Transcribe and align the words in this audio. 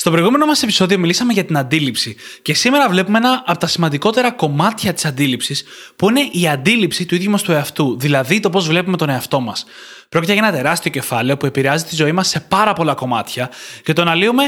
Στο 0.00 0.10
προηγούμενο 0.10 0.46
μας 0.46 0.62
επεισόδιο 0.62 0.98
μιλήσαμε 0.98 1.32
για 1.32 1.44
την 1.44 1.56
αντίληψη 1.56 2.16
και 2.42 2.54
σήμερα 2.54 2.88
βλέπουμε 2.88 3.18
ένα 3.18 3.42
από 3.46 3.58
τα 3.58 3.66
σημαντικότερα 3.66 4.30
κομμάτια 4.30 4.92
της 4.92 5.04
αντίληψης 5.04 5.64
που 5.96 6.08
είναι 6.08 6.20
η 6.30 6.48
αντίληψη 6.48 7.06
του 7.06 7.14
ίδιου 7.14 7.30
μας 7.30 7.42
του 7.42 7.52
εαυτού, 7.52 7.98
δηλαδή 7.98 8.40
το 8.40 8.50
πώς 8.50 8.66
βλέπουμε 8.66 8.96
τον 8.96 9.08
εαυτό 9.08 9.40
μας. 9.40 9.64
Πρόκειται 10.08 10.32
για 10.32 10.42
ένα 10.46 10.56
τεράστιο 10.56 10.90
κεφάλαιο 10.90 11.36
που 11.36 11.46
επηρεάζει 11.46 11.84
τη 11.84 11.94
ζωή 11.94 12.12
μας 12.12 12.28
σε 12.28 12.40
πάρα 12.40 12.72
πολλά 12.72 12.94
κομμάτια 12.94 13.50
και 13.82 13.92
το 13.92 14.02
αναλύουμε 14.02 14.42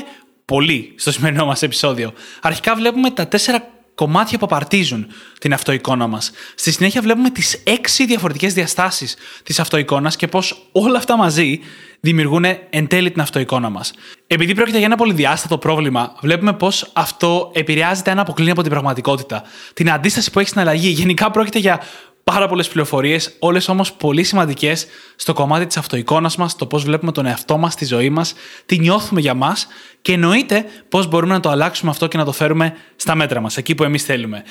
πολύ 0.44 0.94
στο 0.96 1.12
σημερινό 1.12 1.44
μας 1.44 1.62
επεισόδιο. 1.62 2.12
Αρχικά 2.40 2.74
βλέπουμε 2.74 3.10
τα 3.10 3.28
τέσσερα 3.28 3.68
κομμάτια 3.94 4.38
που 4.38 4.44
απαρτίζουν 4.44 5.06
την 5.38 5.52
αυτοεικόνα 5.52 6.06
μας. 6.06 6.30
Στη 6.54 6.72
συνέχεια 6.72 7.02
βλέπουμε 7.02 7.30
τις 7.30 7.62
έξι 7.64 8.06
διαφορετικές 8.06 8.54
διαστάσεις 8.54 9.16
της 9.42 9.60
αυτοεικόνας 9.60 10.16
και 10.16 10.26
πώς 10.26 10.68
όλα 10.72 10.98
αυτά 10.98 11.16
μαζί 11.16 11.60
δημιουργούν 12.00 12.44
εν 12.70 12.86
τέλει 12.86 13.10
την 13.10 13.20
αυτοεικόνα 13.20 13.70
μας. 13.70 13.92
Επειδή 14.26 14.54
πρόκειται 14.54 14.76
για 14.76 14.86
ένα 14.86 14.96
πολυδιάστατο 14.96 15.58
πρόβλημα, 15.58 16.12
βλέπουμε 16.20 16.52
πώς 16.52 16.90
αυτό 16.92 17.50
επηρεάζεται 17.54 18.10
αν 18.10 18.18
αποκλίνει 18.18 18.50
από 18.50 18.62
την 18.62 18.70
πραγματικότητα. 18.70 19.42
Την 19.74 19.90
αντίσταση 19.90 20.30
που 20.30 20.38
έχει 20.38 20.48
στην 20.48 20.60
αλλαγή. 20.60 20.88
Γενικά 20.88 21.30
πρόκειται 21.30 21.58
για 21.58 21.80
πάρα 22.24 22.48
πολλές 22.48 22.68
πληροφορίες, 22.68 23.36
όλες 23.38 23.68
όμως 23.68 23.92
πολύ 23.92 24.22
σημαντικές 24.22 24.86
στο 25.16 25.32
κομμάτι 25.32 25.66
της 25.66 25.76
αυτοεικόνας 25.76 26.36
μας, 26.36 26.56
το 26.56 26.66
πώς 26.66 26.84
βλέπουμε 26.84 27.12
τον 27.12 27.26
εαυτό 27.26 27.58
μας, 27.58 27.74
τη 27.74 27.84
ζωή 27.84 28.10
μας, 28.10 28.34
τι 28.66 28.78
νιώθουμε 28.78 29.20
για 29.20 29.34
μας 29.34 29.66
και 30.02 30.12
εννοείται 30.12 30.64
πώς 30.88 31.06
μπορούμε 31.06 31.32
να 31.32 31.40
το 31.40 31.48
αλλάξουμε 31.48 31.90
αυτό 31.90 32.06
και 32.06 32.16
να 32.16 32.24
το 32.24 32.32
φέρουμε 32.32 32.74
στα 32.96 33.14
μέτρα 33.14 33.40
μας, 33.40 33.56
εκεί 33.56 33.74
που 33.74 33.84
εμείς 33.84 34.04
θέλουμε. 34.04 34.42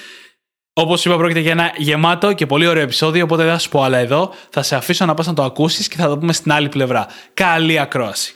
Όπως 0.82 1.06
είπα, 1.06 1.18
πρόκειται 1.18 1.40
για 1.40 1.52
ένα 1.52 1.72
γεμάτο 1.78 2.34
και 2.34 2.46
πολύ 2.46 2.68
ωραίο 2.68 2.84
επεισόδιο, 2.84 3.24
οπότε 3.24 3.44
δεν 3.44 3.52
θα 3.52 3.60
σου 3.60 3.70
πω 3.70 3.84
άλλα 3.84 3.98
εδώ. 3.98 4.34
Θα 4.50 4.62
σε 4.62 4.76
αφήσω 4.76 5.06
να 5.06 5.14
πας 5.14 5.28
να 5.28 5.34
το 5.34 5.44
ακούσεις 5.44 5.88
και 5.88 5.96
θα 5.98 6.08
το 6.08 6.18
πούμε 6.18 6.34
στην 6.34 6.52
άλλη 6.52 6.70
πλευρά. 6.70 7.08
Καλή 7.34 7.80
ακρόαση. 7.80 8.34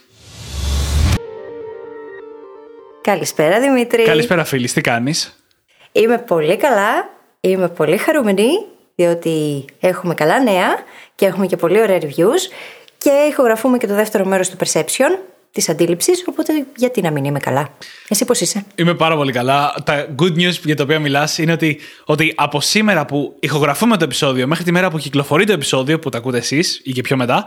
Καλησπέρα 3.01 3.59
Δημήτρη. 3.59 4.03
Καλησπέρα 4.03 4.43
φίλη, 4.43 4.69
τι 4.69 4.81
κάνεις; 4.81 5.43
Είμαι 5.91 6.17
πολύ 6.17 6.57
καλά, 6.57 7.09
είμαι 7.39 7.67
πολύ 7.69 7.97
χαρούμενη 7.97 8.47
διότι 8.95 9.65
έχουμε 9.79 10.13
καλά 10.13 10.39
νέα 10.39 10.67
και 11.15 11.25
έχουμε 11.25 11.45
και 11.45 11.57
πολύ 11.57 11.81
ωραία 11.81 11.99
reviews 12.01 12.51
και 12.97 13.11
ηχογραφούμε 13.29 13.77
και 13.77 13.87
το 13.87 13.95
δεύτερο 13.95 14.25
μέρος 14.25 14.49
του 14.49 14.57
Perception 14.57 15.32
της 15.53 15.69
αντίληψης. 15.69 16.23
Οπότε, 16.27 16.65
γιατί 16.75 17.01
να 17.01 17.11
μην 17.11 17.25
είμαι 17.25 17.39
καλά. 17.39 17.69
Εσύ 18.07 18.25
πώς 18.25 18.41
είσαι; 18.41 18.65
Είμαι 18.75 18.93
πάρα 18.93 19.15
πολύ 19.15 19.31
καλά. 19.31 19.73
Τα 19.83 20.15
good 20.19 20.33
news 20.35 20.59
για 20.63 20.75
τα 20.75 20.83
οποία 20.83 20.99
μιλάς 20.99 21.37
είναι 21.37 21.51
ότι, 21.51 21.79
ότι 22.05 22.33
από 22.35 22.61
σήμερα 22.61 23.05
που 23.05 23.37
ηχογραφούμε 23.39 23.97
το 23.97 24.03
επεισόδιο 24.03 24.47
μέχρι 24.47 24.63
τη 24.63 24.71
μέρα 24.71 24.89
που 24.89 24.97
κυκλοφορεί 24.97 25.45
το 25.45 25.53
επεισόδιο, 25.53 25.99
που 25.99 26.09
τα 26.09 26.17
ακούτε 26.17 26.37
εσείς 26.37 26.81
ή 26.83 26.91
και 26.91 27.01
πιο 27.01 27.17
μετά, 27.17 27.45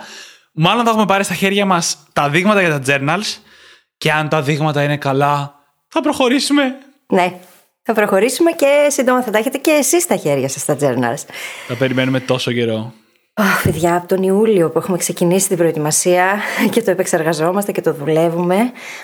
μάλλον 0.53 0.85
θα 0.85 0.91
έχουμε 0.91 1.07
πάρει 1.07 1.25
στα 1.25 1.35
χέρια 1.35 1.67
μας 1.67 1.99
τα 2.13 2.29
δείγματα 2.29 2.61
για 2.61 2.81
τα 2.81 2.83
journals. 2.87 3.37
Και 3.99 4.13
αν 4.13 4.29
τα 4.29 4.43
δείγματα 4.43 4.83
είναι 4.83 4.97
καλά, 4.97 5.55
θα 5.89 6.01
προχωρήσουμε. 6.01 6.63
Ναι, 7.07 7.33
θα 7.83 7.93
προχωρήσουμε 7.93 8.51
και 8.51 8.87
σύντομα 8.89 9.23
θα 9.23 9.31
τα 9.31 9.39
έχετε 9.39 9.59
και 9.59 9.71
εσείς 9.71 10.03
στα 10.03 10.17
χέρια 10.17 10.49
σας 10.49 10.63
στα 10.63 10.77
journals. 10.81 11.23
Θα 11.69 11.75
περιμένουμε 11.75 12.21
τόσο 12.21 12.53
καιρό. 12.53 12.93
Αχ, 13.39 13.63
παιδιά, 13.63 13.97
από 13.97 14.09
τον 14.09 14.23
Ιούλιο 14.23 14.71
που 14.71 14.79
έχουμε 14.79 14.97
ξεκινήσει 14.99 15.49
την 15.49 15.57
προετοιμασία 15.57 16.41
και 16.73 16.83
το 16.83 16.91
επεξεργαζόμαστε 16.91 17.73
και 17.73 17.81
το 17.81 17.93
δουλεύουμε, 17.93 18.57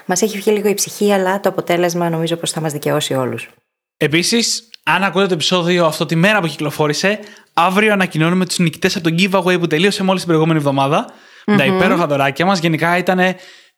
μας 0.06 0.22
έχει 0.22 0.38
βγει 0.38 0.50
λίγο 0.50 0.68
η 0.68 0.74
ψυχή, 0.74 1.12
αλλά 1.12 1.40
το 1.40 1.48
αποτέλεσμα 1.48 2.10
νομίζω 2.10 2.36
πως 2.36 2.50
θα 2.50 2.60
μας 2.60 2.72
δικαιώσει 2.72 3.14
όλους. 3.14 3.48
Επίσης, 3.96 4.68
αν 4.84 5.04
ακούτε 5.04 5.26
το 5.26 5.34
επεισόδιο 5.34 5.86
αυτό 5.86 6.06
τη 6.06 6.14
μέρα 6.14 6.40
που 6.40 6.46
κυκλοφόρησε, 6.46 7.18
αύριο 7.52 7.92
ανακοινώνουμε 7.92 8.46
τους 8.46 8.58
νικητές 8.58 8.96
από 8.96 9.10
τον 9.10 9.18
giveaway 9.18 9.60
που 9.60 9.66
τελείωσε 9.66 10.02
μόλις 10.02 10.20
την 10.20 10.28
προηγούμενη 10.30 10.58
εβδομάδα. 10.58 11.06
Mm-hmm. 11.06 11.56
Τα 11.56 11.64
υπέροχα 11.64 12.06
δωράκια 12.06 12.46
μας. 12.46 12.58
Γενικά 12.58 12.96
ήταν 12.96 13.20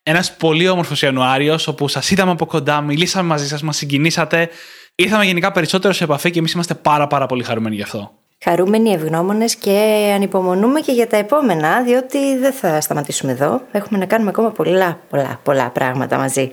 ένας 0.03 0.37
πολύ 0.37 0.69
όμορφος 0.69 1.03
Ιανουάριος, 1.03 1.67
όπου 1.67 1.89
σας 1.89 2.11
είδαμε 2.11 2.31
από 2.31 2.47
κοντά, 2.47 2.81
μιλήσαμε 2.81 3.29
μαζί 3.29 3.49
σας, 3.49 3.63
μας 3.63 3.77
συγκινήσατε. 3.77 4.49
Ήρθαμε 4.95 5.25
γενικά 5.25 5.53
περισσότερο 5.53 5.93
σε 5.93 6.05
επαφή 6.05 6.31
και 6.31 6.39
εμείς 6.39 6.53
είμαστε 6.53 6.75
πάρα, 6.75 7.07
πάρα 7.07 7.27
πολύ 7.27 7.43
χαρούμενοι 7.43 7.75
γι' 7.77 7.83
αυτό. 7.83 8.24
Χαρούμενοι, 8.45 8.91
ευγνώμονες 8.91 9.55
και 9.55 10.11
ανυπομονούμε 10.15 10.81
και 10.81 10.93
για 10.93 11.07
τα 11.07 11.17
επόμενα, 11.17 11.83
διότι 11.83 12.39
δεν 12.39 12.53
θα 12.53 12.81
σταματήσουμε 12.81 13.33
εδώ. 13.33 13.63
Έχουμε 13.73 13.99
να 13.99 14.07
κάνουμε 14.07 14.31
ακόμα 14.31 14.51
πολλά, 14.51 15.01
πολλά, 15.11 15.41
πολλά 15.43 15.71
πράγματα 15.71 16.19
μαζί. 16.19 16.53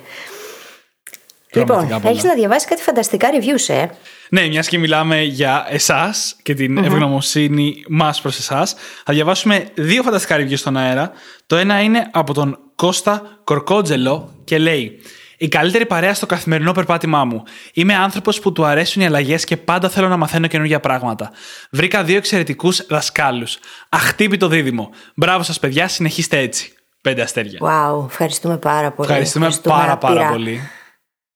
Λοιπόν, 1.53 2.01
έχεις 2.03 2.23
να 2.23 2.33
διαβάσεις 2.33 2.67
κάτι 2.67 2.81
φανταστικά 2.81 3.29
reviews, 3.31 3.73
ε; 3.73 3.85
Ναι, 4.29 4.47
μιας 4.47 4.67
και 4.67 4.77
μιλάμε 4.77 5.21
για 5.21 5.65
εσάς 5.69 6.35
και 6.43 6.53
την 6.53 6.79
mm 6.79 6.83
ευγνωμοσύνη 6.83 7.83
μας 7.87 8.21
προς 8.21 8.37
εσάς, 8.37 8.75
θα 9.05 9.13
διαβάσουμε 9.13 9.65
δύο 9.73 10.03
φανταστικά 10.03 10.37
reviews 10.37 10.57
στον 10.57 10.77
αέρα. 10.77 11.11
Το 11.47 11.55
ένα 11.55 11.81
είναι 11.81 12.09
από 12.11 12.33
τον 12.33 12.59
Κώστα 12.75 13.39
Κορκότζελο 13.43 14.35
και 14.43 14.57
λέει: 14.57 15.01
η 15.41 15.47
καλύτερη 15.47 15.85
παρέα 15.85 16.13
στο 16.13 16.25
καθημερινό 16.25 16.71
περπάτημά 16.71 17.25
μου. 17.25 17.43
Είμαι 17.73 17.95
άνθρωπος 17.95 18.39
που 18.39 18.51
του 18.51 18.65
αρέσουν 18.65 19.01
οι 19.01 19.05
αλλαγές 19.05 19.43
και 19.43 19.57
πάντα 19.57 19.89
θέλω 19.89 20.07
να 20.07 20.17
μαθαίνω 20.17 20.47
καινούργια 20.47 20.79
πράγματα. 20.79 21.31
Βρήκα 21.71 22.03
δύο 22.03 22.17
εξαιρετικούς 22.17 22.85
δασκάλους. 22.85 23.59
Αχτύπητο 23.89 24.47
δίδυμο. 24.47 24.89
Μπράβο 25.15 25.43
σας, 25.43 25.59
παιδιά, 25.59 25.87
συνεχίστε 25.87 26.37
έτσι. 26.37 26.73
Πέντε 27.01 27.21
αστέρια. 27.21 27.59
Wow, 27.61 28.05
ευχαριστούμε 28.05 28.57
πάρα 28.57 28.91
πολύ. 28.91 29.09
Ευχαριστούμε, 29.09 29.45
ευχαριστούμε 29.45 29.75
πάρα, 29.75 29.97
πάρα 29.97 30.29
πολύ. 30.29 30.61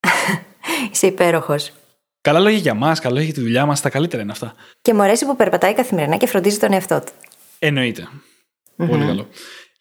Είσαι 0.92 1.08
υπέροχος. 1.08 1.72
Καλά 2.22 2.40
λόγια 2.40 2.60
για 2.60 2.74
μας, 2.74 3.00
καλά 3.00 3.14
λόγια 3.14 3.30
για 3.30 3.38
τη 3.42 3.42
δουλειά 3.42 3.66
μας, 3.66 3.82
τα 3.82 3.90
καλύτερα 3.90 4.22
είναι 4.22 4.32
αυτά. 4.32 4.54
Και 4.82 4.94
μου 4.94 5.02
αρέσει 5.02 5.26
που 5.26 5.36
περπατάει 5.36 5.74
καθημερινά 5.74 6.18
και 6.18 6.28
φροντίζει 6.28 6.58
τον 6.58 6.74
εαυτό 6.74 7.00
του. 7.00 7.12
Εννοείται. 7.60 8.08
Mm-hmm. 8.78 8.88
Πολύ 8.90 9.06
καλό. 9.06 9.28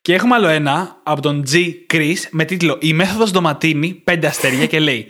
Και 0.04 0.15
έχουμε 0.15 0.34
άλλο 0.34 0.48
ένα 0.48 1.00
από 1.03 1.20
τον 1.20 1.44
G. 1.53 1.70
Chris 1.92 2.16
με 2.31 2.44
τίτλο 2.44 2.78
Η 2.81 2.92
μέθοδος 2.92 3.31
Ντοματίνη, 3.31 4.03
5 4.04 4.25
αστέρια 4.25 4.66
και 4.66 4.78
λέει 4.78 5.06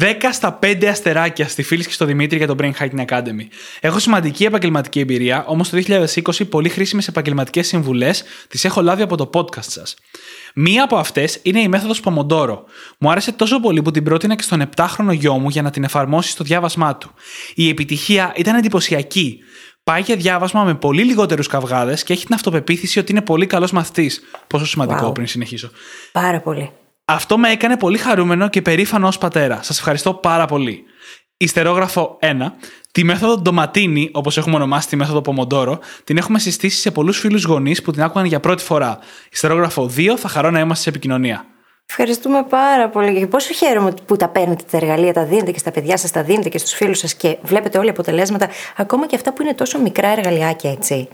10 0.00 0.14
στα 0.32 0.58
5 0.62 0.84
αστεράκια 0.84 1.48
στη 1.48 1.62
φίλη 1.62 1.84
και 1.84 1.92
στο 1.92 2.04
Δημήτρη 2.04 2.36
για 2.36 2.46
το 2.46 2.54
Brain 2.58 2.72
Hacking 2.78 3.04
Academy. 3.06 3.46
Έχω 3.80 3.98
σημαντική 3.98 4.44
επαγγελματική 4.44 5.00
εμπειρία, 5.00 5.44
όμως 5.46 5.68
το 5.68 5.76
2020 5.76 6.48
πολύ 6.48 6.68
χρήσιμες 6.68 7.08
επαγγελματικές 7.08 7.66
συμβουλές 7.66 8.24
τις 8.48 8.64
έχω 8.64 8.82
λάβει 8.82 9.02
από 9.02 9.16
το 9.16 9.30
podcast 9.34 9.64
σας. 9.66 9.96
Μία 10.54 10.84
από 10.84 10.96
αυτές 10.96 11.38
είναι 11.42 11.60
η 11.60 11.68
μέθοδος 11.68 12.00
Pomodoro. 12.04 12.58
Μου 12.98 13.10
άρεσε 13.10 13.32
τόσο 13.32 13.60
πολύ 13.60 13.82
που 13.82 13.90
την 13.90 14.04
πρότεινα 14.04 14.34
και 14.34 14.42
στον 14.42 14.68
7χρονο 14.76 15.12
γιο 15.12 15.38
μου 15.38 15.48
για 15.48 15.62
να 15.62 15.70
την 15.70 15.84
εφαρμόσει 15.84 16.30
στο 16.30 16.44
διάβασμά 16.44 16.96
του. 16.96 17.14
Η 17.54 17.68
επιτυχία 17.68 18.32
ήταν 18.36 18.56
εντυπωσιακή 18.56 19.38
πάει 19.88 20.00
για 20.00 20.16
διάβασμα 20.16 20.64
με 20.64 20.74
πολύ 20.74 21.02
λιγότερους 21.02 21.46
καυγάδες 21.46 22.02
και 22.02 22.12
έχει 22.12 22.24
την 22.24 22.34
αυτοπεποίθηση 22.34 22.98
ότι 22.98 23.12
είναι 23.12 23.22
πολύ 23.22 23.46
καλός 23.46 23.72
μαθητής. 23.72 24.22
Πόσο 24.46 24.66
σημαντικό 24.66 25.12
πριν 25.12 25.26
συνεχίσω. 25.26 25.70
Πάρα 26.12 26.40
πολύ. 26.40 26.70
Αυτό 27.04 27.38
με 27.38 27.50
έκανε 27.50 27.76
πολύ 27.76 27.98
χαρούμενο 27.98 28.48
και 28.48 28.62
περήφανο 28.62 29.06
ως 29.06 29.18
πατέρα. 29.18 29.62
Σας 29.62 29.78
ευχαριστώ 29.78 30.14
πάρα 30.14 30.46
πολύ. 30.46 30.84
Ιστερόγραφο 31.36 32.18
1. 32.20 32.26
Τη 32.92 33.04
μέθοδο 33.04 33.36
Ντοματίνη, 33.36 34.10
όπως 34.12 34.38
έχουμε 34.38 34.56
ονομάσει 34.56 34.88
τη 34.88 34.96
μέθοδο 34.96 35.20
Πομοντόρο, 35.20 35.78
την 36.04 36.16
έχουμε 36.16 36.38
συστήσει 36.38 36.80
σε 36.80 36.90
πολλούς 36.90 37.18
φίλους 37.18 37.44
γονείς 37.44 37.82
που 37.82 37.92
την 37.92 38.02
άκουγαν 38.02 38.26
για 38.26 38.40
πρώτη 38.40 38.62
φορά. 38.62 38.98
Ιστερόγραφο 39.32 39.90
2. 39.96 40.16
Θα 40.16 40.28
χαρώ 40.28 40.50
να 40.50 40.60
είμαστε 40.60 40.82
σε 40.82 40.88
επικοινωνία. 40.88 41.46
Ευχαριστούμε 41.90 42.42
πάρα 42.42 42.88
πολύ. 42.88 43.18
Και 43.18 43.26
πόσο 43.26 43.52
χαίρομαι 43.52 43.94
που 44.06 44.16
τα 44.16 44.28
παίρνετε 44.28 44.64
τα 44.70 44.76
εργαλεία, 44.76 45.12
τα 45.12 45.24
δίνετε 45.24 45.50
και 45.50 45.58
στα 45.58 45.70
παιδιά 45.70 45.96
σας, 45.96 46.10
τα 46.10 46.22
δίνετε 46.22 46.48
και 46.48 46.58
στους 46.58 46.72
φίλους 46.72 46.98
σας 46.98 47.14
και 47.14 47.38
βλέπετε 47.42 47.78
όλοι 47.78 47.90
αποτελέσματα, 47.90 48.48
ακόμα 48.76 49.06
και 49.06 49.16
αυτά 49.16 49.32
που 49.32 49.42
είναι 49.42 49.54
τόσο 49.54 49.80
μικρά 49.80 50.08
εργαλειάκια, 50.08 50.70
έτσι. 50.70 51.08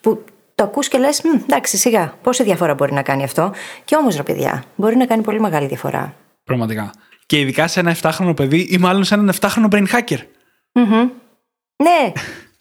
Που 0.00 0.24
το 0.54 0.64
ακούς 0.64 0.88
και 0.88 0.98
λες, 0.98 1.22
εντάξει, 1.42 1.76
σιγά, 1.76 2.14
πόση 2.22 2.42
διαφορά 2.42 2.74
μπορεί 2.74 2.92
να 2.92 3.02
κάνει 3.02 3.24
αυτό. 3.24 3.52
Και 3.84 3.96
όμως, 3.96 4.16
ρε 4.16 4.22
παιδιά, 4.22 4.64
μπορεί 4.74 4.96
να 4.96 5.06
κάνει 5.06 5.22
πολύ 5.22 5.40
μεγάλη 5.40 5.66
διαφορά. 5.66 6.14
Πραγματικά. 6.44 6.90
Και 7.26 7.38
ειδικά 7.38 7.66
σε 7.68 7.80
ένα 7.80 7.96
7χρονο 8.02 8.36
παιδί 8.36 8.60
ή 8.70 8.78
μάλλον 8.78 9.04
σε 9.04 9.14
έναν 9.14 9.34
7χρονο 9.40 9.68
brain 9.70 9.86
hacker. 9.92 10.18
Mm-hmm. 10.72 11.08
Ναι, 11.76 12.12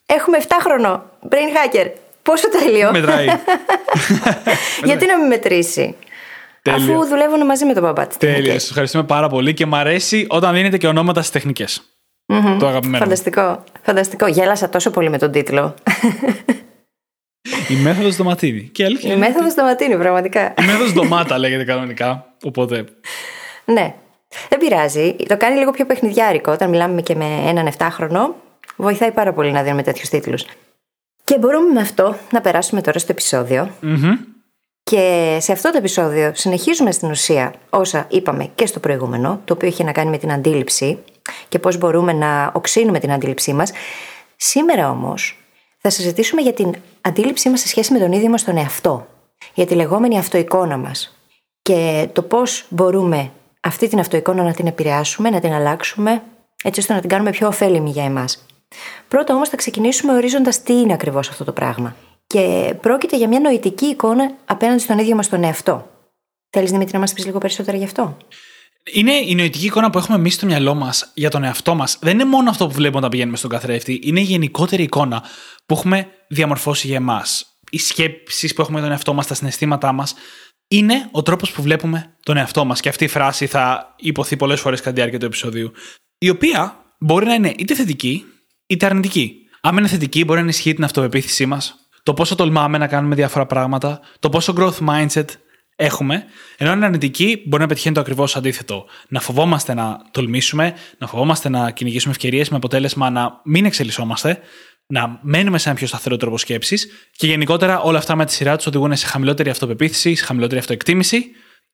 έχουμε 0.06 0.38
7χρονο 0.48 1.00
brain 1.30 1.76
hacker. 1.76 1.92
Πόσο 2.22 2.50
τέλειο. 2.50 2.92
Μετράει. 2.92 3.28
Γιατί 4.88 5.06
να 5.06 5.18
μην 5.18 5.28
μετρήσει; 5.28 5.96
Τέλειο. 6.72 6.98
Αφού 6.98 7.08
δουλεύουν 7.08 7.46
μαζί 7.46 7.66
με 7.66 7.74
τον 7.74 7.84
παπά 7.84 8.08
της. 8.08 8.18
Τέλεια. 8.18 8.54
Σας 8.54 8.70
ευχαριστούμε 8.70 9.04
πάρα 9.04 9.28
πολύ 9.28 9.54
και 9.54 9.66
μου 9.66 9.76
αρέσει 9.76 10.26
όταν 10.30 10.54
δίνετε 10.54 10.78
και 10.78 10.88
ονόματα 10.88 11.20
στις 11.20 11.32
τεχνικές. 11.32 11.82
Mm-hmm. 12.34 12.58
Το 12.60 12.68
αγαπημένο. 12.68 13.04
Φανταστικό. 13.04 13.64
Φανταστικό. 13.82 14.28
Γέλασα 14.28 14.70
τόσο 14.70 14.92
πολύ 14.92 15.10
με 15.10 15.18
τον 15.18 15.32
τίτλο. 15.32 15.74
Η 17.70 17.76
μέθοδος 17.76 18.16
Ντοματίνη. 18.16 18.62
Και 18.62 18.84
αλήθεια. 18.84 19.14
Η 19.14 19.18
μέθοδος 19.18 19.54
Ντοματίνη, 19.54 19.98
πραγματικά. 19.98 20.54
Η 20.62 20.66
μέθοδος 20.66 20.94
Ντομάτα 20.94 21.38
λέγεται 21.38 21.64
κανονικά. 21.64 22.36
Οπότε. 22.44 22.86
Ναι. 23.66 23.96
Δεν 24.50 24.60
πειράζει. 24.60 25.16
Το 25.28 25.38
κάνει 25.38 25.58
λίγο 25.58 25.72
πιο 25.72 25.86
παιχνιδιάρικο 25.86 26.52
όταν 26.52 26.70
μιλάμε 26.70 27.02
και 27.02 27.16
με 27.16 27.26
έναν 27.46 27.70
7χρονο. 27.78 28.34
Βοηθάει 28.76 29.12
πάρα 29.12 29.34
πολύ 29.34 29.52
να 29.52 29.64
δίνουμε 29.64 29.84
τέτοιους 29.84 30.10
τίτλους. 30.10 30.46
Και 31.24 31.38
μπορούμε 31.38 31.74
με 31.74 31.82
αυτό 31.82 32.18
να 32.32 32.42
περάσουμε 32.42 32.82
τώρα 32.82 33.00
στο 33.00 33.12
επεισόδιο. 33.12 33.70
Και 34.92 35.38
σε 35.42 35.52
αυτό 35.52 35.72
το 35.72 35.78
επεισόδιο 35.78 36.32
συνεχίζουμε 36.36 36.92
στην 36.92 37.10
ουσία 37.10 37.54
όσα 37.70 38.08
είπαμε 38.10 38.50
και 38.56 38.66
στο 38.66 38.80
προηγούμενο, 38.80 39.42
το 39.46 39.54
οποίο 39.54 39.68
είχε 39.68 39.84
να 39.84 39.92
κάνει 39.92 40.10
με 40.10 40.18
την 40.18 40.32
αντίληψη 40.32 41.00
και 41.50 41.60
πώς 41.60 41.78
μπορούμε 41.78 42.14
να 42.14 42.52
οξύνουμε 42.54 43.00
την 43.00 43.12
αντίληψή 43.12 43.54
μας. 43.54 43.72
Σήμερα 44.36 44.90
όμως 44.90 45.44
θα 45.78 45.90
συζητήσουμε 45.90 46.42
για 46.42 46.54
την 46.54 46.76
αντίληψή 47.02 47.50
μας 47.50 47.60
σε 47.60 47.68
σχέση 47.68 47.94
με 47.94 48.00
τον 48.00 48.12
ίδιο 48.12 48.30
μας 48.30 48.44
τον 48.44 48.58
εαυτό, 48.58 49.08
για 49.54 49.66
τη 49.66 49.76
λεγόμενη 49.76 50.18
αυτοεικόνα 50.18 50.78
μας 50.78 51.18
και 51.62 52.08
το 52.14 52.22
πώς 52.22 52.66
μπορούμε 52.70 53.32
αυτή 53.60 53.88
την 53.88 54.00
αυτοεικόνα 54.00 54.44
να 54.44 54.54
την 54.54 54.68
επηρεάσουμε, 54.68 55.30
να 55.30 55.40
την 55.40 55.54
αλλάξουμε, 55.54 56.22
έτσι 56.64 56.80
ώστε 56.80 56.94
να 56.94 57.00
την 57.00 57.10
κάνουμε 57.10 57.30
πιο 57.30 57.48
ωφέλιμη 57.48 57.90
για 57.90 58.04
εμάς. 58.04 58.46
Πρώτα 59.08 59.34
όμως 59.34 59.50
θα 59.50 59.56
ξεκινήσουμε 59.56 60.14
ορίζοντας 60.14 60.64
τι 60.64 60.74
είναι 60.74 60.94
ακριβώς 60.94 61.30
αυτό 61.30 61.44
το 61.44 61.52
πράγμα. 61.52 61.96
Και 62.28 62.76
πρόκειται 62.82 63.18
για 63.18 63.28
μια 63.28 63.40
νοητική 63.40 63.86
εικόνα 63.86 64.36
απέναντι 64.46 64.82
στον 64.82 64.98
ίδιο 65.00 65.16
μας 65.16 65.30
τον 65.30 65.44
εαυτό. 65.44 65.90
Θέλεις, 66.50 66.72
Δημήτρη, 66.72 66.94
να 66.94 67.00
μας 67.00 67.14
πεις 67.14 67.26
λίγο 67.26 67.38
περισσότερα 67.38 67.78
γι' 67.78 67.84
αυτό; 67.84 68.18
Είναι 68.94 69.12
η 69.14 69.36
νοητική 69.36 69.66
εικόνα 69.66 69.90
που 69.90 69.98
έχουμε 69.98 70.18
εμείς 70.18 70.34
στο 70.34 70.46
μυαλό 70.46 70.74
μας 70.74 71.12
για 71.14 71.30
τον 71.30 71.44
εαυτό 71.44 71.76
μας. 71.76 71.98
Δεν 72.02 72.14
είναι 72.14 72.26
μόνο 72.26 72.50
αυτό 72.50 72.68
που 72.68 72.74
βλέπουμε 72.74 72.98
όταν 72.98 73.10
πηγαίνουμε 73.10 73.38
στον 73.38 73.50
καθρέφτη. 73.50 74.00
Είναι 74.04 74.20
η 74.20 74.24
γενικότερη 74.24 74.84
εικόνα 74.84 75.24
που 75.66 75.74
έχουμε 75.74 76.08
διαμορφώσει 76.28 76.88
για 76.88 76.96
εμάς. 76.96 77.46
Οι 77.70 77.78
σκέψεις 77.78 78.54
που 78.54 78.62
έχουμε 78.62 78.76
για 78.76 78.84
τον 78.84 78.96
εαυτό 78.96 79.14
μας, 79.14 79.28
τα 79.28 79.34
συναισθήματά 79.34 79.92
μας. 79.92 80.14
Είναι 80.68 81.10
ο 81.12 81.22
τρόπος 81.22 81.52
που 81.52 81.62
βλέπουμε 81.62 82.16
τον 82.24 82.38
εαυτό 82.38 82.66
μας. 82.66 82.80
Και 82.80 82.90
αυτή 82.90 83.04
η 83.04 83.08
φράση 83.08 83.48
θα 83.48 83.96
υποθεί 83.98 84.38
πολλές 84.38 84.60
φορές 84.60 84.80
κατά 84.80 84.90
τη 84.92 84.96
διάρκεια 84.96 85.20
του 85.20 85.26
επεισοδίου. 85.26 85.72
Η 86.18 86.30
οποία 86.30 86.86
μπορεί 87.00 87.26
να 87.26 87.34
είναι 87.34 87.54
είτε 87.58 87.76
θετική 87.76 88.26
είτε 88.68 88.86
αρνητική. 88.86 89.40
Αν 89.62 89.78
είναι 89.78 89.88
θετική, 89.88 90.24
μπορεί 90.24 90.40
να 90.40 90.44
ενισχύει 90.44 90.74
την 90.74 90.84
αυτοπεποίθησή 90.84 91.46
μας, 91.46 91.85
το 92.06 92.14
πόσο 92.14 92.36
τολμάμε 92.36 92.78
να 92.78 92.88
κάνουμε 92.88 93.16
διάφορα 93.16 93.46
πράγματα, 93.46 94.00
το 94.20 94.30
πόσο 94.30 94.54
growth 94.58 94.88
mindset 94.90 95.26
έχουμε, 95.76 96.24
ενώ 96.58 96.72
είναι 96.72 96.86
αρνητική 96.86 97.44
μπορεί 97.46 97.62
να 97.62 97.68
πετυχαίνει 97.68 97.96
το 97.96 98.02
ακριβώς 98.02 98.36
αντίθετο. 98.36 98.86
Να 99.08 99.20
φοβόμαστε 99.20 99.74
να 99.74 99.98
τολμήσουμε, 100.12 100.74
να 100.98 101.08
φοβόμαστε 101.08 101.50
να 101.50 101.72
κυνηγήσουμε 101.72 102.14
ευκαιρίες 102.14 102.50
με 102.50 102.56
αποτέλεσμα 102.58 103.10
να 103.10 103.42
μην 103.44 103.66
εξελισσόμαστε, 103.66 104.40
να 104.88 105.20
μένουμε 105.22 105.58
σε 105.58 105.70
ένα 105.70 105.78
πιο 105.78 105.88
σταθερό 105.88 106.18
τρόπο 106.18 106.38
σκέψης 106.38 106.88
και 107.12 107.28
γενικότερα 107.28 107.80
όλα 107.82 107.98
αυτά 107.98 108.16
με 108.16 108.26
τη 108.26 108.34
σειρά 108.34 108.56
τους 108.56 108.66
οδηγούν 108.66 108.96
σε 108.96 109.06
χαμηλότερη 109.06 109.50
αυτοπεποίθηση, 109.50 110.16
σε 110.16 110.26
χαμηλότερη 110.26 110.60
αυτοεκτίμηση 110.60 111.26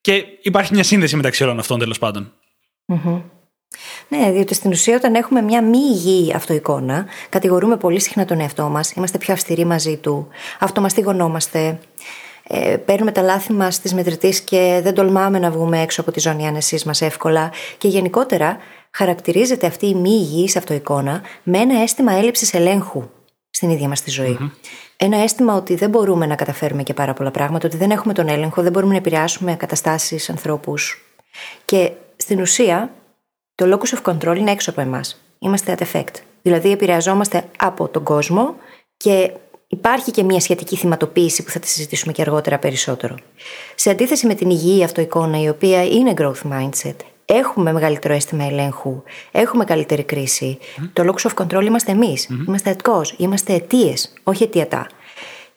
και 0.01 0.23
υπάρχει 0.41 0.73
μια 0.73 0.83
σύνδεση 0.83 1.15
μεταξύ 1.15 1.43
όλων 1.43 1.59
αυτών 1.59 1.79
τέλος 1.79 1.99
πάντων. 1.99 2.33
Ναι, 4.07 4.31
διότι 4.31 4.53
στην 4.53 4.71
ουσία 4.71 4.95
όταν 4.95 5.15
έχουμε 5.15 5.41
μια 5.41 5.61
μη 5.63 5.77
υγιή 5.77 6.33
αυτοεικόνα, 6.33 7.05
κατηγορούμε 7.29 7.77
πολύ 7.77 7.99
συχνά 7.99 8.25
τον 8.25 8.39
εαυτό 8.39 8.63
μας, 8.63 8.91
είμαστε 8.91 9.17
πιο 9.17 9.33
αυστηροί 9.33 9.65
μαζί 9.65 9.97
του, 9.97 10.27
αυτομαστιγωνόμαστε, 10.59 11.79
ε, 12.47 12.77
παίρνουμε 12.77 13.11
τα 13.11 13.21
λάθη 13.21 13.53
μας 13.53 13.79
τη 13.79 13.95
μετρητή 13.95 14.43
και 14.43 14.79
δεν 14.83 14.93
τολμάμε 14.93 15.39
να 15.39 15.51
βγούμε 15.51 15.81
έξω 15.81 16.01
από 16.01 16.11
τη 16.11 16.19
ζώνη 16.19 16.47
άνεσής 16.47 16.83
μας 16.83 17.01
εύκολα. 17.01 17.51
Και 17.77 17.87
γενικότερα 17.87 18.57
χαρακτηρίζεται 18.91 19.67
αυτή 19.67 19.87
η 19.87 19.95
μη 19.95 20.09
υγιής 20.09 20.55
αυτοεικόνα 20.55 21.21
με 21.43 21.57
ένα 21.57 21.81
αίσθημα 21.81 22.13
έλλειψης 22.13 22.53
ελέγχου 22.53 23.09
στην 23.49 23.69
ίδια 23.69 23.87
μας 23.87 24.01
τη 24.01 24.09
ζωή. 24.09 24.37
Ένα 24.97 25.17
αίσθημα 25.17 25.55
ότι 25.55 25.75
δεν 25.75 25.89
μπορούμε 25.89 26.25
να 26.25 26.35
καταφέρουμε 26.35 26.83
και 26.83 26.93
πάρα 26.93 27.13
πολλά 27.13 27.31
πράγματα, 27.31 27.67
ότι 27.67 27.77
δεν 27.77 27.91
έχουμε 27.91 28.13
τον 28.13 28.27
έλεγχο, 28.27 28.61
δεν 28.61 28.71
μπορούμε 28.71 28.91
να 28.91 28.97
επηρεάσουμε 28.97 29.55
καταστάσεις, 29.55 30.29
ανθρώπους. 30.29 31.05
Και 31.65 31.91
στην 32.17 32.41
ουσία 32.41 32.91
το 33.61 33.77
locus 33.77 33.97
of 33.97 34.11
control 34.11 34.37
είναι 34.37 34.51
έξω 34.51 34.69
από 34.69 34.81
εμάς. 34.81 35.21
Είμαστε 35.39 35.77
at 35.77 35.83
effect. 35.83 36.13
Δηλαδή 36.41 36.71
επηρεαζόμαστε 36.71 37.43
από 37.57 37.87
τον 37.87 38.03
κόσμο 38.03 38.55
και 38.97 39.31
υπάρχει 39.67 40.11
και 40.11 40.23
μια 40.23 40.39
σχετική 40.39 40.75
θυματοποίηση 40.75 41.43
που 41.43 41.49
θα 41.49 41.59
τη 41.59 41.67
συζητήσουμε 41.67 42.13
και 42.13 42.21
αργότερα 42.21 42.57
περισσότερο. 42.59 43.15
Σε 43.75 43.89
αντίθεση 43.89 44.27
με 44.27 44.33
την 44.33 44.49
υγιή 44.49 44.83
αυτοεικόνα, 44.83 45.41
η 45.41 45.49
οποία 45.49 45.83
είναι 45.83 46.13
growth 46.17 46.51
mindset, 46.51 46.95
έχουμε 47.25 47.73
μεγαλύτερο 47.73 48.13
αίσθημα 48.13 48.43
ελέγχου, 48.43 49.03
έχουμε 49.31 49.65
καλύτερη 49.65 50.03
κρίση. 50.03 50.57
Το 50.93 51.13
locus 51.13 51.29
of 51.29 51.45
control 51.45 51.65
είμαστε 51.65 51.91
εμείς. 51.91 52.27
Είμαστε 52.47 52.75
at 52.77 52.91
cause, 52.91 53.13
είμαστε 53.17 53.53
αιτίες, 53.53 54.13
όχι 54.23 54.43
αιτιατά. 54.43 54.87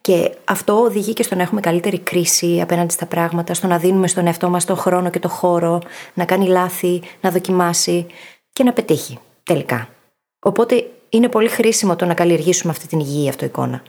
Και 0.07 0.35
αυτό 0.45 0.81
οδηγεί 0.81 1.13
και 1.13 1.23
στο 1.23 1.35
να 1.35 1.43
έχουμε 1.43 1.61
καλύτερη 1.61 1.99
κρίση 1.99 2.61
απέναντι 2.61 2.93
στα 2.93 3.07
πράγματα, 3.07 3.55
στο 3.55 3.67
να 3.67 3.79
δίνουμε 3.79 4.07
στον 4.07 4.27
εαυτό 4.27 4.49
μας 4.49 4.65
τον 4.65 4.77
χρόνο 4.77 5.11
και 5.11 5.19
τον 5.19 5.31
χώρο, 5.31 5.83
να 6.15 6.25
κάνει 6.25 6.47
λάθη, 6.47 7.03
να 7.21 7.31
δοκιμάσει 7.31 8.07
και 8.53 8.65
να 8.65 8.73
πετύχει 8.73 9.19
τελικά. 9.43 9.89
Οπότε 10.39 10.91
είναι 11.09 11.29
πολύ 11.29 11.49
χρήσιμο 11.49 11.97
το 11.97 12.05
να 12.05 12.15
καλλιεργήσουμε 12.15 12.73
αυτή 12.73 12.87
την 12.87 12.99
υγιή 13.01 13.29
αυτοεικόνα. 13.29 13.83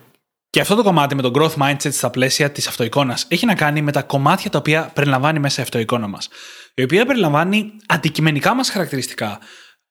Και 0.50 0.60
αυτό 0.60 0.76
το 0.76 0.84
κομμάτι 0.84 1.16
με 1.16 1.22
το 1.22 1.32
growth 1.36 1.64
mindset 1.64 1.92
στα 1.92 2.10
πλαίσια 2.10 2.52
της 2.52 2.68
αυτοεικόνας 2.68 3.26
έχει 3.28 3.46
να 3.46 3.56
κάνει 3.56 3.82
με 3.82 3.92
τα 3.92 4.02
κομμάτια 4.02 4.50
τα 4.50 4.58
οποία 4.58 4.92
περιλαμβάνει 4.94 5.40
μέσα 5.40 5.62
η 5.62 5.64
αυτοεικόνα 5.64 6.08
μας. 6.08 6.30
Η 6.74 6.84
οποία 6.84 7.06
περιλαμβάνει 7.06 7.72
αντικειμενικά 7.88 8.54
μας 8.54 8.70
χαρακτηριστικά. 8.70 9.40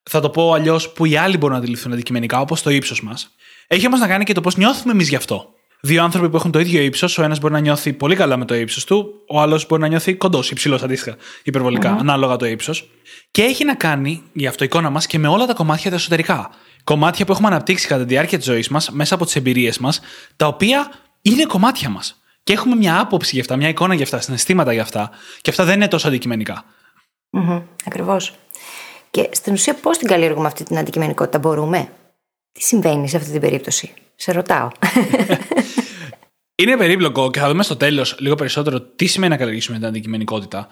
Θα 0.03 0.19
το 0.19 0.29
πω 0.29 0.53
αλλιώς 0.53 0.91
που 0.91 1.05
οι 1.05 1.17
άλλοι 1.17 1.37
μπορούν 1.37 1.55
να 1.55 1.61
αντιληφθούν 1.61 1.93
αντικειμενικά, 1.93 2.39
όπως 2.39 2.61
το 2.61 2.69
ύψος 2.69 3.03
μας. 3.03 3.29
Έχει 3.67 3.85
όμως 3.85 3.99
να 3.99 4.07
κάνει 4.07 4.23
και 4.23 4.33
το 4.33 4.41
πώς 4.41 4.57
νιώθουμε 4.57 4.93
εμείς 4.93 5.09
γι' 5.09 5.15
αυτό 5.15 5.54
δύο 5.85 6.03
άνθρωποι 6.03 6.29
που 6.29 6.35
έχουν 6.35 6.51
το 6.51 6.59
ίδιο 6.59 6.81
ύψος, 6.81 7.17
ο 7.17 7.23
ένας 7.23 7.39
μπορεί 7.39 7.53
να 7.53 7.59
νιώθει 7.59 7.93
πολύ 7.93 8.15
καλά 8.15 8.37
με 8.37 8.45
το 8.45 8.55
ύψος 8.55 8.85
του, 8.85 9.23
ο 9.27 9.41
άλλος 9.41 9.67
μπορεί 9.67 9.81
να 9.81 9.87
νιώθει 9.87 10.15
κοντός, 10.15 10.51
υψηλός 10.51 10.83
αντίστοιχα, 10.83 11.17
ανάλογα 11.83 12.35
το 12.35 12.45
ύψος. 12.45 12.89
Και 13.31 13.41
έχει 13.41 13.65
να 13.65 13.75
κάνει 13.75 14.23
η 14.33 14.47
αυτοεικόνα 14.47 14.89
μας 14.89 15.05
και 15.05 15.19
με 15.19 15.27
όλα 15.27 15.45
τα 15.45 15.53
κομμάτια 15.53 15.89
τα 15.89 15.95
εσωτερικά. 15.95 16.49
Κομμάτια 16.83 17.25
που 17.25 17.31
έχουμε 17.31 17.47
αναπτύξει 17.47 17.87
κατά 17.87 18.01
τη 18.01 18.07
διάρκεια 18.07 18.37
της 18.37 18.47
ζωής 18.47 18.69
μας, 18.69 18.89
μέσα 18.89 19.15
από 19.15 19.25
τις 19.25 19.35
εμπειρίες 19.35 19.77
μας, 19.77 19.99
τα 20.35 20.47
οποία 20.47 20.91
είναι 21.21 21.43
κομμάτια 21.43 21.89
μας. 21.89 22.19
Και 22.43 22.53
έχουμε 22.53 22.75
μια 22.75 22.99
άποψη 22.99 23.29
για 23.31 23.41
αυτά, 23.41 23.55
μια 23.55 23.67
εικόνα 23.67 23.93
για 23.93 24.03
αυτά, 24.03 24.19
συναισθήματα 24.21 24.73
για 24.73 24.81
αυτά. 24.81 25.09
Και 25.41 25.49
αυτά 25.49 25.63
δεν 25.63 25.75
είναι 25.75 25.87
τόσο 25.87 26.07
αντικειμενικά. 26.07 26.63
Mm-hmm, 27.31 27.63
Ακριβώς. 27.85 28.33
Και 29.11 29.29
στην 29.31 29.53
ουσία, 29.53 29.73
πώς 29.73 29.97
την 29.97 30.07
καλλιεργούμε 30.07 30.47
αυτή 30.47 30.63
την 30.63 30.77
αντικειμενικότητα, 30.77 31.39
μπορούμε; 31.39 31.89
Τι 32.51 32.61
συμβαίνει 32.61 33.09
σε 33.09 33.17
αυτή 33.17 33.31
την 33.31 33.41
περίπτωση; 33.41 33.93
Σε 34.15 34.31
ρωτάω. 34.31 34.67
Είναι 36.55 36.77
περίπλοκο 36.77 37.29
και 37.29 37.39
θα 37.39 37.47
δούμε 37.47 37.63
στο 37.63 37.75
τέλος 37.75 38.15
λίγο 38.19 38.35
περισσότερο 38.35 38.81
τι 38.81 39.05
σημαίνει 39.05 39.31
να 39.31 39.37
καλλιεργήσουμε 39.37 39.77
την 39.77 39.85
αντικειμενικότητα. 39.87 40.67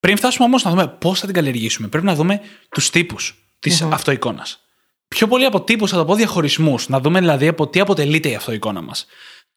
Πριν 0.00 0.16
φτάσουμε 0.16 0.46
όμως 0.46 0.64
να 0.64 0.70
δούμε 0.70 0.88
πώς 0.88 1.20
θα 1.20 1.26
την 1.26 1.34
καλλιεργήσουμε, 1.34 1.88
πρέπει 1.88 2.06
να 2.06 2.14
δούμε 2.14 2.40
τους 2.68 2.90
τύπους 2.90 3.34
της 3.58 3.84
mm-hmm. 3.84 3.90
αυτοεικόνας. 3.92 4.64
Πιο 5.08 5.26
πολύ 5.26 5.44
από 5.44 5.62
τύπους 5.62 5.90
θα 5.90 5.96
το 5.96 6.04
πω 6.04 6.14
διαχωρισμούς, 6.14 6.88
να 6.88 7.00
δούμε 7.00 7.18
δηλαδή 7.20 7.48
από 7.48 7.68
τι 7.68 7.80
αποτελείται 7.80 8.28
η 8.28 8.34
αυτοεικόνα 8.34 8.82
μας. 8.82 9.06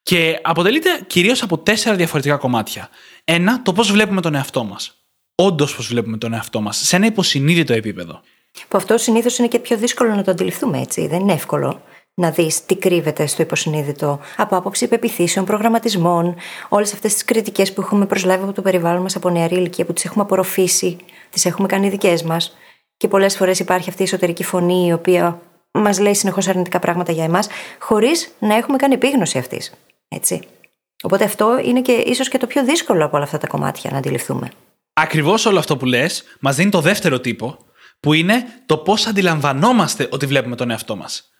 Και 0.03 0.39
αποτελείται 0.43 0.89
κυρίως 1.07 1.41
από 1.41 1.57
τέσσερα 1.57 1.95
διαφορετικά 1.95 2.35
κομμάτια. 2.37 2.89
Ένα, 3.23 3.61
το 3.61 3.73
πώς 3.73 3.91
βλέπουμε 3.91 4.21
τον 4.21 4.35
εαυτό 4.35 4.63
μας. 4.63 4.93
Όντως, 5.35 5.75
πώς 5.75 5.87
βλέπουμε 5.87 6.17
τον 6.17 6.33
εαυτό 6.33 6.61
μας, 6.61 6.77
σε 6.77 6.95
ένα 6.95 7.05
υποσυνείδητο 7.05 7.73
επίπεδο. 7.73 8.21
Που 8.67 8.77
αυτό 8.77 8.97
συνήθως 8.97 9.37
είναι 9.37 9.47
και 9.47 9.59
πιο 9.59 9.77
δύσκολο 9.77 10.15
να 10.15 10.23
το 10.23 10.31
αντιληφθούμε 10.31 10.79
έτσι. 10.79 11.07
Δεν 11.07 11.19
είναι 11.19 11.33
εύκολο 11.33 11.81
να 12.19 12.31
δεις 12.31 12.65
τι 12.65 12.75
κρύβεται 12.75 13.25
στο 13.25 13.41
υποσυνείδητο 13.41 14.19
από 14.37 14.55
άποψη 14.55 14.87
πεπιθήσεων, 14.87 15.45
προγραμματισμών, 15.45 16.35
όλες 16.69 16.93
αυτές 16.93 17.13
τις 17.13 17.25
κριτικές 17.25 17.73
που 17.73 17.81
έχουμε 17.81 18.05
προσλάβει 18.05 18.43
από 18.43 18.53
το 18.53 18.61
περιβάλλον 18.61 19.01
μας 19.01 19.15
από 19.15 19.29
νεαρή 19.29 19.55
ηλικία, 19.55 19.85
που 19.85 19.93
τις 19.93 20.05
έχουμε 20.05 20.23
απορροφήσει, 20.23 20.97
τις 21.29 21.45
έχουμε 21.45 21.67
κάνει 21.67 21.89
δικές 21.89 22.23
μας. 22.23 22.57
Και 22.97 23.07
πολλές 23.07 23.35
φορές 23.35 23.59
υπάρχει 23.59 23.89
αυτή 23.89 24.01
η 24.01 24.05
εσωτερική 24.05 24.43
φωνή 24.43 24.87
η 24.87 24.93
οποία 24.93 25.41
μας 25.71 25.99
λέει 25.99 26.13
συνεχώς 26.15 26.47
αρνητικά 26.47 26.79
πράγματα 26.79 27.11
για 27.11 27.23
εμάς, 27.23 27.47
χωρίς 27.79 28.31
να 28.39 28.55
έχουμε 28.55 28.77
κάνει 28.77 28.93
επίγνωση 28.93 29.37
αυτής. 29.37 29.71
Έτσι. 30.07 30.41
Οπότε 31.03 31.23
αυτό 31.23 31.59
είναι 31.63 31.81
και 31.81 31.91
ίσως 31.91 32.29
και 32.29 32.37
το 32.37 32.47
πιο 32.47 32.63
δύσκολο 32.63 33.05
από 33.05 33.15
όλα 33.15 33.25
αυτά 33.25 33.37
τα 33.37 33.47
κομμάτια 33.47 33.91
να 33.91 33.97
αντιληφθούμε. 33.97 34.51
Ακριβώς 34.93 35.45
όλο 35.45 35.59
αυτό 35.59 35.77
που 35.77 35.85
λες 35.85 36.23
μας 36.39 36.55
δίνει 36.55 36.71
το 36.71 36.81
δεύτερο 36.81 37.19
τύπο, 37.19 37.57
που 37.99 38.13
είναι 38.13 38.45
το 38.65 38.77
πώς 38.77 39.07
αντιλαμβανόμαστε 39.07 40.07
ότι 40.11 40.25
βλέπουμε 40.25 40.55
τον 40.55 40.71
εαυτό 40.71 40.95
μας. 40.95 41.31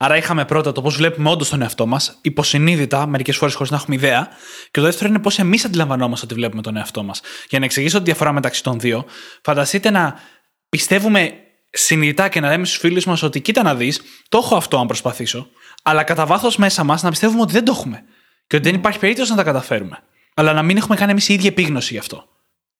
Άρα 0.00 0.16
είχαμε 0.16 0.44
πρώτα 0.44 0.72
το 0.72 0.82
πώς 0.82 0.96
βλέπουμε 0.96 1.30
όντως 1.30 1.48
τον 1.48 1.62
εαυτό 1.62 1.86
μας, 1.86 2.18
υποσυνείδητα, 2.20 3.06
μερικές 3.06 3.36
φορές 3.36 3.54
χωρίς 3.54 3.70
να 3.70 3.76
έχουμε 3.76 3.96
ιδέα. 3.96 4.28
Και 4.70 4.80
το 4.80 4.82
δεύτερο 4.82 5.08
είναι 5.08 5.18
πώς 5.18 5.38
εμείς 5.38 5.64
αντιλαμβανόμαστε 5.64 6.24
ότι 6.26 6.34
βλέπουμε 6.34 6.62
τον 6.62 6.76
εαυτό 6.76 7.02
μας. 7.02 7.20
Για 7.48 7.58
να 7.58 7.64
εξηγήσω 7.64 7.98
τη 7.98 8.04
διαφορά 8.04 8.32
μεταξύ 8.32 8.62
των 8.62 8.80
δύο, 8.80 9.04
φανταστείτε 9.42 9.90
να 9.90 10.20
πιστεύουμε 10.68 11.32
συνειδητά 11.70 12.28
και 12.28 12.40
να 12.40 12.48
λέμε 12.48 12.64
στους 12.64 12.78
φίλους 12.78 13.04
μας 13.04 13.22
ότι 13.22 13.40
κοίτα 13.40 13.62
να 13.62 13.74
δεις, 13.74 14.02
το 14.28 14.38
έχω 14.38 14.56
αυτό 14.56 14.78
αν 14.78 14.86
προσπαθήσω, 14.86 15.48
αλλά 15.82 16.02
κατά 16.02 16.26
βάθος 16.26 16.56
μέσα 16.56 16.84
μας 16.84 17.02
να 17.02 17.10
πιστεύουμε 17.10 17.40
ότι 17.40 17.52
δεν 17.52 17.64
το 17.64 17.72
έχουμε. 17.76 18.02
Και 18.46 18.56
ότι 18.56 18.64
δεν 18.64 18.74
υπάρχει 18.74 18.98
περίπτωση 18.98 19.30
να 19.30 19.36
τα 19.36 19.42
καταφέρουμε. 19.42 19.98
Αλλά 20.34 20.52
να 20.52 20.62
μην 20.62 20.76
έχουμε 20.76 20.96
κάνει 20.96 21.10
εμείς 21.10 21.28
η 21.28 21.34
ίδια 21.34 21.48
επίγνωση 21.48 21.92
γι' 21.92 21.98
αυτό. 21.98 22.24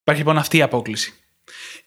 Υπάρχει 0.00 0.22
λοιπόν 0.22 0.38
αυτή 0.38 0.56
η 0.56 0.62
απόκληση. 0.62 1.14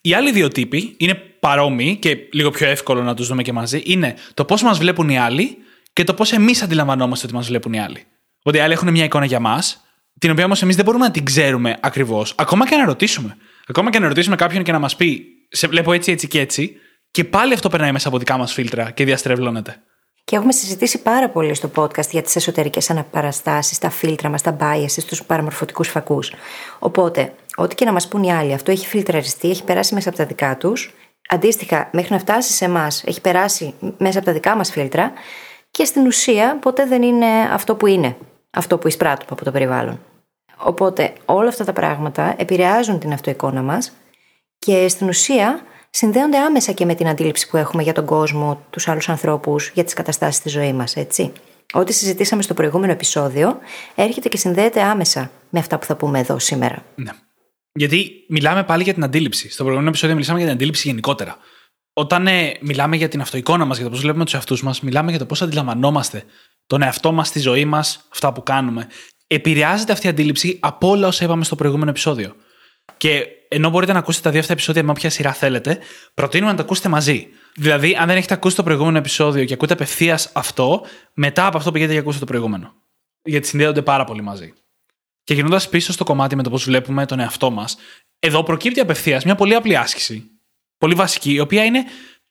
Οι 0.02 0.14
άλλοι 0.14 0.32
δύο 0.32 0.48
τύποι 0.48 0.96
είναι 0.98 1.14
παρόμοιοι 1.16 1.96
και 1.96 2.18
λίγο 2.32 2.50
πιο 2.50 2.68
εύκολο 2.68 3.04
να 3.04 3.14
τους 3.14 3.28
δούμε 3.28 3.42
και 3.42 3.54
μαζί. 3.54 3.82
Είναι 3.86 4.16
το 4.34 4.46
πώς 4.46 4.64
μας 4.64 4.78
βλέπουν 4.78 5.10
οι 5.10 5.20
άλλοι 5.20 5.58
και 5.94 6.04
το 6.04 6.14
πώς 6.14 6.32
εμείς 6.32 6.62
αντιλαμβανόμαστε 6.62 7.26
ότι 7.26 7.36
μας 7.36 7.48
βλέπουν 7.48 7.74
οι 7.74 7.80
άλλοι. 7.80 8.04
Ότι 8.44 8.58
οι 8.58 8.60
άλλοι 8.60 8.74
έχουν 8.74 8.92
μια 8.92 9.04
εικόνα 9.04 9.26
για 9.26 9.40
μας, 9.40 9.82
την 10.20 10.32
οποία 10.32 10.46
όμως 10.46 10.62
εμείς 10.62 10.76
δεν 10.76 10.86
μπορούμε 10.86 11.06
να 11.06 11.12
την 11.12 11.26
ξέρουμε 11.26 11.78
ακριβώς, 11.82 12.34
ακόμα 12.38 12.68
και 12.68 12.76
να 12.76 12.86
ρωτήσουμε. 12.86 13.38
Ακόμα 13.68 13.90
και 13.90 14.00
να 14.00 14.08
ρωτήσουμε 14.08 14.36
κάποιον 14.36 14.64
και 14.64 14.72
να 14.72 14.80
μας 14.80 14.96
πει, 14.96 15.26
Σε 15.50 15.68
βλέπω 15.68 15.94
έτσι, 15.94 16.12
έτσι 16.12 16.28
και 16.28 16.40
έτσι, 16.40 16.76
και 17.12 17.24
πάλι 17.24 17.54
αυτό 17.54 17.70
περνάει 17.70 17.92
μέσα 17.92 18.08
από 18.08 18.18
δικά 18.18 18.38
μας 18.38 18.54
φίλτρα 18.54 18.92
και 18.92 19.04
διαστρεβλώνεται. 19.04 19.82
Και 20.24 20.36
έχουμε 20.36 20.52
συζητήσει 20.52 21.02
πάρα 21.02 21.30
πολύ 21.30 21.54
στο 21.54 21.72
podcast 21.76 22.10
για 22.10 22.22
τις 22.22 22.36
εσωτερικές 22.36 22.90
αναπαραστάσεις, 22.90 23.78
τα 23.78 23.90
φίλτρα 23.90 24.30
μας, 24.30 24.42
τα 24.42 24.58
biases, 24.60 25.04
τους 25.08 25.24
παραμορφωτικούς 25.24 25.88
φακούς. 25.88 26.32
Οπότε, 26.80 27.34
ό,τι 27.56 27.76
και 27.76 27.86
να 27.86 27.92
μας 27.92 28.08
πούν 28.08 28.24
οι 28.24 28.34
άλλοι, 28.34 28.54
αυτό 28.54 28.72
έχει 28.72 28.88
φιλτραριστεί, 28.88 29.50
έχει 29.50 29.64
περάσει 29.64 29.94
μέσα 29.94 30.10
από 30.10 30.18
τα 30.18 30.26
δικά 30.26 30.58
τους. 30.58 30.94
Αντίστοιχα, 31.30 31.90
μέχρι 31.92 32.14
να 32.14 32.20
φτάσει 32.20 32.54
σε 32.54 32.66
εμάς, 32.66 33.04
έχει 33.04 33.22
περάσει 33.22 33.74
μέσα 33.98 34.18
από 34.18 34.28
τα 34.28 34.34
δικά 34.34 34.56
μας 34.56 34.72
φίλτρα 34.72 35.12
και 35.72 35.86
στην 35.86 36.06
ουσία 36.06 36.58
ποτέ 36.62 36.86
δεν 36.86 37.02
είναι 37.02 37.26
αυτό 37.52 37.76
που 37.76 37.88
είναι, 37.88 38.18
αυτό 38.52 38.78
που 38.78 38.88
εισπράττουμε 38.88 39.30
από 39.32 39.44
το 39.44 39.52
περιβάλλον. 39.52 40.00
Οπότε 40.58 41.14
όλα 41.26 41.48
αυτά 41.48 41.66
τα 41.66 41.74
πράγματα 41.74 42.36
επηρεάζουν 42.38 43.00
την 43.00 43.14
αυτοεικόνα 43.14 43.62
μας 43.62 43.92
και 44.60 44.88
στην 44.88 45.08
ουσία 45.08 45.62
συνδέονται 45.90 46.38
άμεσα 46.38 46.72
και 46.72 46.86
με 46.86 46.96
την 46.96 47.08
αντίληψη 47.08 47.50
που 47.50 47.58
έχουμε 47.58 47.84
για 47.84 47.94
τον 47.94 48.06
κόσμο, 48.06 48.62
τους 48.70 48.88
άλλους 48.88 49.10
ανθρώπους, 49.10 49.72
για 49.74 49.84
τις 49.84 49.94
καταστάσεις 49.94 50.36
στη 50.36 50.50
ζωή 50.50 50.74
μας, 50.74 50.96
έτσι. 50.96 51.32
Ό,τι 51.74 51.94
συζητήσαμε 51.94 52.42
στο 52.42 52.54
προηγούμενο 52.54 52.92
επεισόδιο 52.92 53.60
έρχεται 53.96 54.30
και 54.30 54.38
συνδέεται 54.38 54.82
άμεσα 54.82 55.32
με 55.50 55.60
αυτά 55.60 55.80
που 55.80 55.86
θα 55.86 55.96
πούμε 55.96 56.20
εδώ 56.20 56.40
σήμερα. 56.40 56.84
Ναι. 56.96 57.12
Γιατί 57.74 58.26
μιλάμε 58.30 58.64
πάλι 58.64 58.84
για 58.84 58.94
την 58.94 59.04
αντίληψη. 59.04 59.50
Στο 59.50 59.58
προηγούμενο 59.58 59.90
επεισόδιο 59.90 60.16
μιλήσαμε 60.16 60.38
για 60.38 60.48
την 60.48 60.56
αντίληψη 60.56 60.88
γενικότερα. 60.88 61.38
Όταν 61.94 62.28
ε, 62.28 62.58
μιλάμε 62.62 62.96
για 62.96 63.08
την 63.08 63.22
αυτοεικόνα 63.22 63.66
μας, 63.66 63.78
για 63.78 63.86
το 63.86 63.92
πώς 63.92 64.02
βλέπουμε 64.02 64.24
τους 64.24 64.34
εαυτούς 64.34 64.64
μας, 64.64 64.82
μιλάμε 64.82 65.10
για 65.10 65.20
το 65.20 65.26
πώς 65.26 65.42
αντιλαμβανόμαστε 65.42 66.24
τον 66.68 66.82
εαυτό 66.82 67.12
μας, 67.12 67.32
τη 67.32 67.40
ζωή 67.40 67.66
μας, 67.66 68.08
αυτά 68.12 68.34
που 68.34 68.44
κάνουμε. 68.44 68.88
Επηρεάζεται 69.28 69.92
αυτή 69.92 70.06
η 70.06 70.10
αντίληψη 70.10 70.58
από 70.62 70.90
όλα 70.90 71.08
όσα 71.08 71.24
είπαμε 71.24 71.44
στο 71.44 71.56
προηγούμενο 71.56 71.90
επεισόδιο. 71.90 72.36
Και 72.98 73.26
ενώ 73.48 73.70
μπορείτε 73.70 73.94
να 73.94 74.00
ακούσετε 74.00 74.24
τα 74.24 74.32
δύο 74.32 74.40
αυτά 74.40 74.54
επεισόδια 74.54 74.84
με 74.84 74.92
όποια 74.92 75.10
σειρά 75.10 75.34
θέλετε, 75.34 75.80
προτείνουμε 76.14 76.52
να 76.52 76.58
τα 76.58 76.64
ακούσετε 76.64 76.90
μαζί. 76.90 77.28
Δηλαδή, 77.56 77.96
αν 77.96 78.08
δεν 78.08 78.18
έχετε 78.18 78.34
ακούσει 78.34 78.56
το 78.56 78.64
προηγούμενο 78.64 78.98
επεισόδιο 78.98 79.46
και 79.46 79.54
ακούτε 79.54 79.74
απευθείας 79.74 80.30
αυτό, 80.34 80.86
μετά 81.14 81.46
από 81.46 81.58
αυτό 81.58 81.72
πηγαίνετε 81.72 81.96
και 81.96 82.02
ακούσετε 82.02 82.26
το 82.26 82.32
προηγούμενο. 82.32 82.74
Γιατί 83.24 83.48
συνδέονται 83.48 83.82
πάρα 83.82 84.04
πολύ 84.04 84.22
μαζί. 84.22 84.54
Και 85.24 85.34
γυρνώντας 85.34 85.70
πίσω 85.70 85.92
στο 85.92 86.04
κομμάτι 86.04 86.36
με 86.36 86.44
το 86.44 86.50
πώς 86.50 86.64
βλέπουμε 86.64 87.06
τον 87.06 87.20
εαυτό 87.20 87.52
μας, 87.52 87.78
εδώ 88.20 88.44
προκύπτει 88.44 88.80
απευθείας 88.80 89.26
μια 89.26 89.36
πολύ 89.36 89.56
απλή 89.56 89.78
άσκηση. 89.78 90.24
Πολύ 90.78 90.94
βασική, 90.94 91.34
η 91.34 91.40
οποία 91.40 91.64
είναι 91.64 91.84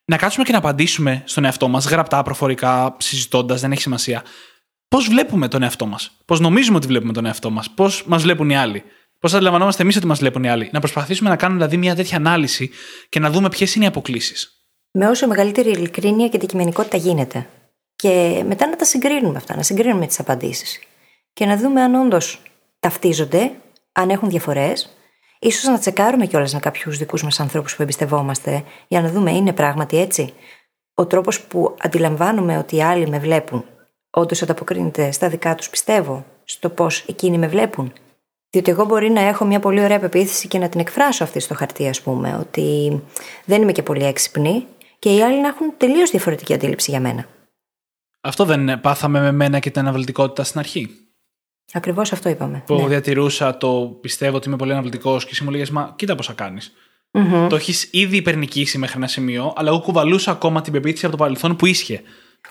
να 0.05 0.17
κάτσουμε 0.17 0.45
και 0.45 0.51
να 0.51 0.57
απαντήσουμε 0.57 1.23
στον 1.25 1.45
εαυτό 1.45 1.67
μας, 1.67 1.85
γραπτά, 1.85 2.23
προφορικά, 2.23 2.95
συζητώντας, 2.99 3.61
δεν 3.61 3.71
έχει 3.71 3.81
σημασία. 3.81 4.23
Πώς 4.87 5.07
βλέπουμε 5.07 5.47
τον 5.47 5.63
εαυτό 5.63 5.85
μας, 5.85 6.11
πώς 6.25 6.39
νομίζουμε 6.39 6.77
ότι 6.77 6.87
βλέπουμε 6.87 7.13
τον 7.13 7.25
εαυτό 7.25 7.49
μας, 7.49 7.69
πώς 7.69 8.03
μας 8.07 8.21
βλέπουν 8.21 8.49
οι 8.49 8.57
άλλοι; 8.57 8.83
Πώς 9.19 9.33
αντιλαμβανόμαστε 9.33 9.83
εμείς 9.83 9.95
ότι 9.95 10.05
μας 10.05 10.19
βλέπουν 10.19 10.43
οι 10.43 10.49
άλλοι; 10.49 10.69
Να 10.71 10.79
προσπαθήσουμε 10.79 11.29
να 11.29 11.35
κάνουμε 11.35 11.59
δηλαδή 11.59 11.77
μια 11.77 11.95
τέτοια 11.95 12.17
ανάλυση 12.17 12.69
και 13.09 13.19
να 13.19 13.29
δούμε 13.29 13.49
ποιες 13.49 13.75
είναι 13.75 13.85
οι 13.85 13.87
αποκλήσεις. 13.87 14.65
Με 14.91 15.07
όσο 15.07 15.27
μεγαλύτερη 15.27 15.69
ειλικρίνεια 15.69 16.27
και 16.27 16.35
αντικειμενικότητα 16.35 16.97
γίνεται. 16.97 17.47
Και 17.95 18.43
μετά 18.47 18.67
να 18.67 18.75
τα 18.75 18.85
συγκρίνουμε 18.85 19.37
αυτά, 19.37 19.55
να 19.55 19.63
συγκρίνουμε 19.63 20.07
τις 20.07 20.19
απαντήσεις. 20.19 20.79
Και 21.33 21.45
να 21.45 21.57
δούμε 21.57 21.81
αν 21.81 21.95
όντως 21.95 22.41
ταυτίζονται, 22.81 23.51
αν 23.91 24.09
έχουν 24.09 24.29
διαφορές. 24.29 24.95
σω 25.51 25.71
να 25.71 25.79
τσεκάρουμε 25.79 26.25
κιόλας 26.25 26.53
με 26.53 26.59
κάποιους 26.59 26.97
δικούς 26.97 27.23
μας 27.23 27.39
ανθρώπους 27.39 27.75
που 27.75 27.81
εμπιστευόμαστε, 27.81 28.63
για 28.87 29.01
να 29.01 29.09
δούμε 29.09 29.31
είναι 29.31 29.53
πράγματι 29.53 29.97
έτσι. 29.97 30.33
Ο 30.93 31.05
τρόπος 31.05 31.41
που 31.41 31.75
αντιλαμβάνομαι 31.79 32.57
ότι 32.57 32.75
οι 32.75 32.83
άλλοι 32.83 33.07
με 33.07 33.19
βλέπουν, 33.19 33.65
όντως 34.09 34.41
ανταποκρίνεται 34.41 35.11
στα 35.11 35.29
δικά 35.29 35.55
τους 35.55 35.69
πιστεύω, 35.69 36.25
στο 36.43 36.69
πώς 36.69 37.05
εκείνοι 37.07 37.37
με 37.37 37.47
βλέπουν. 37.47 37.93
Διότι 38.49 38.71
εγώ 38.71 38.85
μπορεί 38.85 39.09
να 39.09 39.21
έχω 39.21 39.45
μια 39.45 39.59
πολύ 39.59 39.81
ωραία 39.81 39.99
πεποίθηση 39.99 40.47
και 40.47 40.57
να 40.57 40.69
την 40.69 40.79
εκφράσω 40.79 41.23
αυτή 41.23 41.39
στο 41.39 41.53
χαρτί, 41.53 41.87
ας 41.87 42.01
πούμε, 42.01 42.37
ότι 42.39 43.01
δεν 43.45 43.61
είμαι 43.61 43.71
και 43.71 43.83
πολύ 43.83 44.03
έξυπνη 44.05 44.65
και 44.99 45.15
οι 45.15 45.21
άλλοι 45.21 45.41
να 45.41 45.47
έχουν 45.47 45.73
τελείως 45.77 46.09
διαφορετική 46.09 46.53
αντίληψη 46.53 46.91
για 46.91 46.99
μένα. 46.99 47.25
Αυτό 48.21 48.45
δεν 48.45 48.81
πάθαμε 48.81 49.19
με 49.19 49.31
μένα 49.31 49.59
και 49.59 49.71
την 49.71 49.81
αναβλητικότητα 49.81 50.43
στην 50.43 50.59
αρχή. 50.59 50.89
Ακριβώς 51.73 52.11
αυτό 52.11 52.29
είπαμε. 52.29 52.63
Που 52.65 52.75
ναι. 52.75 52.87
διατηρούσα 52.87 53.57
το 53.57 53.97
πιστεύω 54.01 54.35
ότι 54.35 54.47
είμαι 54.47 54.57
πολύ 54.57 54.71
αναβλητικό 54.71 55.17
και 55.17 55.27
εσύ 55.31 55.43
μου 55.43 55.49
λέγε 55.49 55.65
Μα 55.71 55.93
κοίτα 55.95 56.15
πόσα 56.15 56.33
κάνεις. 56.33 56.73
Το 57.49 57.55
έχεις 57.55 57.89
ήδη 57.91 58.17
υπερνικήσει 58.17 58.77
μέχρι 58.77 58.97
ένα 58.97 59.07
σημείο, 59.07 59.53
αλλά 59.55 59.69
εγώ 59.69 59.79
κουβαλούσα 59.79 60.31
ακόμα 60.31 60.61
την 60.61 60.73
πεποίθηση 60.73 61.05
από 61.05 61.17
το 61.17 61.23
παρελθόν 61.23 61.55
που 61.55 61.65
ίσχυε 61.65 62.01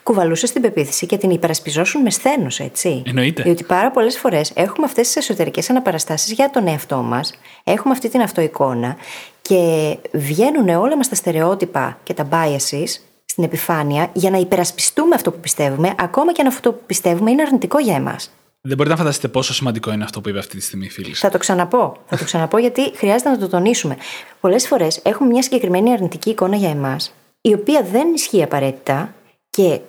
κουβαλούσες 0.03 0.51
την 0.51 0.61
πεποίθηση 0.61 1.05
και 1.05 1.17
την 1.17 1.29
υπερασπιζόσουν 1.29 2.01
με 2.01 2.09
σθένος, 2.09 2.59
έτσι. 2.59 3.03
Εννοείται. 3.05 3.43
Διότι 3.43 3.63
πάρα 3.63 3.91
πολλές 3.91 4.17
φορές 4.17 4.51
έχουμε 4.55 4.85
αυτές 4.85 5.07
τις 5.07 5.15
εσωτερικές 5.15 5.69
αναπαραστάσεις 5.69 6.31
για 6.31 6.49
τον 6.49 6.67
εαυτό 6.67 6.97
μας, 6.97 7.33
έχουμε 7.63 7.93
αυτή 7.93 8.09
την 8.09 8.21
αυτοεικόνα 8.21 8.95
και 9.41 9.97
βγαίνουν 10.11 10.69
όλα 10.69 10.97
μας 10.97 11.09
τα 11.09 11.15
στερεότυπα 11.15 11.99
και 12.03 12.13
τα 12.13 12.27
biases 12.31 12.99
στην 13.25 13.43
επιφάνεια 13.43 14.09
για 14.13 14.29
να 14.29 14.37
υπερασπιστούμε 14.37 15.15
αυτό 15.15 15.31
που 15.31 15.39
πιστεύουμε, 15.39 15.93
ακόμα 15.97 16.31
και 16.31 16.41
αν 16.41 16.47
αυτό 16.47 16.71
που 16.71 16.81
πιστεύουμε 16.85 17.31
είναι 17.31 17.41
αρνητικό 17.41 17.79
για 17.79 17.95
εμάς. 17.95 18.31
Δεν 18.61 18.77
μπορείτε 18.77 18.95
να 18.95 19.01
φανταστείτε 19.01 19.27
πόσο 19.27 19.53
σημαντικό 19.53 19.91
είναι 19.91 20.03
αυτό 20.03 20.21
που 20.21 20.29
είπε 20.29 20.39
αυτή 20.39 20.57
τη 20.57 20.63
στιγμή, 20.63 20.89
φίλη. 20.89 21.13
Θα 21.13 21.29
το 21.29 21.37
ξαναπώ. 21.37 21.97
Θα 22.05 22.17
το 22.17 22.23
ξαναπώ 22.23 22.57
γιατί 22.57 22.91
χρειάζεται 22.95 23.29
να 23.29 23.37
το 23.37 23.47
τονίσουμε. 23.47 23.97
Πολλές 24.39 24.67
φορές 24.67 24.99
έχουμε 25.03 25.29
μια 25.29 25.41
συγκεκριμένη 25.41 25.91
αρνητική 25.91 26.29
εικόνα 26.29 26.55
για 26.55 26.69
εμάς, 26.69 27.13
η 27.41 27.53
οποία 27.53 27.83
δεν 27.91 28.13
ισχύει 28.13 28.43
απαραίτητα 28.43 29.13
και 29.49 29.79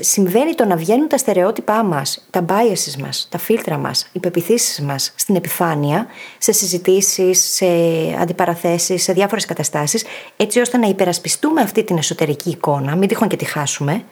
συμβαίνει 0.00 0.54
το 0.54 0.64
να 0.64 0.76
βγαίνουν 0.76 1.08
τα 1.08 1.18
στερεότυπά 1.18 1.82
μας, 1.82 2.26
τα 2.30 2.44
biases 2.48 3.00
μας, 3.00 3.28
τα 3.30 3.38
φίλτρα 3.38 3.76
μας, 3.76 4.08
οι 4.12 4.18
πεπιθήσεις 4.18 4.80
μας 4.80 5.12
στην 5.16 5.36
επιφάνεια, 5.36 6.06
σε 6.38 6.52
συζητήσεις, 6.52 7.44
σε 7.54 7.66
αντιπαραθέσεις, 8.20 9.02
σε 9.02 9.12
διάφορες 9.12 9.44
καταστάσεις, 9.44 10.04
έτσι 10.36 10.60
ώστε 10.60 10.76
να 10.76 10.88
υπερασπιστούμε 10.88 11.60
αυτή 11.60 11.84
την 11.84 11.96
εσωτερική 11.96 12.50
εικόνα, 12.50 12.96
μην 12.96 13.08
τυχόν 13.08 13.28
και 13.28 13.36
τη 13.36 13.44
χάσουμε, 13.44 13.92
ναι. 13.92 14.02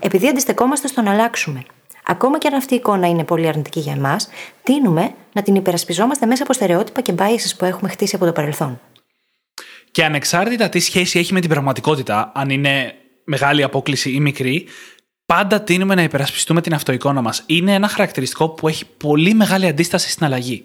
επειδή 0.00 0.28
αντιστεκόμαστε 0.28 0.88
στο 0.88 1.02
να 1.02 1.12
αλλάξουμε. 1.12 1.62
Ακόμα 2.10 2.38
και 2.38 2.46
αν 2.46 2.54
αυτή 2.54 2.74
η 2.74 2.76
εικόνα 2.76 3.08
είναι 3.08 3.24
πολύ 3.24 3.48
αρνητική 3.48 3.80
για 3.80 3.92
εμάς, 3.92 4.28
τίνουμε 4.62 5.14
να 5.32 5.42
την 5.42 5.54
υπερασπιζόμαστε 5.54 6.26
μέσα 6.26 6.42
από 6.42 6.52
στερεότυπα 6.52 7.00
και 7.00 7.14
biases 7.18 7.54
που 7.58 7.64
έχουμε 7.64 7.88
χτίσει 7.88 8.14
από 8.14 8.24
το 8.24 8.32
παρελθόν. 8.32 8.80
Και 9.90 10.04
ανεξάρτητα 10.04 10.68
τι 10.68 10.78
σχέση 10.78 11.18
έχει 11.18 11.32
με 11.32 11.40
την 11.40 11.48
πραγματικότητα, 11.48 12.32
αν 12.34 12.50
είναι 12.50 12.94
μεγάλη 13.24 13.62
απόκληση 13.62 14.10
ή 14.10 14.20
μικρή, 14.20 14.66
πάντα 15.26 15.60
τίνουμε 15.62 15.94
να 15.94 16.02
υπερασπιστούμε 16.02 16.60
την 16.60 16.74
αυτοεικόνα 16.74 17.22
μας. 17.22 17.42
Είναι 17.46 17.74
ένα 17.74 17.88
χαρακτηριστικό 17.88 18.48
που 18.48 18.68
έχει 18.68 18.84
πολύ 18.96 19.34
μεγάλη 19.34 19.66
αντίσταση 19.66 20.10
στην 20.10 20.24
αλλαγή. 20.24 20.64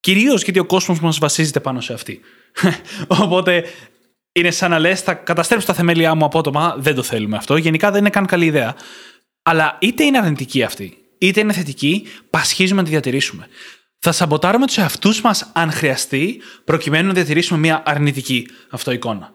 Κυρίως 0.00 0.42
γιατί 0.42 0.58
ο 0.58 0.64
κόσμος 0.64 1.00
μας 1.00 1.18
βασίζεται 1.18 1.60
πάνω 1.60 1.80
σε 1.80 1.92
αυτή. 1.92 2.20
Οπότε 3.22 3.64
είναι 4.32 4.50
σαν 4.50 4.70
να 4.70 4.78
λες: 4.78 5.00
Θα 5.00 5.14
καταστρέψω 5.14 5.66
τα 5.66 5.74
θεμέλια 5.74 6.14
μου 6.14 6.24
απότομα. 6.24 6.74
Δεν 6.78 6.94
το 6.94 7.02
θέλουμε 7.02 7.36
αυτό. 7.36 7.56
Γενικά 7.56 7.90
δεν 7.90 8.00
είναι 8.00 8.10
καν 8.10 8.26
καλή 8.26 8.44
ιδέα. 8.44 8.74
Αλλά 9.46 9.78
είτε 9.80 10.04
είναι 10.04 10.18
αρνητική 10.18 10.62
αυτή, 10.62 10.96
είτε 11.18 11.40
είναι 11.40 11.52
θετική, 11.52 12.06
πασχίζουμε 12.30 12.80
να 12.80 12.86
τη 12.86 12.90
διατηρήσουμε. 12.90 13.48
Θα 13.98 14.12
σαμποτάρουμε 14.12 14.66
τους 14.66 14.78
εαυτούς 14.78 15.20
μας 15.20 15.50
αν 15.52 15.72
χρειαστεί, 15.72 16.40
προκειμένου 16.64 17.06
να 17.06 17.12
διατηρήσουμε 17.12 17.58
μια 17.58 17.82
αρνητική 17.86 18.48
αυτοεικόνα. 18.70 19.34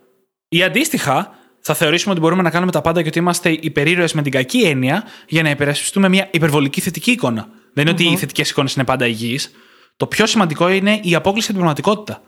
Ή 0.49 0.63
αντίστοιχα, 0.63 1.37
θα 1.61 1.73
θεωρήσουμε 1.73 2.11
ότι 2.11 2.21
μπορούμε 2.21 2.41
να 2.41 2.49
κάνουμε 2.49 2.71
τα 2.71 2.81
πάντα 2.81 3.01
και 3.01 3.07
ότι 3.07 3.19
είμαστε 3.19 3.49
υπερήρωες 3.49 4.13
με 4.13 4.21
την 4.21 4.31
κακή 4.31 4.61
έννοια 4.61 5.03
για 5.27 5.43
να 5.43 5.49
υπερασπιστούμε 5.49 6.09
μια 6.09 6.27
υπερβολική 6.31 6.81
θετική 6.81 7.11
εικόνα. 7.11 7.47
Δεν 7.73 7.83
ειναι 7.83 7.91
ότι 7.91 8.03
οι 8.03 8.17
θετικές 8.17 8.49
εικόνες 8.49 8.75
είναι 8.75 8.85
πάντα 8.85 9.07
υγιείς. 9.07 9.51
Το 9.97 10.07
πιο 10.07 10.25
σημαντικό 10.25 10.69
είναι 10.69 10.99
η 11.03 11.15
απόκληση 11.15 11.51
από 11.51 11.59
την 11.59 11.65
πραγματικότητα. 11.65 12.21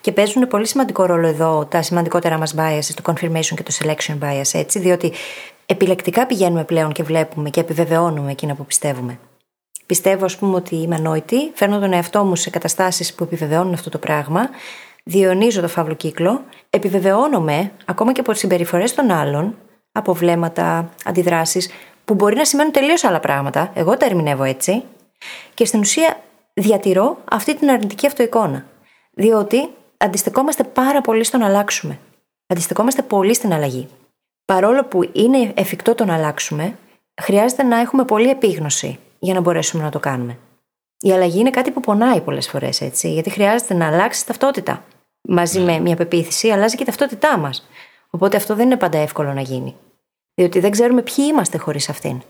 Και 0.00 0.12
παίζουν 0.12 0.48
πολύ 0.48 0.66
σημαντικό 0.66 1.06
ρόλο 1.06 1.26
εδώ 1.26 1.66
τα 1.70 1.82
σημαντικότερα 1.82 2.38
μας 2.38 2.54
biases, 2.56 2.94
το 3.02 3.12
confirmation 3.12 3.54
και 3.56 3.62
το 3.62 3.72
selection 3.80 4.18
bias, 4.18 4.50
έτσι, 4.52 4.78
διότι 4.78 5.12
επιλεκτικά 5.72 6.26
πηγαίνουμε 6.26 6.64
πλέον 6.64 6.92
και 6.92 7.02
βλέπουμε 7.02 7.50
και 7.50 7.60
επιβεβαιώνουμε 7.60 8.30
εκείνα 8.30 8.54
που 8.54 8.64
πιστεύουμε. 8.64 9.18
Πιστεύω, 9.86 10.24
ας 10.24 10.36
πούμε, 10.36 10.56
ότι 10.56 10.76
είμαι 10.76 10.94
ανόητη, 10.94 11.50
φέρνω 11.54 11.78
τον 11.78 11.92
εαυτό 11.92 12.24
μου 12.24 12.36
σε 12.36 12.50
καταστάσεις 12.50 13.14
που 13.14 13.24
επιβεβαιώνουν 13.24 13.72
αυτό 13.72 13.90
το 13.90 13.98
πράγμα 13.98 14.48
διονύζω 15.04 15.60
το 15.60 15.68
φαύλο 15.68 15.94
κύκλο, 15.94 16.44
επιβεβαιώνομαι 16.70 17.72
ακόμα 17.84 18.12
και 18.12 18.20
από 18.20 18.32
τι 18.32 18.38
συμπεριφορές 18.38 18.94
των 18.94 19.10
άλλων, 19.10 19.56
από 19.92 20.14
βλέμματα, 20.14 20.90
αντιδράσεις, 21.04 21.70
που 22.04 22.14
μπορεί 22.14 22.36
να 22.36 22.44
σημαίνουν 22.44 22.72
τελείως 22.72 23.04
άλλα 23.04 23.20
πράγματα. 23.20 23.70
Εγώ 23.74 23.96
τα 23.96 24.06
ερμηνεύω 24.06 24.42
έτσι. 24.42 24.82
Και 25.54 25.64
στην 25.64 25.80
ουσία 25.80 26.20
διατηρώ 26.54 27.18
αυτή 27.30 27.56
την 27.56 27.70
αρνητική 27.70 28.06
αυτοεικόνα. 28.06 28.66
Διότι 29.12 29.68
αντιστεκόμαστε 29.96 30.64
πάρα 30.64 31.00
πολύ 31.00 31.24
στο 31.24 31.38
να 31.38 31.46
αλλάξουμε. 31.46 31.98
Αντιστεκόμαστε 32.46 33.02
πολύ 33.02 33.34
στην 33.34 33.52
αλλαγή. 33.52 33.88
Παρόλο 34.44 34.84
που 34.84 35.10
είναι 35.12 35.52
εφικτό 35.54 35.94
το 35.94 36.04
να 36.04 36.14
αλλάξουμε, 36.14 36.78
χρειάζεται 37.22 37.62
να 37.62 37.80
έχουμε 37.80 38.04
πολύ 38.04 38.28
επίγνωση 38.28 38.98
για 39.18 39.34
να 39.34 39.40
μπορέσουμε 39.40 39.82
να 39.82 39.90
το 39.90 39.98
κάνουμε. 39.98 40.38
Η 40.98 41.12
αλλαγή 41.12 41.38
είναι 41.38 41.50
κάτι 41.50 41.70
που 41.70 41.80
πονάει 41.80 42.20
πολλές 42.20 42.48
φορές, 42.48 42.80
έτσι, 42.80 43.12
γιατί 43.12 43.30
χρειάζεται 43.30 43.74
να 43.74 43.86
αλλάξει 43.86 44.26
ταυτότητα 44.26 44.84
μαζί 45.28 45.60
με 45.60 45.78
μια 45.78 45.96
πεποίθηση, 45.96 46.50
αλλάζει 46.50 46.76
και 46.76 46.82
η 46.82 46.86
ταυτότητά 46.86 47.38
μας. 47.38 47.68
Οπότε 48.10 48.36
αυτό 48.36 48.54
δεν 48.54 48.66
είναι 48.66 48.76
πάντα 48.76 48.98
εύκολο 48.98 49.32
να 49.32 49.40
γίνει. 49.40 49.76
Διότι 50.34 50.60
δεν 50.60 50.70
ξέρουμε 50.70 51.02
ποιοι 51.02 51.24
είμαστε 51.28 51.58
χωρίς 51.58 51.88
αυτήν. 51.88 52.22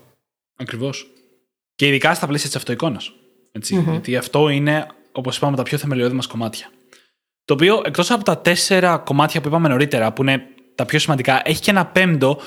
Ακριβώς. 0.57 1.11
Και 1.75 1.87
ειδικά 1.87 2.15
στα 2.15 2.27
πλαίσια 2.27 2.47
της 2.47 2.57
αυτοεικόνας. 2.57 3.13
Γιατί 3.53 4.17
αυτό 4.17 4.49
είναι, 4.49 4.87
όπως 5.13 5.37
είπαμε, 5.37 5.57
τα 5.57 5.63
πιο 5.63 5.79
θεμελιώδη 5.79 6.15
μας 6.15 6.27
κομμάτια. 6.27 6.71
Το 7.45 7.55
οποίο 7.55 7.83
εκτός 7.85 8.11
από 8.11 8.25
τα 8.25 8.39
τέσσερα 8.39 8.99
κομμάτια 8.99 9.41
που 9.41 9.49
είπαμε 9.49 9.69
νωρίτερα, 9.69 10.13
που 10.13 10.23
είναι 10.23 10.47
τα 10.75 10.85
πιο 10.85 10.99
σημαντικά, 10.99 11.43
έχει 11.45 11.61
και 11.61 11.71
ένα 11.71 11.87
πέμπτο, 11.87 12.41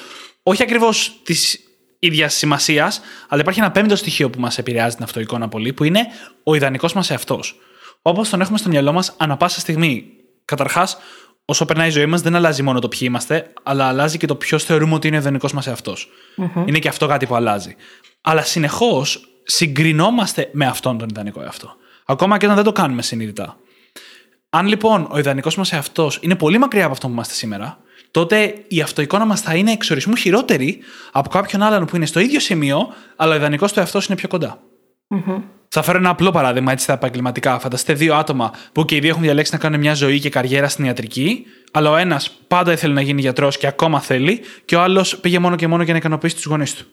όχι 0.43 0.63
ακριβώς 0.63 1.19
της 1.23 1.59
ίδιας 1.99 2.33
σημασίας, 2.33 3.01
αλλά 3.27 3.41
υπάρχει 3.41 3.59
ένα 3.59 3.71
πέμπτο 3.71 3.95
στοιχείο 3.95 4.29
που 4.29 4.39
μας 4.39 4.57
επηρεάζει 4.57 4.95
την 4.95 5.03
αυτοεικόνα 5.03 5.47
πολύ, 5.47 5.73
που 5.73 5.83
είναι 5.83 6.07
ο 6.43 6.55
ιδανικός 6.55 6.93
μας 6.93 7.09
εαυτός. 7.09 7.55
Όπως 8.01 8.29
τον 8.29 8.41
έχουμε 8.41 8.57
στο 8.57 8.69
μυαλό 8.69 8.91
μας 8.91 9.15
ανα 9.17 9.37
πάσα 9.37 9.59
στιγμή. 9.59 10.05
Καταρχάς, 10.45 10.97
όσο 11.45 11.65
περνάει 11.65 11.87
η 11.87 11.91
ζωή 11.91 12.05
μας, 12.05 12.21
δεν 12.21 12.35
αλλάζει 12.35 12.63
μόνο 12.63 12.79
το 12.79 12.87
ποιοι 12.87 12.99
είμαστε, 13.01 13.53
αλλά 13.63 13.87
αλλάζει 13.87 14.17
και 14.17 14.27
το 14.27 14.35
ποιος 14.35 14.63
θεωρούμε 14.63 14.93
ότι 14.93 15.07
είναι 15.07 15.15
ο 15.15 15.19
ιδανικός 15.19 15.53
μας 15.53 15.67
εαυτο 15.67 15.95
Είναι 16.65 16.79
και 16.79 16.87
αυτό 16.87 17.07
κάτι 17.07 17.25
που 17.25 17.35
αλλάζει. 17.35 17.75
Αλλά 18.21 18.41
συνεχώς 18.41 19.27
συγκρινόμαστε 19.43 20.49
με 20.51 20.65
αυτόν 20.65 20.97
τον 20.97 21.07
ιδανικό 21.09 21.41
εαυτό. 21.41 21.75
Ακόμα 22.05 22.37
και 22.37 22.45
όταν 22.45 22.57
δεν 22.57 22.65
το 22.65 22.71
κάνουμε 22.71 23.01
συνειδητά. 23.01 23.57
Αν 24.49 24.67
λοιπόν 24.67 25.07
ο 25.11 25.17
ιδανικός 25.17 25.55
μας 25.55 25.73
εαυτός 25.73 26.19
είναι 26.21 26.35
πολύ 26.35 26.57
μακριά 26.57 26.83
από 26.83 26.93
αυτό 26.93 27.07
που 27.07 27.13
είμαστε 27.13 27.33
σήμερα, 27.33 27.79
τότε 28.15 28.55
η 28.67 28.81
αυτοεικόνα 28.81 29.25
μας 29.25 29.41
θα 29.41 29.55
είναι 29.55 29.71
εξορισμού 29.71 30.15
χειρότερη 30.15 30.79
από 31.11 31.29
κάποιον 31.29 31.61
άλλον 31.61 31.85
που 31.85 31.95
είναι 31.95 32.05
στο 32.05 32.19
ίδιο 32.19 32.39
σημείο, 32.39 32.87
αλλά 33.15 33.33
ο 33.33 33.37
ιδανικός 33.37 33.73
του 33.73 33.79
εαυτός 33.79 34.05
είναι 34.05 34.15
πιο 34.15 34.27
κοντα 34.27 34.59
Θα 35.69 35.81
φέρω 35.81 35.97
ένα 35.97 36.09
απλό 36.09 36.31
παράδειγμα 36.31 36.71
έτσι 36.71 36.83
στα 36.83 36.93
επαγγελματικά. 36.93 37.59
Φανταστείτε 37.59 37.93
δύο 37.93 38.15
άτομα 38.15 38.51
που 38.71 38.85
και 38.85 38.95
οι 38.95 38.99
δύο 38.99 39.09
έχουν 39.09 39.21
διαλέξει 39.21 39.53
να 39.53 39.59
κάνουν 39.59 39.79
μια 39.79 39.93
ζωή 39.93 40.19
και 40.19 40.29
καριέρα 40.29 40.67
στην 40.67 40.85
ιατρική, 40.85 41.45
αλλά 41.71 41.89
ο 41.91 41.95
ένας 41.95 42.31
πάντα 42.47 42.71
ήθελε 42.71 42.93
να 42.93 43.01
γίνει 43.01 43.21
γιατρός 43.21 43.57
και 43.57 43.67
ακόμα 43.67 44.01
θέλει, 44.01 44.41
και 44.65 44.75
ο 44.75 44.81
άλλος 44.81 45.17
πήγε 45.17 45.39
μόνο 45.39 45.55
και 45.55 45.67
μόνο 45.67 45.83
για 45.83 45.93
να 45.93 45.99
ικανοποιήσει 45.99 46.35
τους 46.35 46.45
γονείς 46.45 46.75
του. 46.75 46.85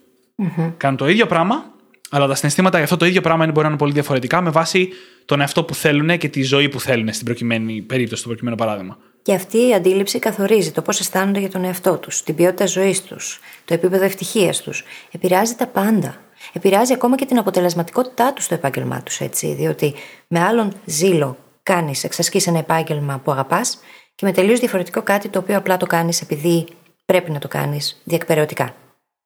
mm 0.43 0.73
Κάνουν 0.76 0.97
το 0.97 1.09
ίδιο 1.09 1.26
πράγμα, 1.26 1.64
αλλά 2.11 2.26
τα 2.26 2.35
συναισθήματα 2.35 2.76
για 2.76 2.85
αυτό 2.85 2.97
το 2.97 3.07
ίδιο 3.07 3.21
πράγμα 3.21 3.47
μπορεί 3.47 3.62
να 3.62 3.69
είναι 3.69 3.76
πολύ 3.76 3.93
διαφορετικά 3.93 4.41
με 4.41 4.50
βάση 4.50 4.88
τον 5.25 5.41
εαυτό 5.41 5.64
που 5.64 5.75
θέλουν 5.75 6.19
και 6.19 6.29
τη 6.29 6.43
ζωή 6.43 6.69
που 6.69 6.81
θέλουν 6.81 7.12
στην 7.12 7.25
προκειμένη 7.25 7.83
περίπτωση, 7.83 8.21
στο 8.21 8.29
προκειμένο 8.29 8.57
παράδειγμα. 8.57 8.99
Και 9.23 9.35
αυτή 9.35 9.69
η 9.69 9.75
αντίληψη 9.75 10.19
καθορίζει 10.19 10.73
το 10.73 10.83
πώς 10.83 11.00
αισθάνονται 11.00 11.38
για 11.38 11.50
τον 11.50 11.64
εαυτό 11.64 11.97
τους, 11.97 12.23
την 12.23 12.35
ποιότητα 12.35 12.67
ζωής 12.67 13.02
τους, 13.02 13.41
το 13.64 13.75
επίπεδο 13.75 14.05
ευτυχίας 14.05 14.62
τους. 14.62 14.85
Επηρεάζει 15.11 15.55
τα 15.55 15.67
πάντα. 15.67 16.17
Επηρεάζει 16.52 16.93
ακόμα 16.93 17.17
και 17.17 17.25
την 17.25 17.38
αποτελεσματικότητά 17.38 18.33
τους 18.33 18.45
στο 18.45 18.55
επάγγελμά 18.55 19.02
τους, 19.02 19.21
έτσι. 19.21 19.55
Διότι 19.55 19.95
με 20.29 20.41
άλλον 20.41 20.73
ζήλο 20.85 21.37
κάνεις, 21.62 22.05
εξασκείς 22.05 22.47
ένα 22.47 22.59
επάγγελμα 22.59 23.19
που 23.19 23.31
αγαπάς 23.31 23.79
και 24.14 24.26
με 24.26 24.33
τελείως 24.33 24.59
διαφορετικό 24.59 25.02
κάτι 25.02 25.29
το 25.29 25.38
οποίο 25.38 25.57
απλά 25.57 25.76
το 25.76 25.87
κάνεις 25.87 26.21
επειδή 26.21 26.67
πρέπει 27.05 27.31
να 27.31 27.38
το 27.38 27.49
κάνεις 27.49 28.02
διεκπαιρεωτικά. 28.05 28.75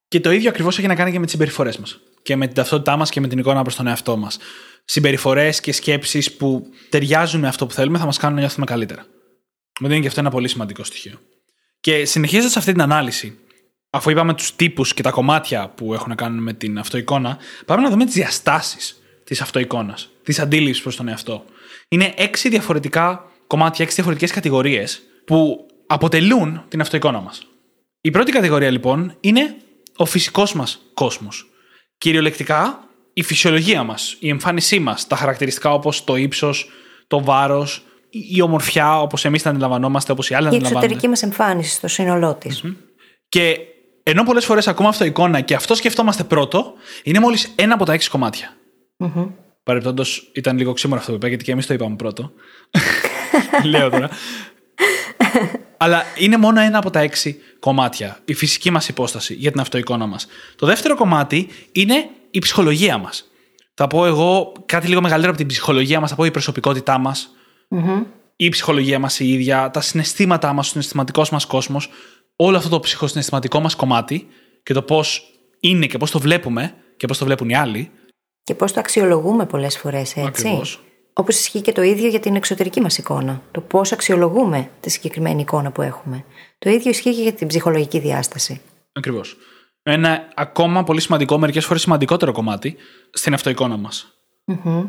Και 0.09 0.21
το 0.21 0.31
ίδιο 0.31 0.49
ακριβώς 0.49 0.79
έχει 0.79 0.87
να 0.87 0.95
κάνει 0.95 1.11
και 1.11 1.19
με 1.19 1.25
τις 1.25 1.33
συμπεριφορές 1.33 1.79
μας. 1.79 2.01
Και 2.23 2.37
με 2.37 2.47
την 2.47 2.55
ταυτότητά 2.55 2.97
μας 2.97 3.11
και 3.11 3.21
με 3.21 3.29
την 3.29 3.39
εικόνα 3.39 3.63
προς 3.63 3.75
τον 3.75 3.87
εαυτό 3.87 4.17
μας. 4.17 4.39
Συμπεριφορές 4.85 5.61
και 5.61 5.73
σκέψεις 5.73 6.37
που 6.37 6.67
ταιριάζουν 6.89 7.41
με 7.41 7.49
αυτό 7.49 7.67
που 7.67 7.73
θέλουμε 7.73 7.99
θα 7.99 8.05
μας 8.05 8.19
κάνουν 8.19 8.35
να 8.35 8.41
νιώθουμε 8.41 8.67
καλύτερα. 8.67 9.07
Μου 9.81 9.89
δίνει 9.89 10.01
και 10.01 10.07
αυτό 10.07 10.21
ένα 10.21 10.31
πολύ 10.31 10.49
σημαντικό 10.49 10.85
στοιχείο. 10.85 11.21
Και 11.81 12.05
συνεχίζοντα 12.05 12.59
αυτή 12.59 12.73
την 12.73 12.83
ανάλυση, 12.83 13.39
αφού 13.91 14.11
είπαμε 14.11 14.35
τους 14.35 14.57
τύπους 14.57 14.95
και 14.95 15.03
τα 15.03 15.11
κομμάτια 15.11 15.69
που 15.69 15.95
έχουν 15.95 16.09
να 16.09 16.15
κάνουν 16.15 16.43
με 16.43 16.53
την 16.53 16.79
αυτοεικόνα, 16.79 17.39
πάμε 17.67 17.83
να 17.83 17.91
δούμε 17.91 18.05
τις 18.05 18.15
διαστάσεις 18.15 19.03
της 19.25 19.41
αυτοεικόνας, 19.41 20.11
τη 20.23 20.35
αντίληψη 20.41 20.83
προς 20.83 20.97
τον 20.97 21.09
εαυτό. 21.09 21.45
Είναι 21.89 22.15
έξι 22.17 22.49
διαφορετικά 22.49 23.31
κομμάτια, 23.47 23.85
έξι 23.85 23.95
διαφορετικές 23.95 24.33
κατηγορίες 24.33 25.03
που 25.25 25.67
αποτελούν 25.87 26.65
την 26.69 26.81
αυτοεικόνα 26.81 27.21
μας. 27.21 27.47
Η 28.01 28.11
πρώτη 28.11 28.33
κατηγορία 28.33 28.71
λοιπόν 28.71 29.17
είναι 29.21 29.57
ο 29.97 30.05
φυσικός 30.05 30.55
μας 30.55 30.81
κόσμος. 30.95 31.51
Κυριολεκτικά 31.99 32.89
η 33.13 33.23
φυσιολογία 33.23 33.83
μας, 33.83 34.17
η 34.19 34.29
εμφάνισή 34.29 34.79
μας, 34.79 35.07
τα 35.07 35.17
χαρακτηριστικά 35.17 35.73
όπως 35.73 36.05
το 36.05 36.17
ύψος, 36.17 36.71
το 37.07 37.25
βάρος, 37.25 37.85
η 38.11 38.41
ομορφιά 38.41 39.01
όπως 39.01 39.25
εμείς 39.25 39.43
την 39.43 39.51
αντιλαμβανόμαστε, 39.51 40.13
όπως 40.13 40.31
οι 40.31 40.35
άλλοι 40.35 40.49
την 40.49 40.57
αντιλαμβάνονται. 40.57 40.93
Η 40.93 40.95
εξωτερική 40.95 41.09
μας 41.09 41.41
εμφάνιση 41.41 41.71
στο 41.71 41.89
σύνολό 41.89 42.35
της. 42.35 42.63
Και 43.29 43.59
ενώ 44.03 44.23
πολλές 44.23 44.45
φορές 44.45 44.69
ακούμε 44.69 44.89
αυτό 44.89 45.05
εικόνα 45.05 45.41
και 45.41 45.55
αυτό 45.55 45.75
σκεφτόμαστε 45.75 46.25
πρώτο, 46.25 46.73
είναι 47.03 47.21
μόλις 47.21 47.53
ένα 47.55 47.75
από 47.75 47.85
τα 47.85 47.93
έξι 47.93 48.11
κομμάτια. 48.11 48.57
Mm-hmm. 48.99 49.29
Παρεπτόντω 49.63 50.05
ήταν 50.33 50.57
λίγο 50.57 50.73
ξύμορο 50.73 51.01
αυτό 51.01 51.11
που 51.13 51.17
είπα, 51.17 51.29
γιατί 51.29 51.45
και 51.45 51.53
εμείς 51.53 51.67
το 51.67 51.75
είπαμε 51.75 51.97
πρώτο. 51.97 52.33
Λέω 53.65 53.91
τώρα. 53.91 54.09
Αλλά 55.77 56.03
είναι 56.17 56.37
μόνο 56.37 56.61
ένα 56.61 56.79
από 56.79 56.91
τα 56.91 57.01
έξι 57.01 57.41
κομμάτια. 57.59 58.19
Η 58.25 58.35
φυσική 58.35 58.71
μας 58.71 58.89
υπόσταση 58.89 59.35
για 59.35 59.51
την 59.51 59.61
αυτοεικόνα 59.61 60.07
μας. 60.07 60.27
Το 60.57 60.67
δεύτερο 60.67 60.97
κομμάτι 60.97 61.49
είναι 61.73 62.09
η 62.31 62.39
ψυχολογία 62.39 62.99
μας. 62.99 63.31
Θα 63.75 63.87
πω 63.87 64.07
εγώ 64.07 64.53
κάτι 64.67 64.87
λίγο 64.87 65.01
μεγαλύτερο 65.01 65.33
από 65.33 65.41
την 65.41 65.49
ψυχολογία 65.49 66.01
μας, 66.01 66.11
θα 66.11 66.17
πω 66.17 66.25
η 66.25 66.31
προσωπικότητά 66.31 66.99
μας, 66.99 67.36
mm-hmm. 67.71 68.05
η 68.37 68.49
ψυχολογία 68.49 68.99
μας 68.99 69.21
η 69.21 69.33
ίδια, 69.33 69.71
τα 69.71 69.81
συναισθήματά 69.81 70.53
μας, 70.53 70.67
ο 70.67 70.71
συναισθηματικός 70.71 71.31
μας 71.31 71.47
κόσμος, 71.47 71.89
όλο 72.37 72.57
αυτό 72.57 72.69
το 72.69 72.81
ψυχοσυναισθηματικό 72.81 73.61
μας 73.61 73.75
κομμάτι 73.75 74.27
και 74.63 74.73
το 74.73 74.83
πώς 74.83 75.23
είναι 75.61 75.87
και 75.87 75.99
πώς 75.99 76.11
το 76.11 76.19
βλέπουμε 76.19 76.75
και 76.97 77.07
πώς 77.07 77.19
το 77.19 77.25
βλέπουν 77.25 77.49
οι 77.49 77.57
άλλοι. 77.57 77.91
Και 78.43 78.55
πώς 78.55 78.73
το 78.73 78.81
αξιολογούμε 78.81 79.47
πολλές 79.47 79.79
φορές, 79.79 80.17
έτσι. 80.17 80.61
Όπως 81.13 81.39
ισχύει 81.39 81.61
και 81.61 81.73
το 81.73 81.83
ίδιο 81.83 82.09
για 82.09 82.21
την 82.21 82.37
εξωτερική 82.37 82.81
μας 82.81 82.99
εικόνα. 82.99 83.43
Το 83.51 83.61
πώς 83.61 83.93
αξιολογούμε 83.93 84.71
τη 84.81 84.91
συγκεκριμένη 84.91 85.41
εικόνα 85.41 85.71
που 85.71 85.83
έχουμε. 85.83 86.25
Το 86.59 86.71
ίδιο 86.71 86.91
ισχύει 86.91 87.15
και 87.15 87.23
για 87.23 87.33
την 87.33 87.47
ψυχολογική 87.47 87.99
διάσταση. 87.99 88.61
Ακριβώς. 88.93 89.37
Ένα 89.83 90.29
ακόμα 90.35 90.85
πολύ 90.85 91.01
σημαντικό, 91.01 91.39
μερικές 91.39 91.65
φορές 91.65 91.83
σημαντικότερο 91.83 92.33
κομμάτι 92.33 92.77
στην 93.11 93.35
αυτοεικόνα 93.35 93.77
μας. 93.77 94.07
Mm-hmm. 94.47 94.89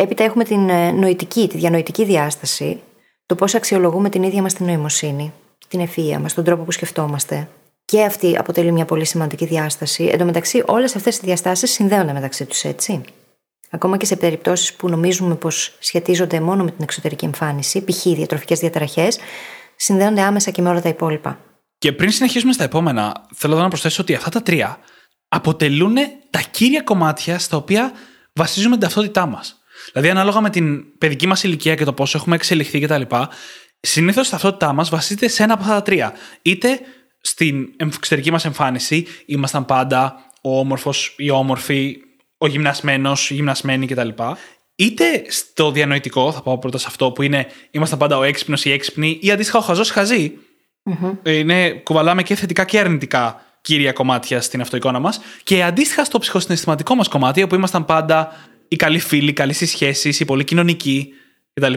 Έπειτα 0.00 0.24
έχουμε 0.24 0.44
την 0.44 0.68
ε, 0.68 0.90
νοητική, 0.90 1.48
τη 1.48 1.56
διανοητική 1.56 2.04
διάσταση, 2.04 2.80
το 3.26 3.34
πώς 3.34 3.54
αξιολογούμε 3.54 4.08
την 4.08 4.22
ίδια 4.22 4.42
μας 4.42 4.54
την 4.54 4.66
νοημοσύνη, 4.66 5.32
την 5.68 5.80
ευφυα 5.80 6.18
μας, 6.18 6.34
τον 6.34 6.44
τρόπο 6.44 6.62
που 6.62 6.70
σκεφτόμαστε. 6.70 7.48
Και 7.84 8.02
αυτή 8.02 8.36
αποτελεί 8.38 8.72
μια 8.72 8.84
πολύ 8.84 9.04
σημαντική 9.04 9.46
διάσταση. 9.46 10.04
Εν 10.04 10.18
τω 10.18 10.24
μεταξύ, 10.24 10.62
όλες 10.66 10.96
αυτές 10.96 11.16
οι 11.16 11.20
διαστάσεις 11.24 11.70
συνδέονται 11.70 12.12
μεταξύ 12.12 12.44
τους, 12.44 12.64
έτσι. 12.64 13.00
Ακόμα 13.70 13.96
και 13.96 14.04
σε 14.04 14.16
περιπτώσεις 14.16 14.74
που 14.74 14.88
νομίζουμε 14.88 15.34
πως 15.34 15.76
σχετίζονται 15.78 16.40
μόνο 16.40 16.64
με 16.64 16.70
την 16.70 16.82
εξωτερική 16.82 17.24
εμφάνιση, 17.24 17.84
π.χ. 17.84 18.02
διατροφικές 18.02 18.58
διαταραχές, 18.58 19.18
συνδέονται 19.76 20.20
άμεσα 20.20 20.50
και 20.50 20.62
με 20.62 20.68
όλα 20.68 20.80
τα 20.80 20.88
υπόλοιπα. 20.88 21.38
Και 21.78 21.92
πριν 21.92 22.10
συνεχίσουμε 22.10 22.52
στα 22.52 22.64
επόμενα, 22.64 23.26
θέλω 23.34 23.52
εδώ 23.52 23.62
να 23.62 23.68
προσθέσω 23.68 24.02
ότι 24.02 24.14
αυτά 24.14 24.30
τα 24.30 24.42
τρία 24.42 24.78
αποτελούν 25.28 25.94
τα 26.30 26.40
κύρια 26.50 26.82
κομμάτια 26.82 27.38
στα 27.38 27.56
οποία 27.56 27.92
βασίζουμε 28.32 28.72
την 28.72 28.84
ταυτότητά 28.84 29.26
μας. 29.26 29.57
Δηλαδή, 29.92 30.10
ανάλογα 30.10 30.40
με 30.40 30.50
την 30.50 30.98
παιδική 30.98 31.26
μας 31.26 31.42
ηλικία 31.42 31.74
και 31.74 31.84
το 31.84 31.92
πόσο 31.92 32.18
έχουμε 32.18 32.34
εξελιχθεί 32.34 32.80
κτλ., 32.80 33.02
συνήθως 33.80 34.26
η 34.26 34.30
ταυτότητά 34.30 34.72
μας 34.72 34.88
βασίζεται 34.88 35.28
σε 35.28 35.42
ένα 35.42 35.52
από 35.52 35.62
αυτά 35.62 35.74
τα 35.74 35.82
τρία. 35.82 36.12
Είτε 36.42 36.80
στην 37.20 37.68
εξωτερική 37.76 38.30
μας 38.30 38.44
εμφάνιση, 38.44 39.06
ήμασταν 39.26 39.64
πάντα 39.64 40.16
ο 40.42 40.58
όμορφος 40.58 41.14
ή 41.16 41.30
όμορφη, 41.30 41.96
ο 42.38 42.46
γυμνασμένος, 42.46 43.30
η 43.30 43.34
γυμνασμένη 43.34 43.86
κτλ. 43.86 44.08
Είτε 44.74 45.24
στο 45.28 45.70
διανοητικό, 45.70 46.32
θα 46.32 46.42
πάω 46.42 46.58
πρώτα 46.58 46.78
σε 46.78 46.84
αυτό 46.88 47.10
που 47.10 47.22
είναι 47.22 47.46
ήμασταν 47.70 47.98
πάντα 47.98 48.18
ο 48.18 48.22
έξυπνος 48.22 48.64
ή 48.64 48.72
έξυπνη, 48.72 49.18
ή 49.20 49.30
αντίστοιχα 49.30 49.58
ο 49.58 49.62
χαζός 49.62 49.90
χαζή. 49.90 50.32
Mm-hmm. 50.90 51.28
Είναι, 51.28 51.70
κουβαλάμε 51.70 52.22
και 52.22 52.34
θετικά 52.34 52.64
και 52.64 52.78
αρνητικά 52.78 53.42
κύρια 53.60 53.92
κομμάτια 53.92 54.40
στην 54.40 54.60
αυτοεικόνα 54.60 54.98
μας. 54.98 55.20
Και 55.42 55.62
αντίστοιχα 55.62 56.04
στο 56.04 56.18
ψυχοσυναισθηματικό 56.18 56.94
μας 56.94 57.08
κομμάτι, 57.08 57.42
όπου 57.42 57.54
ήμασταν 57.54 57.84
πάντα 57.84 58.36
οι 58.68 58.76
καλοί 58.76 58.98
φίλοι, 58.98 59.32
καλοί 59.32 59.52
στι 59.52 59.66
σχέσεις, 59.66 60.20
οι 60.20 60.24
πολύ 60.24 60.44
κοινωνικοί 60.44 61.12
κτλ. 61.52 61.72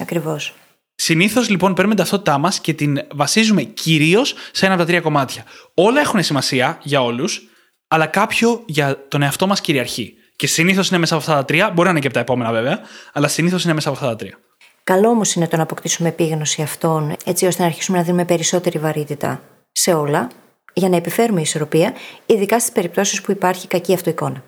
Ακριβώς. 0.00 0.54
Συνήθως 0.94 1.48
λοιπόν 1.48 1.74
παίρνουμε 1.74 1.94
την 1.94 2.04
ταυτότητά 2.04 2.38
μας 2.38 2.60
και 2.60 2.74
την 2.74 3.00
βασίζουμε 3.14 3.62
κυρίως 3.62 4.34
σε 4.52 4.64
ένα 4.64 4.74
από 4.74 4.82
τα 4.82 4.88
τρία 4.88 5.00
κομμάτια. 5.00 5.44
Όλα 5.74 6.00
έχουν 6.00 6.22
σημασία 6.22 6.78
για 6.82 7.02
όλους, 7.02 7.42
αλλά 7.88 8.06
κάποιο 8.06 8.62
για 8.66 9.06
τον 9.08 9.22
εαυτό 9.22 9.46
μας 9.46 9.60
κυριαρχεί. 9.60 10.14
Και 10.36 10.46
συνήθως 10.46 10.88
είναι 10.88 10.98
μέσα 10.98 11.14
από 11.14 11.24
αυτά 11.24 11.36
τα 11.36 11.44
τρία, 11.44 11.70
μπορεί 11.70 11.84
να 11.84 11.90
είναι 11.90 12.00
και 12.00 12.06
από 12.06 12.14
τα 12.14 12.20
επόμενα 12.20 12.52
βέβαια, 12.52 12.80
αλλά 13.12 13.28
συνήθως 13.28 13.64
είναι 13.64 13.72
μέσα 13.72 13.88
από 13.88 13.98
αυτά 13.98 14.10
τα 14.10 14.16
τρία. 14.16 14.38
Καλό 14.84 15.08
όμως 15.08 15.34
είναι 15.34 15.48
το 15.48 15.56
να 15.56 15.62
αποκτήσουμε 15.62 16.08
επίγνωση 16.08 16.62
αυτών, 16.62 17.16
έτσι 17.24 17.46
ώστε 17.46 17.62
να 17.62 17.68
αρχίσουμε 17.68 17.98
να 17.98 18.04
δίνουμε 18.04 18.24
περισσότερη 18.24 18.78
βαρύτητα 18.78 19.42
σε 19.72 19.92
όλα, 19.92 20.30
για 20.72 20.88
να 20.88 20.96
επιφέρουμε 20.96 21.40
ισορροπία, 21.40 21.94
ειδικά 22.26 22.60
στις 22.60 22.72
περιπτώσεις 22.72 23.20
που 23.20 23.30
υπάρχει 23.30 23.66
κακή 23.66 23.94
αυτοεικόνα. 23.94 24.44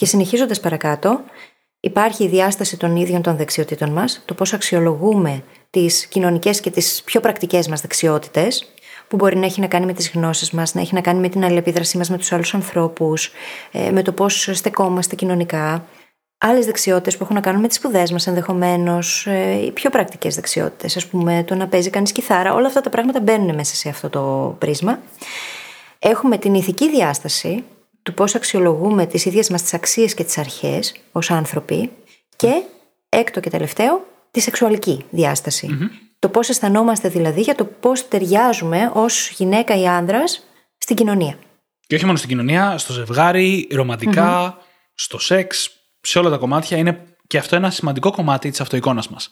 Και 0.00 0.06
συνεχίζοντας 0.06 0.60
παρακάτω, 0.60 1.20
υπάρχει 1.80 2.24
η 2.24 2.28
διάσταση 2.28 2.76
των 2.76 2.96
ίδιων 2.96 3.22
των 3.22 3.36
δεξιοτήτων 3.36 3.90
μας, 3.90 4.22
το 4.24 4.34
πώς 4.34 4.52
αξιολογούμε 4.52 5.42
τις 5.70 6.06
κοινωνικές 6.06 6.60
και 6.60 6.70
τις 6.70 7.02
πιο 7.04 7.20
πρακτικές 7.20 7.68
μας 7.68 7.80
δεξιότητες, 7.80 8.72
που 9.08 9.16
μπορεί 9.16 9.36
να 9.36 9.46
έχει 9.46 9.60
να 9.60 9.66
κάνει 9.66 9.86
με 9.86 9.92
τις 9.92 10.10
γνώσεις 10.10 10.50
μας, 10.50 10.74
να 10.74 10.80
έχει 10.80 10.94
να 10.94 11.00
κάνει 11.00 11.20
με 11.20 11.28
την 11.28 11.44
αλληλεπίδρασή 11.44 11.96
μας 11.96 12.10
με 12.10 12.16
τους 12.18 12.32
άλλους 12.32 12.54
ανθρώπους, 12.54 13.30
ε, 13.72 13.90
με 13.90 14.02
το 14.02 14.12
πώς 14.12 14.48
στεκόμαστε 14.52 15.14
κοινωνικά. 15.14 15.84
Άλλες 16.38 16.66
δεξιότητες 16.66 17.16
που 17.16 17.22
έχουν 17.22 17.34
να 17.34 17.40
κάνουν 17.40 17.60
με 17.60 17.68
τις 17.68 17.76
σπουδές 17.76 18.12
μας 18.12 18.26
ενδεχομένως, 18.26 19.26
ε, 19.26 19.64
οι 19.64 19.70
πιο 19.70 19.90
πρακτικές 19.90 20.34
δεξιότητες, 20.34 20.96
ας 20.96 21.06
πούμε, 21.06 21.44
το 21.46 21.54
να 21.54 21.68
παίζει 21.68 21.90
κανείς 21.90 22.12
κιθάρα, 22.12 22.54
όλα 22.54 22.66
αυτά 22.66 22.80
τα 22.80 22.90
πράγματα 22.90 23.20
μπαίνουν 23.20 23.54
μέσα 23.54 23.74
σε 23.74 23.88
αυτό 23.88 24.08
το 24.08 24.54
πρίσμα. 24.58 24.98
Έχουμε 25.98 26.38
την 26.38 26.54
ηθική 26.54 26.90
διάσταση, 26.90 27.64
του 28.10 28.16
πώς 28.16 28.34
αξιολογούμε 28.34 29.06
τις 29.06 29.24
ίδιες 29.24 29.50
μας 29.50 29.62
τις 29.62 29.74
αξίες 29.74 30.14
και 30.14 30.24
τις 30.24 30.38
αρχές 30.38 30.94
ως 31.12 31.30
άνθρωποι 31.30 31.90
και 32.36 32.62
έκτο 33.08 33.40
και 33.40 33.50
τελευταίο 33.50 34.06
τη 34.30 34.40
σεξουαλική 34.40 35.04
Το 36.18 36.28
πώς 36.28 36.48
αισθανόμαστε 36.48 37.08
δηλαδή 37.08 37.40
για 37.40 37.54
το 37.54 37.64
πώς 37.64 38.08
ταιριάζουμε 38.08 38.90
ως 38.94 39.30
γυναίκα 39.30 39.80
ή 39.80 39.86
άνδρας 39.86 40.44
στην 40.78 40.96
κοινωνία. 40.96 41.38
Και 41.86 41.94
όχι 41.94 42.04
μόνο 42.04 42.16
στην 42.16 42.28
κοινωνία, 42.28 42.78
στο 42.78 42.92
ζευγάρι, 42.92 43.68
ρομαντικα 43.72 44.58
στο 44.94 45.18
σεξ, 45.18 45.70
σε 46.00 46.18
όλα 46.18 46.30
τα 46.30 46.36
κομμάτια. 46.36 46.76
Είναι 46.76 47.04
και 47.26 47.38
αυτό 47.38 47.56
ένα 47.56 47.70
σημαντικό 47.70 48.10
κομμάτι 48.10 48.50
της 48.50 48.60
αυτοεικόνας 48.60 49.08
μας. 49.08 49.30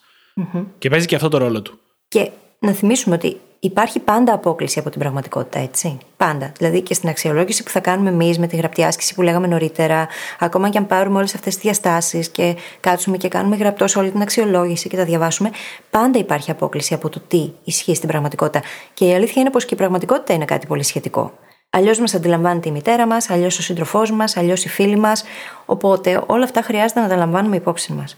Και 0.79 0.89
παίζει 0.89 1.07
και 1.07 1.15
αυτό 1.15 1.29
το 1.29 1.39
ρόλο 1.39 1.63
του. 1.63 1.81
Και 2.09 2.31
να 2.59 2.73
θυμίσουμε 2.73 3.15
ότι 3.15 3.41
υπάρχει 3.61 3.99
πάντα 3.99 4.33
απόκληση 4.33 4.79
από 4.79 4.91
την 4.91 5.01
πραγματικότητα, 5.01 5.59
έτσι. 5.59 5.99
Πάντα. 6.17 6.53
Δηλαδή 6.59 6.81
και 6.81 6.95
στην 6.95 7.09
αξιολόγηση 7.09 7.63
που 7.63 7.71
θα 7.71 7.81
κάνουμε 7.81 8.11
εμείς 8.11 8.39
με 8.39 8.47
τη 8.47 8.57
γραπτή 8.57 8.85
άσκηση 8.85 9.15
που 9.15 9.23
λέγαμε 9.23 9.47
νωρίτερα, 9.47 10.09
ακόμα 10.39 10.69
και 10.69 10.79
αν 10.79 10.87
πάρουμε 10.87 11.19
όλες 11.19 11.35
αυτές 11.35 11.55
τις 11.55 11.63
διαστάσεις 11.63 12.29
και 12.29 12.57
κάτσουμε 12.81 13.17
και 13.17 13.29
κάνουμε 13.29 13.57
γραπτός 13.57 13.91
σε 13.91 13.99
όλη 13.99 14.11
την 14.11 14.23
αξιολόγηση 14.23 14.89
και 14.89 14.97
τα 14.97 15.05
διαβάσουμε, 15.05 15.51
πάντα 15.91 16.19
υπάρχει 16.19 16.51
απόκληση 16.51 16.95
από 16.95 17.09
το 17.09 17.21
τι 17.29 17.51
ισχύει 17.65 17.95
στην 17.95 18.09
πραγματικότητα. 18.09 18.63
Και 18.95 19.05
η 19.05 19.15
αλήθεια 19.15 19.43
είναι 19.43 19.51
πως 19.51 19.65
και 19.65 19.75
η 19.75 19.77
πραγματικότητα 19.77 20.33
είναι 20.33 20.45
κάτι 20.45 20.67
πολύ 20.67 20.83
σχετικό. 20.83 21.33
Αλλιώς 21.71 21.99
μας 21.99 22.15
αντιλαμβάνεται 22.15 22.69
η 22.69 22.73
μητέρα 22.73 23.07
μας, 23.07 23.31
αλλιώς 23.31 23.59
ο 23.59 23.63
σύντροφός 23.63 24.11
μας, 24.11 24.37
αλλιώς 24.37 24.65
οι 24.65 24.69
φίλοι 24.69 24.97
μας. 24.97 25.25
Οπότε 25.67 26.23
όλα 26.27 26.45
αυτά 26.45 26.63
χρειάζεται 26.63 27.01
να 27.01 27.09
τα 27.09 27.17
λαμβάνουμε 27.17 27.57
υπόψη 27.57 27.93
μας. 27.93 28.17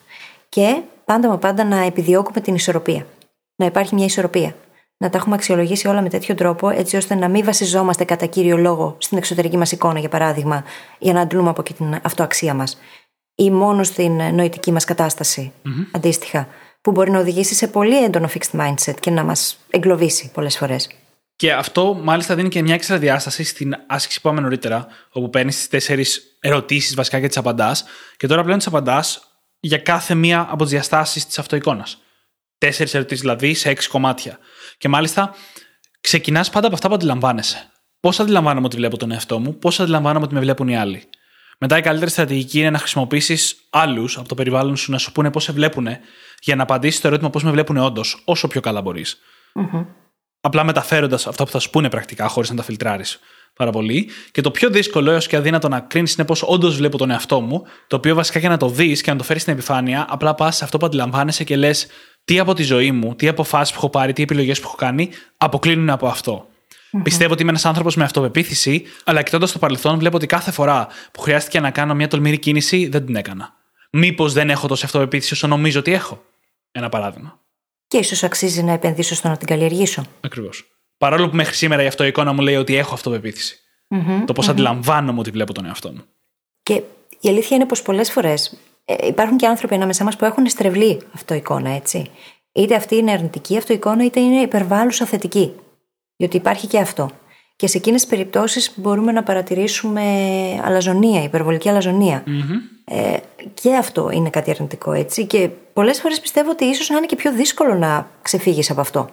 Και 0.48 0.80
πάντα 1.04 1.28
μα 1.28 1.38
πάντα 1.38 1.64
να 1.64 1.84
επιδιώκουμε 1.84 2.40
την 2.40 2.54
ισορροπία. 2.54 3.06
Να 3.56 3.66
υπάρχει 3.66 3.94
μια 3.94 4.04
ισορροπία. 4.04 4.54
Να 5.02 5.10
τα 5.10 5.18
έχουμε 5.18 5.34
αξιολογήσει 5.34 5.88
όλα 5.88 6.02
με 6.02 6.08
τέτοιο 6.08 6.34
τρόπο, 6.34 6.68
έτσι 6.68 6.96
ώστε 6.96 7.14
να 7.14 7.28
μην 7.28 7.44
βασιζόμαστε 7.44 8.04
κατά 8.04 8.26
κύριο 8.26 8.56
λόγο 8.56 8.96
στην 8.98 9.18
εξωτερική 9.18 9.56
μας 9.56 9.72
εικόνα, 9.72 9.98
για 9.98 10.08
παράδειγμα, 10.08 10.64
για 10.98 11.12
να 11.12 11.20
αντλούμε 11.20 11.48
από 11.48 11.60
εκεί 11.60 11.74
την 11.74 12.00
αυτοαξία 12.02 12.54
μας. 12.54 12.78
Ή 13.34 13.50
μόνο 13.50 13.82
στην 13.82 14.34
νοητική 14.34 14.72
μας 14.72 14.84
κατασταση 14.84 15.52
αντίστοιχα, 15.90 16.48
που 16.80 16.90
μπορεί 16.90 17.10
να 17.10 17.18
οδηγήσει 17.18 17.54
σε 17.54 17.68
πολύ 17.68 18.04
έντονο 18.04 18.28
fixed 18.34 18.60
mindset 18.60 18.94
και 19.00 19.10
να 19.10 19.24
μας 19.24 19.58
εγκλωβίσει 19.70 20.30
πολλές 20.34 20.56
φορές. 20.56 20.90
Και 21.36 21.52
αυτό 21.52 21.94
μάλιστα 22.02 22.34
δίνει 22.34 22.48
και 22.48 22.62
μια 22.62 22.74
έξτρα 22.74 22.98
διάσταση 22.98 23.44
στην 23.44 23.74
άσκηση 23.86 24.20
που 24.20 24.28
είπαμε 24.28 24.42
νωρίτερα, 24.42 24.86
όπου 25.12 25.30
παίρνεις 25.30 25.56
τις 25.56 25.68
τέσσερις 25.68 26.36
ερωτήσεις 26.40 26.94
βασικά 26.94 27.20
και 27.20 27.26
τις 27.26 27.36
απαντάς, 27.36 27.84
και 28.16 28.26
τώρα 28.26 28.42
πλέον 28.42 28.58
τις 28.58 28.66
απαντάς 28.66 29.22
για 29.60 29.78
κάθε 29.78 30.14
μία 30.14 30.46
από 30.50 30.62
τις 30.62 30.72
διαστάσεις 30.72 31.26
της 31.26 31.38
αυτοεικόνας. 31.38 32.02
Τέσσερις 32.58 32.94
ερωτήσεις 32.94 33.20
δηλαδή 33.20 33.54
σε 33.54 33.68
έξι 33.68 33.88
κομμάτια. 33.88 34.38
Και 34.80 34.88
μάλιστα 34.88 35.34
ξεκινάς 36.00 36.50
πάντα 36.50 36.66
από 36.66 36.74
αυτά 36.74 36.88
που 36.88 36.94
αντιλαμβάνεσαι. 36.94 37.70
Πώς 38.00 38.20
αντιλαμβάνομαι 38.20 38.66
ότι 38.66 38.76
βλέπω 38.76 38.96
τον 38.96 39.10
εαυτό 39.10 39.38
μου, 39.38 39.58
πώς 39.58 39.80
αντιλαμβάνομαι 39.80 40.24
ότι 40.24 40.34
με 40.34 40.40
βλέπουν 40.40 40.68
οι 40.68 40.76
άλλοι. 40.76 41.02
Μετά 41.58 41.78
η 41.78 41.80
καλύτερη 41.80 42.10
στρατηγική 42.10 42.58
είναι 42.58 42.70
να 42.70 42.78
χρησιμοποιήσεις 42.78 43.56
άλλους 43.70 44.18
από 44.18 44.28
το 44.28 44.34
περιβάλλον 44.34 44.76
σου 44.76 44.90
να 44.90 44.98
σου 44.98 45.12
πούνε 45.12 45.30
πώς 45.30 45.44
σε 45.44 45.52
βλέπουν 45.52 45.86
για 46.40 46.56
να 46.56 46.62
απαντήσεις 46.62 47.00
το 47.00 47.08
ερώτημα 47.08 47.30
πώς 47.30 47.42
με 47.42 47.50
βλέπουν 47.50 47.76
όντως, 47.76 48.22
όσο 48.24 48.48
πιο 48.48 48.60
καλά 48.60 48.82
μπορείς 48.82 49.18
απλά 50.40 50.64
μεταφέροντας 50.64 51.26
αυτά 51.26 51.44
που 51.44 51.50
θα 51.50 51.58
σου 51.58 51.70
πούνε 51.70 51.88
πρακτικά, 51.88 52.28
χωρίς 52.28 52.50
να 52.50 52.56
τα 52.56 52.62
φιλτράρεις 52.62 53.18
πάρα 53.54 53.70
πολύ. 53.70 54.08
Και 54.30 54.40
το 54.40 54.50
πιο 54.50 54.70
δύσκολο 54.70 55.10
έως 55.10 55.26
και 55.26 55.36
αδύνατο 55.36 55.68
να 55.68 55.80
κρίνεις 55.80 56.14
είναι 56.14 56.26
πώς 56.26 56.42
όντως 56.42 56.76
βλέπω 56.76 56.98
τον 56.98 57.10
εαυτό 57.10 57.40
μου, 57.40 57.62
το 57.86 57.96
οποίο 57.96 58.14
βασικά 58.14 58.38
για 58.38 58.48
να 58.48 58.56
το 58.56 58.68
δεις 58.68 59.00
και 59.02 59.10
να 59.10 59.16
το 59.16 59.24
φέρεις 59.24 59.42
στην 59.42 59.54
επιφάνεια, 59.54 60.06
απλά 60.08 60.34
πας 60.34 60.56
σε 60.56 60.64
αυτό 60.64 60.78
που 60.78 60.86
αντιλαμβάνεσαι 60.86 61.44
και 61.44 61.56
λες 61.56 61.86
τι 62.30 62.38
από 62.38 62.54
τη 62.54 62.62
ζωή 62.62 62.92
μου, 62.92 63.14
τι 63.14 63.28
αποφάσεις 63.28 63.72
που 63.72 63.78
έχω 63.78 63.90
πάρει, 63.90 64.12
τι 64.12 64.22
επιλογές 64.22 64.60
που 64.60 64.66
έχω 64.66 64.76
κάνει, 64.76 65.10
αποκλίνουν 65.36 65.90
από 65.90 66.06
αυτό. 66.06 66.46
Mm-hmm. 66.46 67.00
Πιστεύω 67.02 67.32
ότι 67.32 67.42
είμαι 67.42 67.50
ένας 67.50 67.64
άνθρωπος 67.64 67.96
με 67.96 68.04
αυτοπεποίθηση, 68.04 68.82
αλλά 69.04 69.22
κοιτώντα 69.22 69.46
το 69.52 69.58
παρελθόν, 69.58 69.98
βλέπω 69.98 70.16
ότι 70.16 70.26
κάθε 70.26 70.50
φορά 70.50 70.88
που 71.12 71.20
χρειάστηκε 71.20 71.60
να 71.60 71.70
κάνω 71.70 71.94
μια 71.94 72.08
τολμηρή 72.08 72.38
κίνηση, 72.38 72.88
δεν 72.88 73.06
την 73.06 73.16
έκανα. 73.16 73.54
Μήπως 73.90 74.32
δεν 74.32 74.50
έχω 74.50 74.68
τόση 74.68 74.84
αυτοπεποίθηση 74.84 75.32
όσο 75.32 75.46
νομίζω 75.46 75.78
ότι 75.78 75.92
έχω. 75.92 76.24
Ένα 76.72 76.88
παράδειγμα 76.88 77.40
και 77.90 77.98
ίσως 77.98 78.22
αξίζει 78.22 78.62
να 78.62 78.72
επενδύσω 78.72 79.14
στο 79.14 79.28
να 79.28 79.36
την 79.36 79.46
καλλιεργήσω. 79.46 80.04
Ακριβώς. 80.20 80.64
Παρόλο 80.98 81.28
που 81.28 81.36
μέχρι 81.36 81.54
σήμερα 81.54 81.82
η 81.82 81.86
αυτό 81.86 82.04
η 82.04 82.06
εικόνα 82.06 82.32
μου 82.32 82.40
λέει 82.40 82.56
ότι 82.56 82.76
έχω 82.76 82.94
αυτοπεποίθηση. 82.94 83.56
Mm-hmm, 83.88 84.22
το 84.26 84.32
πώς 84.32 84.46
mm-hmm. 84.46 84.50
αντιλαμβάνομαι 84.50 85.18
ότι 85.18 85.30
βλέπω 85.30 85.52
τον 85.52 85.66
εαυτό 85.66 85.92
μου. 85.92 86.04
Και 86.62 86.82
η 87.20 87.28
αλήθεια 87.28 87.56
είναι 87.56 87.66
πως 87.66 87.82
πολλές 87.82 88.12
φορές 88.12 88.46
ε, 88.46 88.56
υπάρχουν 89.02 89.36
και 89.36 89.46
άνθρωποι 89.46 89.74
ανάμεσά 89.74 90.04
μας 90.04 90.16
που 90.16 90.24
έχουν 90.24 90.46
στρεβλή 90.48 91.00
αυτοεικόνα, 91.14 91.70
έτσι. 91.70 92.10
Είτε 92.52 92.74
αυτή 92.74 92.96
είναι 92.96 93.10
αρνητική 93.10 93.56
αυτοεικόνα, 93.56 94.04
είτε 94.04 94.20
είναι 94.20 94.40
υπερβάλλουσα 94.40 95.04
θετική. 95.04 95.52
Διότι 96.16 96.36
υπάρχει 96.36 96.66
και 96.66 96.78
αυτό. 96.78 97.10
Και 97.56 97.66
σε 97.66 97.78
εκείνες 97.78 98.00
τις 98.00 98.10
περιπτώσεις 98.10 98.72
μπορούμε 98.76 99.12
να 99.12 99.22
παρατηρήσουμε 99.22 100.02
αλαζονία, 100.64 101.22
υπερβολική 101.22 101.68
Ε, 102.84 103.16
και 103.54 103.74
αυτό 103.74 104.10
είναι 104.10 104.30
κάτι 104.30 104.50
αρνητικό 104.50 104.92
έτσι. 104.92 105.26
Και 105.26 105.48
πολλές 105.72 106.00
φορές 106.00 106.20
πιστεύω 106.20 106.50
ότι 106.50 106.64
ίσως 106.64 106.88
να 106.88 106.96
είναι 106.96 107.06
και 107.06 107.16
πιο 107.16 107.32
δύσκολο 107.32 107.74
να 107.74 108.10
ξεφύγεις 108.22 108.70
από 108.70 108.80
αυτό. 108.80 109.08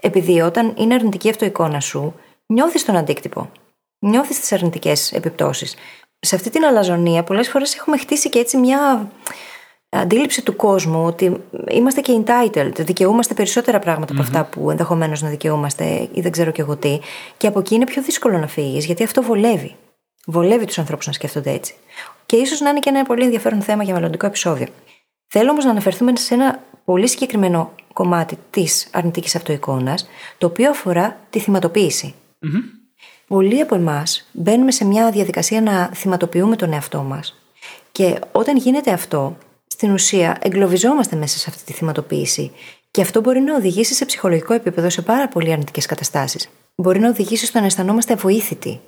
Επειδή 0.00 0.40
όταν 0.40 0.74
είναι 0.76 0.94
αρνητική 0.94 1.28
αυτοεικόνα 1.30 1.80
σου, 1.80 2.14
νιώθεις 2.46 2.84
τον 2.84 2.96
αντίκτυπο. 2.96 3.50
Νιώθεις 3.98 4.40
τις 4.40 4.52
αρνητικές 4.52 5.12
επιπτώσεις. 5.12 5.74
Σε 6.20 6.34
αυτή 6.34 6.50
την 6.50 6.64
αλαζονία, 6.64 7.22
πολλές 7.22 7.48
φορές 7.48 7.74
έχουμε 7.74 7.98
χτίσει 7.98 8.28
και 8.28 8.38
έτσι 8.38 8.56
μια 8.56 9.10
αντίληψη 9.88 10.42
του 10.42 10.56
κόσμου 10.56 11.04
ότι 11.04 11.36
είμαστε 11.70 12.00
και 12.00 12.22
entitled, 12.24 12.72
δικαιούμαστε 12.76 13.34
περισσότερα 13.34 13.78
πράγματα 13.78 14.12
από 14.12 14.22
αυτά 14.22 14.44
που 14.44 14.70
ενδεχομένως 14.70 15.22
να 15.22 15.28
δικαιούμαστε 15.28 16.08
ή 16.12 16.20
δεν 16.20 16.30
ξέρω 16.30 16.50
και 16.50 16.60
εγώ 16.60 16.76
τι. 16.76 16.98
Και 17.36 17.46
από 17.46 17.58
εκεί 17.58 17.74
είναι 17.74 17.84
πιο 17.84 18.02
δύσκολο 18.02 18.38
να 18.38 18.46
φύγεις, 18.46 18.84
γιατί 18.84 19.02
αυτό 19.02 19.22
βολεύει. 19.22 19.76
Βολεύει 20.26 20.64
τους 20.64 20.78
ανθρώπους 20.78 21.06
να 21.06 21.12
σκέφτονται 21.12 21.50
έτσι. 21.50 21.74
Και 22.26 22.36
ίσως 22.36 22.60
να 22.60 22.70
είναι 22.70 22.78
και 22.78 22.88
ένα 22.88 23.04
πολύ 23.04 23.24
ενδιαφέρον 23.24 23.62
θέμα 23.62 23.82
για 23.82 23.94
μελλοντικό 23.94 24.26
επεισόδιο. 24.26 24.66
Θέλω 25.26 25.50
όμως 25.50 25.64
να 25.64 25.70
αναφερθούμε 25.70 26.16
σε 26.16 26.34
ένα 26.34 26.62
πολύ 26.84 27.08
συγκεκριμένο 27.08 27.74
κομμάτι 27.92 28.38
της 28.50 28.88
αρνητικής 28.92 29.34
αυτοεικόνας, 29.34 30.08
το 30.38 30.46
οποίο 30.46 30.70
αφορά 30.70 31.20
τη 31.30 31.38
θυματοποίηση. 31.38 32.14
Πολλοί 33.34 33.60
από 33.60 33.74
εμάς 33.74 34.28
μπαίνουμε 34.32 34.70
σε 34.70 34.84
μια 34.84 35.10
διαδικασία 35.10 35.60
να 35.60 35.90
θυματοποιούμε 35.94 36.56
τον 36.56 36.72
εαυτό 36.72 37.02
μας. 37.02 37.40
Και 37.92 38.18
όταν 38.32 38.56
γίνεται 38.56 38.92
αυτό, 38.92 39.36
στην 39.66 39.92
ουσία 39.92 40.38
εγκλωβιζόμαστε 40.42 41.16
μέσα 41.16 41.38
σε 41.38 41.46
αυτή 41.48 41.64
τη 41.64 41.72
θυματοποίηση. 41.72 42.52
Και 42.90 43.02
αυτό 43.02 43.20
μπορεί 43.20 43.40
να 43.40 43.54
οδηγήσει 43.54 43.94
σε 43.94 44.04
ψυχολογικό 44.04 44.54
επίπεδο 44.54 44.90
σε 44.90 45.02
πάρα 45.02 45.28
πολύ 45.28 45.52
αρνητικές 45.52 45.86
καταστάσεις. 45.86 46.48
Μπορεί 46.74 46.98
να 46.98 47.08
οδηγήσει 47.08 47.46
στο 47.46 47.58
να 47.58 47.64
αισθανόμαστε 47.64 48.12
αβοήθητοι, 48.12 48.80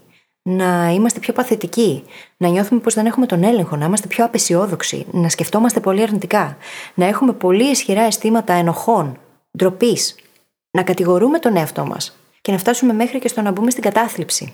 να 0.42 0.90
είμαστε 0.90 1.18
πιο 1.18 1.33
παθητικοί, 1.33 2.05
να 2.37 2.48
νιώθουμε 2.48 2.81
πως 2.81 2.94
δεν 2.94 3.07
έχουμε 3.07 3.26
τον 3.26 3.42
έλεγχο, 3.42 3.76
να 3.76 3.85
είμαστε 3.85 4.07
πιο 4.07 4.24
απεσιόδοξοι, 4.24 5.07
να 5.11 5.28
σκεφτόμαστε 5.28 5.81
πολύ 5.81 6.02
αρνητικά, 6.02 6.57
να 6.94 7.07
έχουμε 7.07 7.33
πολύ 7.33 7.70
ισχυρά 7.70 8.02
αισθήματα 8.02 8.52
ενοχών, 8.52 9.18
ντροπής, 9.57 10.14
να 10.70 10.83
κατηγορούμε 10.83 11.38
τον 11.38 11.57
εαυτό 11.57 11.87
μας 11.87 12.16
και 12.42 12.52
να 12.52 12.59
φτάσουμε 12.59 12.92
μέχρι 12.92 13.18
και 13.18 13.28
στο 13.28 13.40
να 13.40 13.50
μπούμε 13.50 13.70
στην 13.70 13.83
κατάθλιψη. 13.83 14.52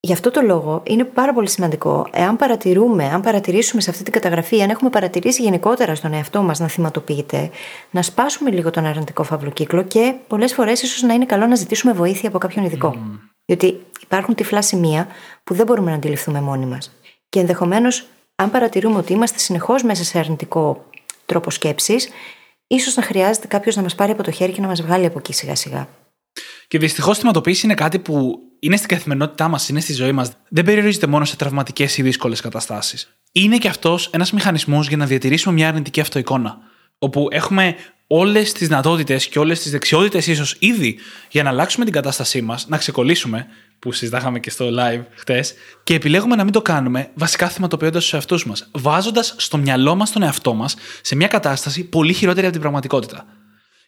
Γι' 0.00 0.12
αυτό 0.12 0.30
το 0.30 0.40
λόγο 0.40 0.82
είναι 0.86 1.04
πάρα 1.04 1.32
πολύ 1.32 1.48
σημαντικό, 1.48 2.06
εάν 2.12 2.36
παρατηρούμε, 2.36 3.04
αν 3.04 3.20
παρατηρήσουμε 3.20 3.80
σε 3.80 3.90
αυτή 3.90 4.02
την 4.02 4.12
καταγραφή, 4.12 4.62
αν 4.62 4.70
έχουμε 4.70 4.90
παρατηρήσει 4.90 5.42
γενικότερα 5.42 5.94
στον 5.94 6.12
εαυτό 6.12 6.42
μας 6.42 6.58
να 6.58 6.68
θυματοποιείται, 6.68 7.50
να 7.90 8.02
σπάσουμε 8.02 8.50
λίγο 8.50 8.70
τον 8.70 8.84
αρνητικό 8.84 9.22
φαύλο 9.22 9.50
κύκλο 9.50 9.82
και 9.82 10.14
πολλές 10.26 10.54
φορές 10.54 10.82
ίσως 10.82 11.02
να 11.02 11.14
είναι 11.14 11.26
καλό 11.26 11.46
να 11.46 11.54
ζητήσουμε 11.54 11.92
βοήθεια 11.92 12.28
από 12.28 12.38
κάποιον 12.38 12.64
ειδικό. 12.64 12.94
Mm. 12.96 13.18
Διότι 13.44 13.80
υπάρχουν 14.02 14.34
τυφλά 14.34 14.62
σημεία 14.62 15.06
που 15.44 15.54
δεν 15.54 15.66
μπορούμε 15.66 15.90
να 15.90 15.96
αντιληφθούμε 15.96 16.40
μόνοι 16.40 16.66
μας. 16.66 16.92
Και 17.28 17.40
ενδεχομένως, 17.40 18.06
αν 18.34 18.50
παρατηρούμε 18.50 18.98
ότι 18.98 19.12
είμαστε 19.12 19.38
συνεχώς 19.38 19.82
μέσα 19.82 20.04
σε 20.04 20.18
αρνητικό 20.18 20.84
τρόπο 21.26 21.50
σκέψης, 21.50 22.08
ίσως 22.66 22.96
να 22.96 23.02
χρειάζεται 23.02 23.46
κάποιος 23.46 23.76
να 23.76 23.82
μας 23.82 23.94
πάρει 23.94 24.12
από 24.12 24.22
το 24.22 24.30
χέρι 24.30 24.52
και 24.52 24.60
να 24.60 24.66
μας 24.66 24.82
βγάλει 24.82 25.06
από 25.06 25.18
εκεί 25.18 25.32
σιγά 25.32 25.54
σιγά. 25.54 25.88
Και 26.68 26.78
δυστυχώς 26.78 27.16
η 27.16 27.20
θυματοποίηση 27.20 27.66
είναι 27.66 27.74
κάτι 27.74 27.98
που 27.98 28.38
είναι 28.58 28.76
στην 28.76 28.88
καθημερινότητά 28.88 29.48
μας, 29.48 29.68
είναι 29.68 29.80
στη 29.80 29.92
ζωή 29.92 30.12
μας. 30.12 30.30
Δεν 30.48 30.64
περιορίζεται 30.64 31.06
μόνο 31.06 31.24
σε 31.24 31.36
τραυματικές 31.36 31.98
ή 31.98 32.02
δύσκολες 32.02 32.40
καταστάσεις. 32.40 33.08
Είναι 33.32 33.58
και 33.58 33.68
αυτός 33.68 34.10
ένας 34.12 34.32
μηχανισμός 34.32 34.88
για 34.88 34.96
να 34.96 35.06
διατηρήσουμε 35.06 35.54
μια 35.54 35.68
αρνητική 35.68 36.00
αυτοεικόνα. 36.00 36.58
Όπου 36.98 37.28
έχουμε 37.30 37.76
όλες 38.06 38.52
τις 38.52 38.68
δυνατότητες 38.68 39.28
και 39.28 39.38
όλες 39.38 39.60
τις 39.60 39.70
δεξιότητες, 39.70 40.26
ίσως 40.26 40.56
ήδη, 40.58 40.98
για 41.30 41.42
να 41.42 41.48
αλλάξουμε 41.48 41.84
την 41.84 41.94
κατάστασή 41.94 42.42
μας, 42.42 42.68
να 42.68 42.76
ξεκολλήσουμε, 42.76 43.46
που 43.78 43.92
συζητάγαμε 43.92 44.40
και 44.40 44.50
στο 44.50 44.68
live 44.78 45.02
χτες, 45.14 45.54
και 45.82 45.94
επιλέγουμε 45.94 46.36
να 46.36 46.44
μην 46.44 46.52
το 46.52 46.62
κάνουμε, 46.62 47.10
βασικά 47.14 47.48
θυματοποιώντας 47.48 48.02
τους 48.02 48.12
εαυτούς 48.12 48.46
μας. 48.46 48.68
Βάζοντας 48.72 49.34
στο 49.38 49.56
μυαλό 49.56 49.94
μας 49.94 50.12
τον 50.12 50.22
εαυτό 50.22 50.54
μας 50.54 50.76
σε 51.00 51.16
μια 51.16 51.26
κατάσταση 51.26 51.84
πολύ 51.84 52.12
χειρότερη 52.12 52.42
από 52.42 52.52
την 52.52 52.60
πραγματικότητα. 52.60 53.26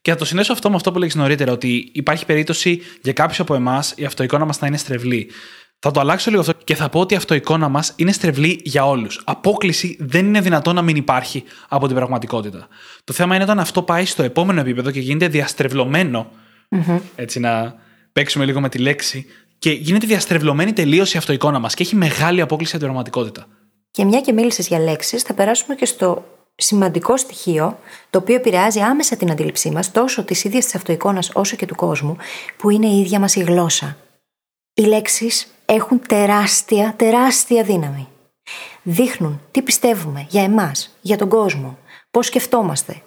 Και 0.03 0.11
θα 0.11 0.17
το 0.17 0.25
συνέσω 0.25 0.53
αυτό 0.53 0.71
με 0.71 0.77
αυτό 0.77 0.93
που 0.93 0.99
λέγεις 0.99 1.15
νωρίτερα, 1.15 1.53
ότι 1.53 1.91
υπάρχει 1.93 2.25
περίπτωση 2.25 2.83
για 3.03 3.13
κάποιους 3.13 3.41
από 3.41 3.55
εμάς 3.55 3.93
η 3.97 4.05
αυτοεικόνα 4.05 4.45
μας 4.45 4.61
να 4.61 4.67
είναι 4.67 4.77
στρεβλή. 4.77 5.31
Θα 5.79 5.91
το 5.91 6.01
αλλάξω 6.01 6.31
λίγο 6.31 6.43
αυτό 6.43 6.53
και 6.65 6.75
θα 6.75 6.89
πω 6.89 7.01
ότι 7.01 7.15
η 7.15 7.17
αυτοεικόνα 7.17 7.69
μας 7.69 7.93
είναι 7.97 8.13
στρεβλή 8.13 8.61
για 8.65 8.87
όλους. 8.87 9.23
Απόκληση 9.25 9.97
δεν 10.01 10.27
είναι 10.27 10.41
δυνατό 10.41 10.73
να 10.73 10.83
μην 10.83 10.97
υπάρχει 10.97 11.45
από 11.69 11.87
την 11.87 11.97
πραγματικότητα. 11.97 12.69
Το 13.05 13.13
θέμα 13.13 13.35
είναι 13.35 13.45
όταν 13.45 13.59
αυτό 13.59 13.83
πάει 13.83 14.05
στο 14.05 14.23
επόμενο 14.23 14.61
επίπεδο 14.61 14.91
και 14.91 15.01
γίνεται 15.01 15.29
διαστρεβλωμένο. 15.29 16.31
Mm-hmm. 16.71 17.01
Έτσι 17.15 17.41
να 17.41 17.75
παίξουμε 18.13 18.45
λίγο 18.45 18.61
με 18.61 18.69
τη 18.69 18.79
λέξη. 18.79 19.27
Και 19.59 19.71
γίνεται 19.71 20.07
διαστρεβλωμένη 20.07 20.73
τελείως 20.73 21.15
η 21.15 21.19
αυτοεικόνα 21.19 21.59
μας 21.59 21.75
και 21.75 21.83
έχει 21.83 21.97
μεγάλη 21.97 22.41
απόκληση 22.41 22.77
από 22.77 22.85
την 22.85 22.95
πραγματικότητα. 22.95 23.47
Και 23.91 24.05
μια 24.05 24.21
και 24.21 24.33
μίλησες 24.33 24.67
για 24.67 24.79
λέξεις, 24.79 25.23
θα 25.23 25.35
περάσουμε 25.35 25.75
και 25.75 25.85
στο 25.85 26.25
σημαντικό 26.61 27.17
στοιχείο, 27.17 27.79
το 28.11 28.19
οποίο 28.19 28.35
επηρεάζει 28.35 28.81
άμεσα 28.81 29.17
την 29.17 29.31
αντίληψή 29.31 29.71
μας, 29.71 29.91
τόσο 29.93 30.25
της 30.25 30.45
ίδιας 30.45 30.65
της 30.65 30.75
αυτοεικόνας 30.75 31.31
όσο 31.35 31.57
και 31.57 31.67
του 31.67 31.75
κόσμου, 31.75 32.17
που 32.57 32.71
είναι 32.71 32.87
η 32.87 33.01
ίδια 33.01 33.21
μας 33.21 33.35
η 33.35 33.41
γλώσσα. 33.41 33.97
Οι 34.75 34.83
λέξεις 34.83 35.55
έχουν 35.67 36.01
τεράστια, 36.09 36.95
τεράστια 36.97 37.63
δύναμη. 37.63 38.09
Δείχνουν 38.83 39.41
τι 39.51 39.63
πιστεύουμε 39.63 40.27
για 40.29 40.43
εμάς, 40.43 40.97
για 41.01 41.17
τον 41.17 41.29
κόσμο, 41.29 41.79
πώς 42.11 42.27
σκεφτόμαστε. 42.27 43.03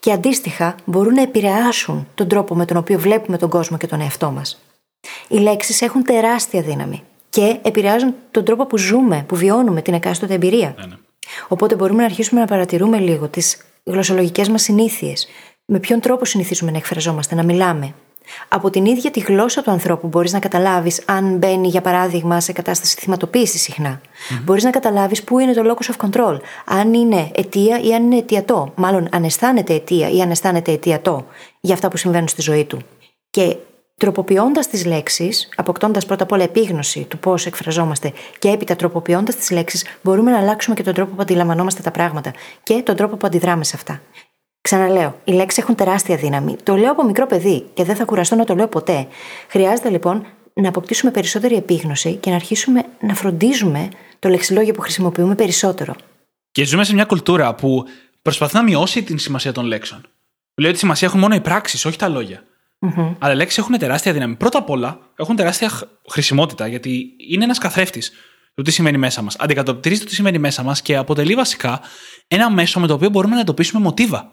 Και 0.00 0.12
αντίστοιχα 0.12 0.74
μπορούν 0.84 1.14
να 1.14 1.22
επηρεάσουν 1.22 2.08
τον 2.14 2.28
τρόπο 2.28 2.54
με 2.54 2.64
τον 2.64 2.76
οποίο 2.76 2.98
βλέπουμε 2.98 3.38
τον 3.38 3.48
κόσμο 3.48 3.76
και 3.76 3.86
τον 3.86 4.00
εαυτό 4.00 4.30
μας. 4.30 4.62
Οι 5.28 5.38
λέξεις 5.38 5.82
έχουν 5.82 6.04
τεράστια 6.04 6.62
δύναμη 6.62 7.02
και 7.30 7.58
επηρεάζουν 7.62 8.14
τον 8.30 8.44
τρόπο 8.44 8.66
που 8.66 8.78
ζούμε, 8.78 9.24
που 9.28 9.36
βιώνουμε 9.36 9.82
την 9.82 9.94
εκάστοτε 9.94 10.34
εμπειρία. 10.34 10.74
Ναι, 10.78 10.86
ναι. 10.86 10.94
Οπότε 11.48 11.74
μπορούμε 11.74 11.98
να 11.98 12.04
αρχίσουμε 12.04 12.40
να 12.40 12.46
παρατηρούμε 12.46 12.98
λίγο 12.98 13.28
τις 13.28 13.58
γλωσσολογικές 13.84 14.48
μας 14.48 14.62
συνήθειες. 14.62 15.28
Με 15.64 15.78
ποιον 15.78 16.00
τρόπο 16.00 16.24
συνηθίζουμε 16.24 16.70
να 16.70 16.76
εκφραζόμαστε, 16.76 17.34
να 17.34 17.42
μιλάμε; 17.42 17.94
Από 18.48 18.70
την 18.70 18.84
ίδια 18.84 19.10
τη 19.10 19.20
γλώσσα 19.20 19.62
του 19.62 19.70
ανθρώπου 19.70 20.06
μπορείς 20.06 20.32
να 20.32 20.38
καταλάβεις 20.38 21.02
αν 21.06 21.36
μπαίνει, 21.36 21.68
για 21.68 21.80
παράδειγμα, 21.80 22.40
σε 22.40 22.52
κατάσταση 22.52 22.96
θυματοποίησης 23.00 23.62
συχνά. 23.62 24.00
Mm-hmm. 24.00 24.40
Μπορείς 24.44 24.64
να 24.64 24.70
καταλάβεις 24.70 25.22
πού 25.22 25.38
είναι 25.38 25.52
το 25.52 25.62
locus 25.74 25.92
of 25.94 26.06
control. 26.06 26.38
Αν 26.64 26.94
είναι 26.94 27.30
αιτία 27.34 27.80
ή 27.80 27.94
αν 27.94 28.04
είναι 28.04 28.16
αιτιατό. 28.16 28.72
Μάλλον 28.74 29.08
αν 29.10 29.24
αισθάνεται 29.24 29.74
αιτία 29.74 30.10
ή 30.10 30.20
αν 30.20 30.30
αισθάνεται 30.30 30.72
αιτιατό 30.72 31.26
για 31.60 31.74
αυτά 31.74 31.88
που 31.88 31.96
συμβαίνουν 31.96 32.28
στη 32.28 32.42
ζωή 32.42 32.64
του. 32.64 32.78
Και 33.30 33.56
τροποποιώντας 33.96 34.68
τις 34.68 34.84
λέξεις, 34.84 35.48
αποκτώντας 35.56 36.06
πρώτα 36.06 36.22
απ' 36.22 36.32
όλα 36.32 36.42
επίγνωση 36.42 37.04
του 37.04 37.18
πώς 37.18 37.46
εκφραζόμαστε 37.46 38.12
και 38.38 38.48
έπειτα 38.48 38.76
τροποποιώντας 38.76 39.36
τις 39.36 39.50
λέξεις, 39.50 39.84
μπορούμε 40.02 40.30
να 40.30 40.38
αλλάξουμε 40.38 40.76
και 40.76 40.82
τον 40.82 40.94
τρόπο 40.94 41.14
που 41.14 41.22
αντιλαμβανόμαστε 41.22 41.82
τα 41.82 41.90
πράγματα 41.90 42.32
και 42.62 42.82
τον 42.84 42.96
τρόπο 42.96 43.16
που 43.16 43.26
αντιδράμε 43.26 43.64
σε 43.64 43.72
αυτά. 43.76 44.00
Ξαναλέω, 44.60 45.20
οι 45.24 45.32
λέξεις 45.32 45.62
έχουν 45.62 45.74
τεράστια 45.74 46.16
δύναμη. 46.16 46.56
Το 46.62 46.76
λέω 46.76 46.90
από 46.90 47.04
μικρό 47.04 47.26
παιδί 47.26 47.66
και 47.74 47.84
δεν 47.84 47.96
θα 47.96 48.04
κουραστώ 48.04 48.34
να 48.34 48.44
το 48.44 48.54
λέω 48.54 48.68
ποτέ. 48.68 49.06
Χρειάζεται 49.48 49.88
λοιπόν 49.88 50.26
να 50.54 50.68
αποκτήσουμε 50.68 51.10
περισσότερη 51.10 51.56
επίγνωση 51.56 52.14
και 52.14 52.30
να 52.30 52.36
αρχίσουμε 52.36 52.84
να 53.00 53.14
φροντίζουμε 53.14 53.88
το 54.18 54.28
λεξιλόγιο 54.28 54.72
που 54.74 54.80
χρησιμοποιούμε 54.80 55.34
περισσότερο. 55.34 55.94
Και 56.52 56.64
ζούμε 56.64 56.84
σε 56.84 56.94
μια 56.94 57.04
κουλτούρα 57.04 57.54
που 57.54 57.84
προσπαθεί 58.22 58.54
να 58.54 58.62
μειώσει 58.62 59.02
την 59.02 59.18
σημασία 59.18 59.52
των 59.52 59.64
λέξεων. 59.64 60.06
Λέει 60.54 60.70
ότι 60.70 60.78
σημασία 60.78 61.08
έχουν 61.08 61.20
μόνο 61.20 61.34
οι 61.34 61.40
πράξεις, 61.40 61.84
όχι 61.84 61.98
τα 61.98 62.08
λόγια. 62.08 62.44
Mm-hmm. 62.82 63.14
Αλλά 63.18 63.32
οι 63.32 63.36
λέξεις 63.36 63.58
έχουν 63.58 63.78
τεράστια 63.78 64.12
δύναμη. 64.12 64.34
Πρώτα 64.34 64.58
απ' 64.58 64.70
όλα 64.70 64.98
έχουν 65.16 65.36
τεράστια 65.36 65.70
χρησιμότητα 66.10 66.66
γιατί 66.66 67.16
είναι 67.30 67.44
ένας 67.44 67.58
καθρέφτης 67.58 68.12
του 68.54 68.62
τι 68.62 68.70
σημαίνει 68.70 68.98
μέσα 68.98 69.22
μας. 69.22 69.36
Αντικατοπτρίζει 69.38 70.00
το 70.00 70.06
τι 70.06 70.14
σημαίνει 70.14 70.38
μέσα 70.38 70.62
μας 70.62 70.82
και 70.82 70.96
αποτελεί 70.96 71.34
βασικά 71.34 71.80
ένα 72.28 72.50
μέσο 72.50 72.80
με 72.80 72.86
το 72.86 72.94
οποίο 72.94 73.08
μπορούμε 73.10 73.34
να 73.34 73.40
εντοπίσουμε 73.40 73.82
μοτίβα. 73.82 74.30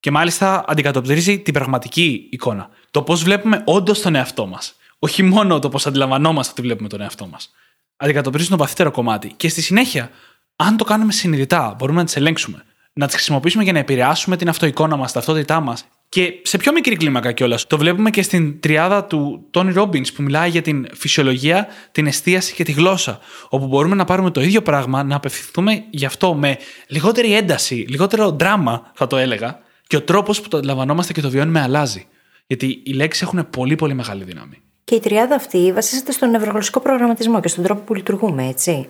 Και 0.00 0.10
μάλιστα 0.10 0.64
αντικατοπτρίζει 0.66 1.38
την 1.38 1.52
πραγματική 1.52 2.28
εικόνα. 2.30 2.68
Το 2.90 3.02
πώς 3.02 3.22
βλέπουμε 3.22 3.62
όντως 3.64 4.00
τον 4.00 4.14
εαυτό 4.14 4.46
μας. 4.46 4.74
Όχι 4.98 5.22
μόνο 5.22 5.58
το 5.58 5.68
πώς 5.68 5.86
αντιλαμβανόμαστε 5.86 6.52
ότι 6.52 6.62
βλέπουμε 6.62 6.88
τον 6.88 7.00
εαυτό 7.00 7.26
μας. 7.26 7.50
Αντικατοπτρίζει 7.96 8.48
το 8.48 8.56
βαθύτερο 8.56 8.90
κομμάτι. 8.90 9.32
Και 9.36 9.48
στη 9.48 9.62
συνέχεια, 9.62 10.10
αν 10.56 10.76
το 10.76 10.84
κάνουμε 10.84 11.12
συνειδητά, 11.12 11.74
μπορούμε 11.78 11.98
να 11.98 12.04
τις 12.04 12.16
ελέγξουμε. 12.16 12.64
Να 12.92 13.06
τις 13.06 13.14
χρησιμοποιήσουμε 13.14 13.62
για 13.62 13.72
να 13.72 13.78
επηρεάσουμε 13.78 14.36
την 14.36 14.48
αυτοεικόνα 14.48 14.96
μας, 14.96 15.12
ταυτότητά 15.12 15.60
μας 15.60 15.84
και 16.14 16.40
σε 16.42 16.56
πιο 16.56 16.72
μικρή 16.72 16.96
κλίμακα 16.96 17.32
κιόλας. 17.32 17.66
Το 17.66 17.78
βλέπουμε 17.78 18.10
και 18.10 18.22
στην 18.22 18.60
τριάδα 18.60 19.04
του 19.04 19.46
Τόνι 19.50 19.72
Ρόμπιν 19.72 20.04
που 20.14 20.22
μιλάει 20.22 20.48
για 20.48 20.62
την 20.62 20.86
φυσιολογία, 20.94 21.66
την 21.92 22.06
εστίαση 22.06 22.54
και 22.54 22.64
τη 22.64 22.72
γλώσσα. 22.72 23.18
Όπου 23.48 23.66
μπορούμε 23.66 23.94
να 23.94 24.04
πάρουμε 24.04 24.30
το 24.30 24.40
ίδιο 24.40 24.62
πράγμα, 24.62 25.02
να 25.02 25.16
απευθυνθούμε 25.16 25.84
γι' 25.90 26.04
αυτό 26.04 26.34
με 26.34 26.58
λιγότερη 26.86 27.34
ένταση, 27.34 27.74
λιγότερο 27.88 28.30
δράμα, 28.30 28.90
θα 28.94 29.06
το 29.06 29.16
έλεγα, 29.16 29.58
και 29.86 29.96
ο 29.96 30.02
τρόπος 30.02 30.40
που 30.40 30.48
το 30.48 30.56
αντιλαμβανόμαστε 30.56 31.12
και 31.12 31.20
το 31.20 31.30
βιώνουμε 31.30 31.60
αλλάζει. 31.60 32.06
Γιατί 32.46 32.82
οι 32.84 32.92
λέξεις 32.92 33.22
έχουν 33.22 33.50
πολύ 33.50 33.74
πολύ 33.74 33.94
μεγάλη 33.94 34.24
δύναμη. 34.24 34.60
Και 34.84 34.94
η 34.94 35.00
τριάδα 35.00 35.34
αυτή 35.34 35.72
βασίζεται 35.72 36.12
στον 36.12 36.30
νευρογλωσσικό 36.30 36.80
προγραμματισμό 36.80 37.40
και 37.40 37.48
στον 37.48 37.64
τρόπο 37.64 37.80
που 37.80 37.94
λειτουργούμε, 37.94 38.48
έτσι. 38.48 38.88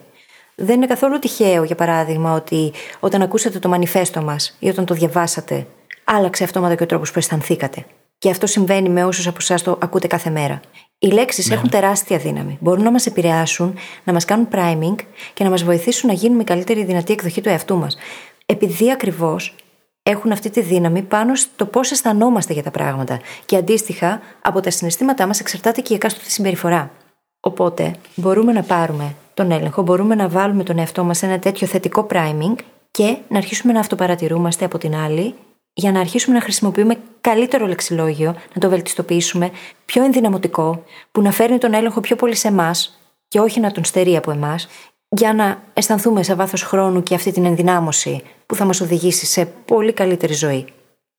Δεν 0.55 0.75
είναι 0.75 0.87
καθόλου 0.87 1.19
τυχαίο, 1.19 1.63
για 1.63 1.75
παράδειγμα, 1.75 2.33
ότι 2.33 2.71
όταν 2.99 3.21
ακούσατε 3.21 3.59
το 3.59 3.67
μανιφέστο 3.69 4.21
μας 4.21 4.57
ή 4.59 4.69
όταν 4.69 4.85
το 4.85 4.93
διαβάσατε, 4.93 5.67
άλλαξε 6.05 6.43
αυτόματα 6.43 6.75
και 6.75 6.83
ο 6.83 6.85
τρόπος 6.85 7.11
που 7.11 7.19
αισθανθήκατε. 7.19 7.85
Και 8.17 8.29
αυτό 8.29 8.47
συμβαίνει 8.47 8.89
με 8.89 9.03
όσους 9.03 9.27
από 9.27 9.37
εσάς 9.39 9.61
το 9.61 9.77
ακούτε 9.81 10.07
κάθε 10.07 10.29
μέρα. 10.29 10.59
Οι 10.99 11.07
λέξεις 11.07 11.47
ναι. 11.47 11.55
έχουν 11.55 11.69
τεράστια 11.69 12.17
δύναμη. 12.17 12.57
Μπορούν 12.61 12.83
να 12.83 12.91
μας 12.91 13.05
επηρεάσουν, 13.05 13.73
να 14.03 14.13
μας 14.13 14.25
κάνουν 14.25 14.47
priming 14.51 14.95
και 15.33 15.43
να 15.43 15.49
μας 15.49 15.63
βοηθήσουν 15.63 16.09
να 16.09 16.15
γίνουμε 16.15 16.41
η 16.41 16.45
καλύτερη 16.45 16.83
δυνατή 16.83 17.13
εκδοχή 17.13 17.41
του 17.41 17.49
εαυτού 17.49 17.77
μας. 17.77 17.97
Επειδή 18.45 18.91
ακριβώς 18.91 19.55
έχουν 20.03 20.31
αυτή 20.31 20.49
τη 20.49 20.61
δύναμη 20.61 21.01
πάνω 21.01 21.35
στο 21.35 21.65
πώς 21.65 21.91
αισθανόμαστε 21.91 22.53
για 22.53 22.63
τα 22.63 22.71
πράγματα. 22.71 23.19
Και 23.45 23.55
αντίστοιχα, 23.55 24.21
από 24.41 24.59
τα 24.59 24.69
συναισθήματά 24.69 25.27
μας 25.27 25.39
εξαρτάται 25.39 25.81
και 25.81 25.93
η 25.93 25.95
εκάστοτε 25.95 26.29
συμπεριφορά. 26.29 26.91
Οπότε, 27.39 27.95
μπορούμε 28.15 28.51
να 28.51 28.63
πάρουμε 28.63 29.15
τον 29.33 29.51
έλεγχο, 29.51 29.81
μπορούμε 29.81 30.15
να 30.15 30.27
βάλουμε 30.27 30.63
τον 30.63 30.77
εαυτό 30.77 31.03
μας 31.03 31.17
σε 31.17 31.25
ένα 31.25 31.39
τέτοιο 31.39 31.67
θετικό 31.67 32.07
priming 32.11 32.55
και 32.91 33.17
να 33.27 33.37
αρχίσουμε 33.37 33.73
να 33.73 33.79
αυτοπαρατηρούμαστε 33.79 34.65
από 34.65 34.77
την 34.77 34.95
άλλη 34.95 35.35
για 35.77 35.91
να 35.91 35.99
αρχίσουμε 35.99 36.35
να 36.35 36.41
χρησιμοποιούμε 36.41 36.97
καλύτερο 37.21 37.67
λεξιλόγιο, 37.67 38.35
να 38.53 38.61
το 38.61 38.69
βελτιστοποιήσουμε, 38.69 39.51
πιο 39.85 40.03
ενδυναμωτικό, 40.03 40.83
που 41.11 41.21
να 41.21 41.31
φέρνει 41.31 41.57
τον 41.57 41.73
έλεγχο 41.73 41.99
πιο 41.99 42.15
πολύ 42.15 42.35
σε 42.35 42.47
εμάς 42.47 42.99
και 43.27 43.39
όχι 43.39 43.59
να 43.59 43.71
τον 43.71 43.83
στερεί 43.83 44.15
από 44.15 44.31
εμάς, 44.31 44.67
για 45.09 45.33
να 45.33 45.63
αισθανθούμε 45.73 46.23
σε 46.23 46.35
βάθος 46.35 46.63
χρόνου 46.63 47.03
και 47.03 47.15
αυτή 47.15 47.31
την 47.31 47.45
ενδυνάμωση 47.45 48.23
που 48.45 48.55
θα 48.55 48.65
μας 48.65 48.81
οδηγήσει 48.81 49.25
σε 49.25 49.45
πολύ 49.45 49.93
καλύτερη 49.93 50.33
ζωή. 50.33 50.65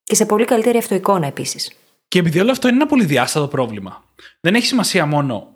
Και 0.03 0.15
σε 0.15 0.25
πολύ 0.25 0.45
καλύτερη 0.45 0.77
αυτοεικόνα 0.77 1.27
επίσης. 1.27 1.71
Και 2.07 2.19
επειδή 2.19 2.39
όλο 2.39 2.51
αυτό 2.51 2.67
είναι 2.67 2.77
ένα 2.77 2.85
πολυδιάστατο 2.85 3.47
πρόβλημα, 3.47 4.03
δεν 4.39 4.55
έχει 4.55 4.65
σημασία 4.65 5.05
μόνο 5.05 5.47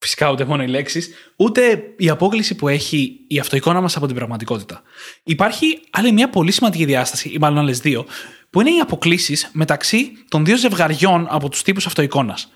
Φυσικά 0.00 0.30
ούτε 0.30 0.44
μόνο 0.44 0.62
οι 0.62 0.66
λέξεις, 0.66 1.10
ούτε 1.36 1.82
η 1.96 2.08
απόκληση 2.08 2.54
που 2.54 2.68
έχει 2.68 3.24
η 3.28 3.38
αυτοεικόνα 3.38 3.80
μας 3.80 3.96
από 3.96 4.06
την 4.06 4.14
πραγματικότητα. 4.14 4.82
Υπάρχει 5.24 5.80
άλλη 5.90 6.12
μια 6.12 6.28
πολύ 6.28 6.52
σημαντική 6.52 6.84
διάσταση, 6.84 7.28
ή 7.28 7.38
μάλλον 7.38 7.58
άλλες 7.58 7.78
δύο, 7.80 8.06
που 8.50 8.60
είναι 8.60 8.70
οι 8.70 8.78
αποκλήσεις 8.78 9.50
μεταξύ 9.52 10.12
των 10.28 10.44
δύο 10.44 10.56
ζευγαριών 10.56 11.26
από 11.30 11.48
τους 11.48 11.62
τύπους 11.62 11.86
αυτοεικόνας. 11.86 12.52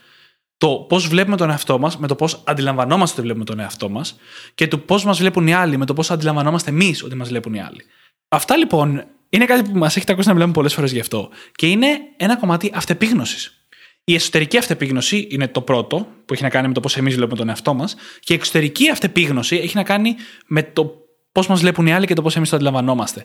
Το 0.58 0.68
πώς 0.68 1.08
βλέπουμε 1.08 1.36
τον 1.36 1.50
εαυτό 1.50 1.78
μας, 1.78 1.98
με 1.98 2.06
το 2.06 2.14
πώς 2.14 2.42
αντιλαμβανόμαστε 2.46 3.14
ότι 3.14 3.22
βλέπουμε 3.22 3.44
τον 3.44 3.58
εαυτό 3.58 3.88
μας, 3.88 4.16
και 4.54 4.68
το 4.68 4.78
πώς 4.78 5.04
μας 5.04 5.18
βλέπουν 5.18 5.46
οι 5.46 5.54
άλλοι, 5.54 5.76
με 5.76 5.86
το 5.86 5.94
πώς 5.94 6.10
αντιλαμβανόμαστε 6.10 6.70
εμείς 6.70 7.02
ότι 7.02 7.14
μας 7.14 7.28
βλέπουν 7.28 7.54
οι 7.54 7.60
άλλοι. 7.60 7.84
Αυτά 8.28 8.56
λοιπόν 8.56 9.04
είναι 9.28 9.44
κάτι 9.44 9.70
που 9.70 9.78
μας 9.78 9.96
έχετε 9.96 10.12
ακούσει 10.12 10.28
να 10.28 10.34
μιλάμε 10.34 10.52
πολλές 10.52 10.74
φορές 10.74 10.92
γι' 10.92 11.00
αυτό. 11.00 11.28
Και 11.54 11.66
είναι 11.66 11.98
ένα 12.16 12.36
κομμάτι 12.36 12.70
αυτεπίγνωσης. 12.74 13.61
Η 14.04 14.14
εσωτερική 14.14 14.58
αυτεπίγνωση 14.58 15.26
είναι 15.30 15.48
το 15.48 15.60
πρώτο, 15.60 16.06
που 16.26 16.34
έχει 16.34 16.42
να 16.42 16.48
κάνει 16.48 16.68
με 16.68 16.74
το 16.74 16.80
πώς 16.80 16.96
εμείς 16.96 17.14
βλέπουμε 17.14 17.36
τον 17.36 17.48
εαυτό 17.48 17.74
μας, 17.74 17.94
και 18.20 18.32
η 18.32 18.36
εξωτερική 18.36 18.90
αυτεπίγνωση 18.90 19.56
έχει 19.56 19.76
να 19.76 19.82
κάνει 19.82 20.16
με 20.46 20.62
το 20.62 20.92
πώς 21.32 21.46
μας 21.46 21.60
βλέπουν 21.60 21.86
οι 21.86 21.92
άλλοι 21.92 22.06
και 22.06 22.14
το 22.14 22.22
πώς 22.22 22.36
εμείς 22.36 22.48
το 22.48 22.56
αντιλαμβανόμαστε. 22.56 23.24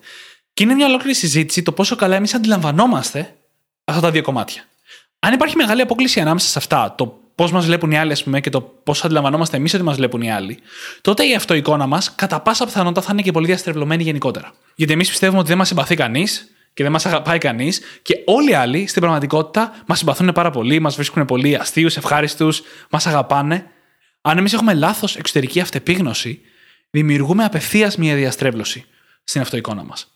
Και 0.54 0.64
είναι 0.64 0.74
μια 0.74 0.86
ολόκληρη 0.86 1.16
συζήτηση 1.16 1.64
το 1.64 1.72
πόσο 1.72 1.96
καλά 1.96 2.16
εμείς 2.16 2.34
αντιλαμβανόμαστε 2.34 3.36
αυτά 3.86 4.02
τα 4.02 4.12
δύο 4.12 4.22
κομμάτια. 4.22 4.64
Αν 5.20 5.34
υπάρχει 5.34 5.56
μεγάλη 5.56 5.82
απόκληση 5.82 6.20
ανάμεσα 6.20 6.48
σε 6.48 6.58
αυτά, 6.58 6.96
το 6.98 7.20
πώς 7.36 7.52
μας 7.52 7.66
βλέπουν 7.66 7.92
οι 7.92 7.98
άλλοι, 7.98 8.12
ας 8.12 8.24
πούμε, 8.24 8.42
και 8.42 8.50
το 8.50 8.62
πώς 8.62 9.04
αντιλαμβανόμαστε 9.04 9.58
εμείς 9.58 9.74
ότι 9.74 9.84
μας 9.84 9.96
βλέπουν 9.96 10.22
οι 10.22 10.32
άλλοι, 10.32 10.60
τότε 11.02 11.28
η 11.28 11.36
αυτοεικόνα 11.36 11.88
μας 11.88 12.16
κατά 12.16 12.40
πάσα 12.40 12.66
πιθανότητα 12.66 13.02
θα 13.02 13.10
είναι 13.12 13.22
και 13.22 13.32
πολύ 13.32 13.46
διαστρεβλωμένη 13.46 14.04
γενικότερα. 14.04 14.54
Γιατί 14.76 14.94
εμείς 14.94 15.10
πιστεύουμε 15.10 15.40
ότι 15.40 15.48
δεν 15.48 15.58
μας 15.58 15.68
συμπαθεί 15.68 15.96
κανείς 15.96 16.52
και 16.78 16.84
δεν 16.84 16.92
μας 16.92 17.06
αγαπάει 17.06 17.38
κανείς, 17.38 17.82
και 18.02 18.22
όλοι 18.26 18.50
οι 18.50 18.54
άλλοι 18.54 18.88
στην 18.88 19.02
πραγματικότητα 19.02 19.84
μας 19.88 19.98
συμπαθούν 19.98 20.32
πάρα 20.32 20.50
πολύ, 20.50 20.80
μας 20.80 20.96
βρίσκουν 20.96 21.26
πολύ 21.26 21.56
αστείους, 21.56 21.98
ευχάριστους, 21.98 22.62
μας 22.90 23.08
αγαπάνε. 23.08 23.66
Αν 24.22 24.38
εμείς 24.38 24.54
έχουμε 24.54 24.74
λάθος 24.74 25.16
εξωτερική 25.16 25.60
αυτεπίγνωση, 25.60 26.42
δημιουργούμε 26.90 27.44
απευθείας 27.44 27.98
μια 27.98 28.16
διαστρέβλωση 28.16 28.86
στην 29.24 29.42
αυτοεικόνα 29.42 29.84
μας. 29.84 30.14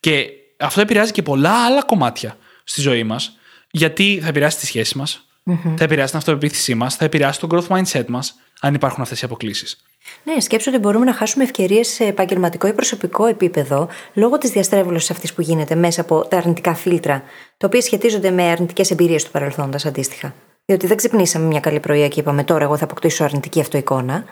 Και 0.00 0.28
αυτό 0.58 0.80
επηρεάζει 0.80 1.12
και 1.12 1.22
πολλά 1.22 1.64
άλλα 1.64 1.82
κομμάτια 1.82 2.36
στη 2.64 2.80
ζωή 2.80 3.04
μας, 3.04 3.38
γιατί 3.70 4.18
θα 4.22 4.28
επηρεάσει 4.28 4.58
τη 4.58 4.66
σχέση 4.66 4.98
μας, 4.98 5.28
mm-hmm. 5.50 5.74
θα 5.76 5.84
επηρεάσει 5.84 6.08
την 6.08 6.18
αυτοπεποίθησή 6.18 6.74
μας, 6.74 6.96
θα 6.96 7.04
επηρεάσει 7.04 7.40
το 7.40 7.46
growth 7.50 7.76
mindset 7.76 8.06
μας, 8.06 8.34
αν 8.60 8.74
υπάρχουν 8.74 9.02
αυτές 9.02 9.22
οι 9.22 9.24
αποκλήσεις. 9.24 9.85
Ναι, 10.24 10.40
σκέψω 10.40 10.70
ότι 10.70 10.78
μπορούμε 10.78 11.04
να 11.04 11.12
χάσουμε 11.12 11.44
ευκαιρίες 11.44 11.88
σε 11.88 12.04
επαγγελματικό 12.04 12.66
ή 12.66 12.72
προσωπικό 12.72 13.26
επίπεδο 13.26 13.88
λόγω 14.14 14.38
της 14.38 14.50
διαστρέβλωσης 14.50 15.10
αυτής 15.10 15.32
που 15.32 15.40
γίνεται 15.40 15.74
μέσα 15.74 16.00
από 16.00 16.26
τα 16.28 16.36
αρνητικά 16.36 16.74
φίλτρα, 16.74 17.22
τα 17.56 17.66
οποία 17.66 17.80
σχετίζονται 17.80 18.30
με 18.30 18.42
αρνητικές 18.42 18.90
εμπειρίες 18.90 19.24
του 19.24 19.30
παρελθόντα 19.30 19.78
αντίστοιχα. 19.84 20.34
Διότι 20.64 20.86
δεν 20.86 20.96
ξυπνήσαμε 20.96 21.46
μια 21.46 21.60
καλή 21.60 21.80
πρωία 21.80 22.08
και 22.08 22.20
είπαμε 22.20 22.44
τώρα 22.44 22.64
εγώ 22.64 22.76
θα 22.76 22.84
αποκτήσω 22.84 23.24
αρνητική 23.24 23.60
αυτοεικόνα. 23.60 24.24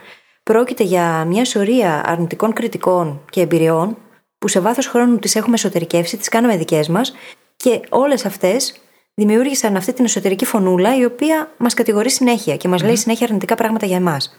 Πρόκειται 0.42 0.82
για 0.82 1.24
μια 1.24 1.44
σωρία 1.44 2.02
αρνητικών 2.06 2.52
κριτικών 2.52 3.20
και 3.30 3.40
εμπειριών 3.40 3.96
που 4.38 4.48
σε 4.48 4.60
βάθος 4.60 4.86
χρόνου 4.86 5.18
τις 5.18 5.36
έχουμε 5.36 5.54
εσωτερικεύσει, 5.54 6.16
τις 6.16 6.28
κάναμε 6.28 6.56
δικές 6.56 6.88
μας 6.88 7.14
και 7.56 7.80
όλες 7.88 8.24
αυτές 8.24 8.80
δημιούργησαν 9.14 9.76
αυτή 9.76 9.92
την 9.92 10.04
εσωτερική 10.04 10.44
φωνούλα 10.44 10.96
η 10.96 11.04
οποία 11.04 11.52
μας 11.56 11.74
κατηγορεί 11.74 12.10
συνέχεια 12.10 12.56
και 12.56 12.68
μας 12.68 12.82
λέει 12.82 12.96
συνέχεια 12.96 13.26
αρνητικά 13.26 13.54
πράγματα 13.54 13.86
για 13.86 13.96
εμάς. 13.96 14.38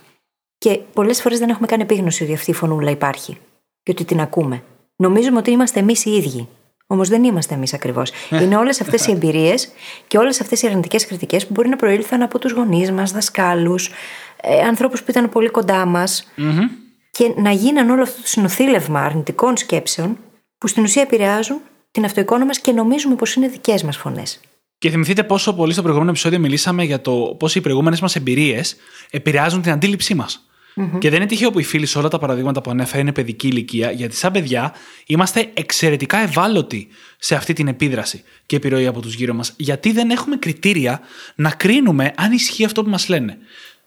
Και 0.66 0.80
πολλές 0.94 1.22
φορές 1.22 1.40
δεν 1.40 1.50
έχουμε 1.50 1.68
καν 1.68 1.80
επίγνωση 1.80 2.24
ότι 2.24 2.34
αυτή 2.34 2.52
η 2.52 2.54
φωνούλα 2.54 2.92
υπάρχει 2.92 3.38
και 3.84 3.92
ότι 3.92 4.06
την 4.06 4.20
ακούμε. 4.20 4.64
Νομίζουμε 4.96 5.38
ότι 5.38 5.52
είμαστε 5.52 5.80
εμείς 5.80 6.06
οι 6.06 6.12
ίδιοι. 6.12 6.48
Όμως 6.88 7.10
δεν 7.10 7.24
είμαστε 7.24 7.54
εμείς 7.54 7.74
ακριβώς. 7.74 8.12
Είναι 8.42 8.58
όλες 8.58 8.82
αυτές 8.82 9.08
οι 9.08 9.12
εμπειρίες 9.12 9.70
και 10.08 10.18
όλες 10.18 10.42
αυτές 10.42 10.62
οι 10.62 10.68
αρνητικές 10.68 11.06
κριτικές 11.06 11.46
που 11.46 11.54
μπορεί 11.54 11.70
να 11.70 11.76
προήλθαν 11.76 12.22
από 12.22 12.40
τους 12.40 12.52
γονείς 12.52 12.92
μας, 12.92 13.12
δασκάλους, 13.12 13.90
ε, 14.42 14.60
ανθρώπους 14.60 15.04
που 15.04 15.12
ήταν 15.12 15.30
πολύ 15.30 15.50
κοντά 15.50 15.86
μας 15.86 16.32
και 17.12 17.34
να 17.38 17.52
γίναν 17.52 17.90
όλο 17.90 18.02
αυτό 18.02 18.22
το 18.22 18.28
συνοθήλευμα 18.28 19.02
αρνητικών 19.02 19.58
σκέψεων 19.58 20.18
που 20.58 20.68
στην 20.68 20.84
ουσία 20.84 21.02
επηρεάζουν 21.02 21.62
την 21.92 22.06
αυτοεικόνα 22.06 22.46
μας 22.46 22.60
και 22.60 22.72
νομίζουμε 22.72 23.16
πως 23.16 23.36
είναι 23.36 23.48
δικές 23.48 23.84
μας 23.84 23.98
φωνές. 23.98 24.40
Και 24.78 24.90
θυμηθείτε 24.90 25.24
πόσο 25.24 25.54
πολύ 25.54 25.72
στο 25.72 25.82
προηγούμενο 25.82 26.12
επεισόδιο 26.12 26.40
μιλήσαμε 26.40 26.84
για 26.84 27.02
το 27.02 27.36
πώς 27.40 27.56
οι 27.56 27.62
προηγούμενες 27.62 28.02
μας 28.02 28.16
εμπειρίες 28.16 28.76
επηρεάζουν 29.10 29.62
την 29.62 29.72
αντίληψή 29.72 30.16
μας. 30.16 30.45
Και 31.00 31.10
δεν 31.10 31.20
είναι 31.20 31.26
τυχαίο 31.26 31.52
που 31.52 31.60
οι 31.60 31.64
φίλοι 31.64 31.86
σε 31.86 31.98
όλα 31.98 32.08
τα 32.08 32.18
παραδείγματα 32.20 32.62
που 32.62 32.70
ανέφερα 32.70 33.02
είναι 33.02 33.12
παιδική 33.12 33.48
ηλικία, 33.48 33.92
γιατί 33.92 34.16
σαν 34.16 34.32
παιδιά 34.32 34.74
είμαστε 35.06 35.52
εξαιρετικά 35.54 36.18
ευάλωτοι 36.18 36.88
σε 37.20 37.36
αυτή 37.36 37.54
την 37.54 37.68
επίδραση 37.68 38.24
και 38.46 38.56
επιρροή 38.56 38.88
από 38.88 39.02
τους 39.02 39.14
γύρω 39.14 39.34
μας, 39.34 39.54
γιατί 39.58 39.92
δεν 39.92 40.10
έχουμε 40.10 40.38
κριτήρια 40.38 41.00
να 41.36 41.50
κρίνουμε 41.50 42.14
αν 42.18 42.32
ισχύει 42.32 42.66
αυτό 42.66 42.84
που 42.84 42.90
μας 42.90 43.10
λένε. 43.10 43.38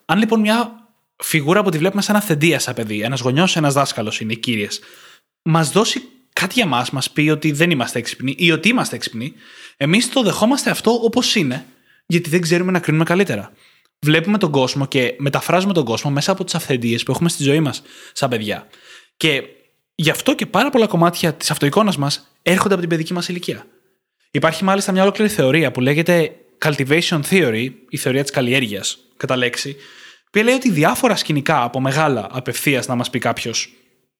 Αν 0.05 0.19
λοιπόν 0.19 0.39
μια 0.39 0.87
φιγούρα 1.23 1.63
που 1.63 1.69
τη 1.69 1.77
βλέπουμε 1.77 2.01
σαν 2.01 2.15
αυθεντία 2.15 2.59
σαν 2.59 2.73
παιδί, 2.73 3.01
ένας 3.01 3.19
γονιός, 3.19 3.55
ένας 3.55 3.73
δάσκαλος 3.73 4.19
είναι 4.19 4.33
οι 4.33 4.37
κύριες, 4.37 4.79
μας 5.41 5.71
δώσει 5.71 6.01
κάτι 6.33 6.53
για 6.53 6.65
μας, 6.65 6.89
μας 6.91 7.11
πει 7.11 7.29
ότι 7.29 7.51
δεν 7.51 7.71
είμαστε 7.71 7.99
έξυπνοι 7.99 8.35
ή 8.37 8.51
ότι 8.51 8.69
είμαστε 8.69 8.95
έξυπνοι, 8.95 9.33
εμείς 9.77 10.09
το 10.09 10.21
δεχόμαστε 10.21 10.69
αυτό 10.69 10.91
όπως 10.91 11.35
είναι, 11.35 11.65
γιατί 12.05 12.29
δεν 12.29 12.41
ξέρουμε 12.41 12.71
να 12.71 12.79
κρίνουμε 12.79 13.03
καλύτερα. 13.03 13.51
Βλέπουμε 14.01 14.37
τον 14.37 14.51
κόσμο 14.51 14.85
και 14.85 15.15
μεταφράζουμε 15.17 15.73
τον 15.73 15.85
κόσμο 15.85 16.11
μέσα 16.11 16.31
από 16.31 16.43
τις 16.43 16.55
αυθεντίες 16.55 17.03
που 17.03 17.11
έχουμε 17.11 17.29
στη 17.29 17.43
ζωή 17.43 17.59
μας 17.59 17.81
σαν 18.13 18.29
παιδιά. 18.29 18.67
Και 19.17 19.43
γι' 19.95 20.09
αυτό 20.09 20.35
και 20.35 20.45
πάρα 20.45 20.69
πολλά 20.69 20.87
κομμάτια 20.87 21.33
της 21.33 21.51
αυτοεικόνας 21.51 21.97
μας 21.97 22.35
έρχονται 22.41 22.73
από 22.73 22.81
την 22.81 22.89
παιδική 22.89 23.13
μας 23.13 23.27
ηλικία. 23.27 23.65
Υπάρχει 24.31 24.63
μάλιστα 24.63 24.91
μια 24.91 25.01
ολόκληρη 25.01 25.31
θεωρία 25.31 25.71
που 25.71 25.81
λέγεται 25.81 26.35
Cultivation 26.65 27.19
Theory, 27.29 27.67
η 27.89 27.97
θεωρία 27.97 28.21
της 28.21 28.31
καλλιέργειας, 28.31 28.97
κατά 29.17 29.35
λέξη, 29.35 29.75
που 30.31 30.39
λέει 30.43 30.53
ότι 30.53 30.71
διάφορα 30.71 31.15
σκηνικά 31.15 31.63
από 31.63 31.79
μεγάλα 31.79 32.27
απευθείας 32.31 32.87
να 32.87 32.95
μας 32.95 33.09
πει 33.09 33.19
κάποιος 33.19 33.73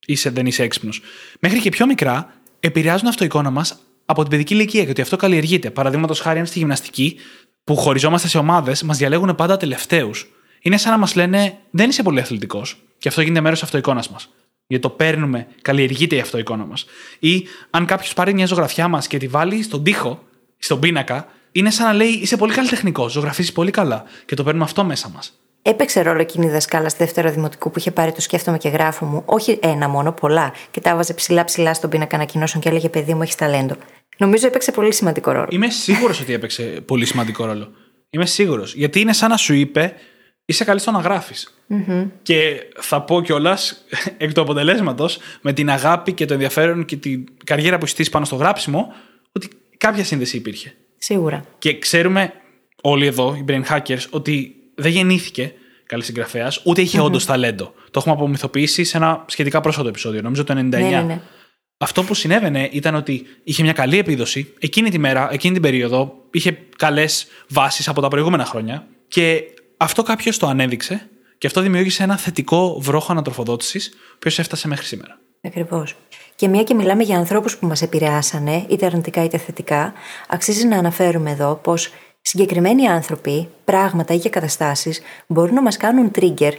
είσαι, 0.05 0.29
δεν 0.29 0.45
είσαι 0.45 0.63
έξυπνος, 0.63 1.01
μέχρι 1.39 1.59
και 1.59 1.69
πιο 1.69 1.85
μικρά 1.85 2.33
επηρεάζουν 2.59 3.07
αυτοεικόνα 3.07 3.49
μας 3.49 3.79
από 4.05 4.21
την 4.21 4.29
παιδική 4.29 4.53
ηλικία 4.53 4.83
και 4.83 4.89
ότι 4.89 5.01
αυτό 5.01 5.15
καλλιεργείται. 5.15 5.69
Παραδείγματος 5.71 6.19
χάρη, 6.19 6.39
αν 6.39 6.45
στη 6.45 6.59
γυμναστική 6.59 7.19
που 7.63 7.75
χωριζόμαστε 7.75 8.27
σε 8.27 8.37
ομάδες, 8.37 8.83
μας 8.83 8.97
διαλέγουν 8.97 9.35
πάντα 9.35 9.57
τελευταίους. 9.57 10.31
Είναι 10.61 10.77
σαν 10.77 10.91
να 10.91 10.97
μας 10.97 11.15
λένε 11.15 11.57
Δεν 11.69 11.89
είσαι 11.89 12.03
πολύ 12.03 12.19
αθλητικός. 12.19 12.77
Και 12.97 13.07
αυτό 13.07 13.21
γίνεται 13.21 13.41
μέρος 13.41 13.59
της 13.59 13.67
αυτοεικόνας 13.67 14.09
μας. 14.09 14.29
Γιατί 14.67 14.83
το 14.83 14.89
παίρνουμε, 14.89 15.47
καλλιεργείται 15.61 16.15
η 16.15 16.19
αυτοεικόνα 16.19 16.65
μας. 16.65 16.85
Ή 17.19 17.47
αν 17.69 17.85
κάποιος 17.85 18.13
πάρει 18.13 18.33
μια 18.33 18.45
ζωγραφιά 18.45 18.87
μας 18.87 19.07
και 19.07 19.17
τη 19.17 19.27
βάλει 19.27 19.63
στον 19.63 19.83
τοίχο, 19.83 20.23
στον 20.57 20.79
πίνακα, 20.79 21.27
είναι 21.51 21.69
σαν 21.69 21.85
να 21.85 21.93
λέει 21.93 22.07
Είσαι 22.07 22.37
πολύ 22.37 22.53
καλλιτεχνικός, 22.53 23.11
ζωγραφίζεις 23.11 23.51
πολύ 23.51 23.71
καλά. 23.71 24.03
Και 24.25 24.35
το 24.35 24.43
παίρνουμε 24.43 24.65
αυτό 24.65 24.83
μέσα 24.83 25.09
μας. 25.09 25.39
Έπαιξε 25.61 26.01
ρόλο 26.01 26.21
εκείνη 26.21 26.45
η 26.45 26.49
δασκάλα 26.49 26.89
στη 26.89 27.03
δεύτερο 27.03 27.31
δημοτικού 27.31 27.71
που 27.71 27.79
είχε 27.79 27.91
πάρει 27.91 28.11
το 28.11 28.21
σκέφτομαι 28.21 28.57
και 28.57 28.69
γράφω 28.69 29.05
μου, 29.05 29.23
όχι 29.25 29.59
ένα 29.61 29.89
μόνο, 29.89 30.11
πολλά, 30.11 30.53
και 30.71 30.79
τα 30.79 30.89
έβαζε 30.89 31.13
ψηλά-ψηλά 31.13 31.73
στον 31.73 31.89
πίνακα 31.89 32.15
ανακοινώσεων 32.15 32.63
και 32.63 32.69
έλεγε 32.69 32.89
Παιδί 32.89 33.13
μου, 33.13 33.21
έχεις 33.21 33.35
ταλέντο. 33.35 33.75
Νομίζω 34.17 34.47
έπαιξε 34.47 34.71
πολύ 34.71 34.93
σημαντικό 34.93 35.31
ρόλο. 35.31 35.47
Είμαι 35.49 35.69
σίγουρος 35.69 36.21
ότι 36.21 36.33
έπαιξε 36.33 36.63
πολύ 36.63 37.05
σημαντικό 37.05 37.45
ρόλο. 37.45 37.71
Είμαι 38.09 38.25
σίγουρος. 38.25 38.75
Γιατί 38.75 38.99
είναι 38.99 39.13
σαν 39.13 39.29
να 39.29 39.37
σου 39.37 39.53
είπε, 39.53 39.93
είσαι 40.45 40.63
καλή 40.63 40.79
στο 40.79 40.91
να 40.91 40.99
γραφει 40.99 41.33
Και 42.21 42.69
θα 42.79 43.01
πω 43.01 43.21
κιόλας, 43.21 43.85
εκ 44.17 44.33
του 44.33 44.41
αποτελέσματος, 44.41 45.19
με 45.41 45.53
την 45.53 45.69
αγάπη 45.69 46.13
και 46.13 46.25
το 46.25 46.33
ενδιαφέρον 46.33 46.85
και 46.85 46.95
την 46.95 47.23
καριέρα 47.43 47.77
που 47.77 47.85
στήσει 47.85 48.09
πάνω 48.09 48.25
στο 48.25 48.35
γράψιμο, 48.35 48.93
ότι 49.31 49.49
κάποια 49.77 50.03
σύνδεση 50.03 50.37
υπήρχε. 50.37 50.73
Σίγουρα. 50.97 51.45
Και 51.57 51.77
ξέρουμε 51.79 52.33
όλοι 52.81 53.05
εδώ, 53.05 53.35
οι 53.35 53.45
brain 53.47 53.63
hackers, 53.63 54.09
ότι 54.09 54.58
δεν 54.79 54.91
γεννήθηκε 54.91 55.53
καλής 55.85 56.05
συγγραφέας, 56.05 56.61
ούτε 56.63 56.81
είχε 56.81 56.99
mm-hmm. 56.99 57.03
όντως 57.03 57.25
ταλέντο. 57.25 57.73
Το 57.91 57.99
έχουμε 57.99 58.13
απομυθοποιήσει 58.15 58.83
σε 58.83 58.97
ένα 58.97 59.23
σχετικά 59.27 59.61
πρόσφατο 59.61 59.87
επεισόδιο, 59.87 60.21
νομίζω 60.21 60.43
το 60.43 60.53
99. 60.53 60.57
Ναι, 60.57 60.79
ναι, 60.79 61.01
ναι. 61.01 61.21
Αυτό 61.77 62.03
που 62.03 62.13
συνέβαινε 62.13 62.69
ήταν 62.71 62.95
ότι 62.95 63.25
είχε 63.43 63.63
μια 63.63 63.73
καλή 63.73 63.97
επίδοση 63.97 64.53
εκείνη 64.59 64.89
τη 64.89 64.97
μέρα, 64.97 65.29
εκείνη 65.31 65.53
την 65.53 65.61
περίοδο, 65.61 66.13
είχε 66.31 66.57
καλές 66.77 67.27
βάσεις 67.49 67.87
από 67.87 68.01
τα 68.01 68.07
προηγούμενα 68.07 68.45
χρόνια 68.45 68.87
και 69.07 69.43
αυτό 69.77 70.03
κάποιος 70.03 70.37
το 70.37 70.47
ανέδειξε 70.47 71.09
και 71.37 71.47
αυτό 71.47 71.61
δημιούργησε 71.61 72.03
ένα 72.03 72.17
θετικό 72.17 72.79
βρόχο 72.79 73.11
ανατροφοδότησης, 73.11 73.87
ο 73.87 74.13
οποίος 74.15 74.39
έφτασε 74.39 74.67
μέχρι 74.67 74.85
σήμερα. 74.85 75.19
Ακριβώς. 75.41 75.95
Και 76.35 76.47
μια 76.47 76.63
και 76.63 76.73
μιλάμε 76.73 77.03
για 77.03 77.17
ανθρώπους 77.17 77.57
που 77.57 77.67
μας 77.67 77.81
επηρεάσανε, 77.81 78.65
είτε 78.69 78.85
αρνητικά 78.85 79.23
είτε 79.23 79.37
θετικά, 79.37 79.93
αξίζει 80.27 80.67
να 80.67 80.77
αναφέρουμε 80.77 81.31
εδώ 81.31 81.55
πως 81.55 81.89
συγκεκριμένοι 82.21 82.87
άνθρωποι, 82.87 83.49
πράγματα 83.65 84.13
ή 84.13 84.19
και 84.19 84.29
καταστάσεις 84.29 85.01
μπορούν 85.27 85.53
να 85.53 85.61
μας 85.61 85.77
κάνουν 85.77 86.11
trigger 86.19 86.53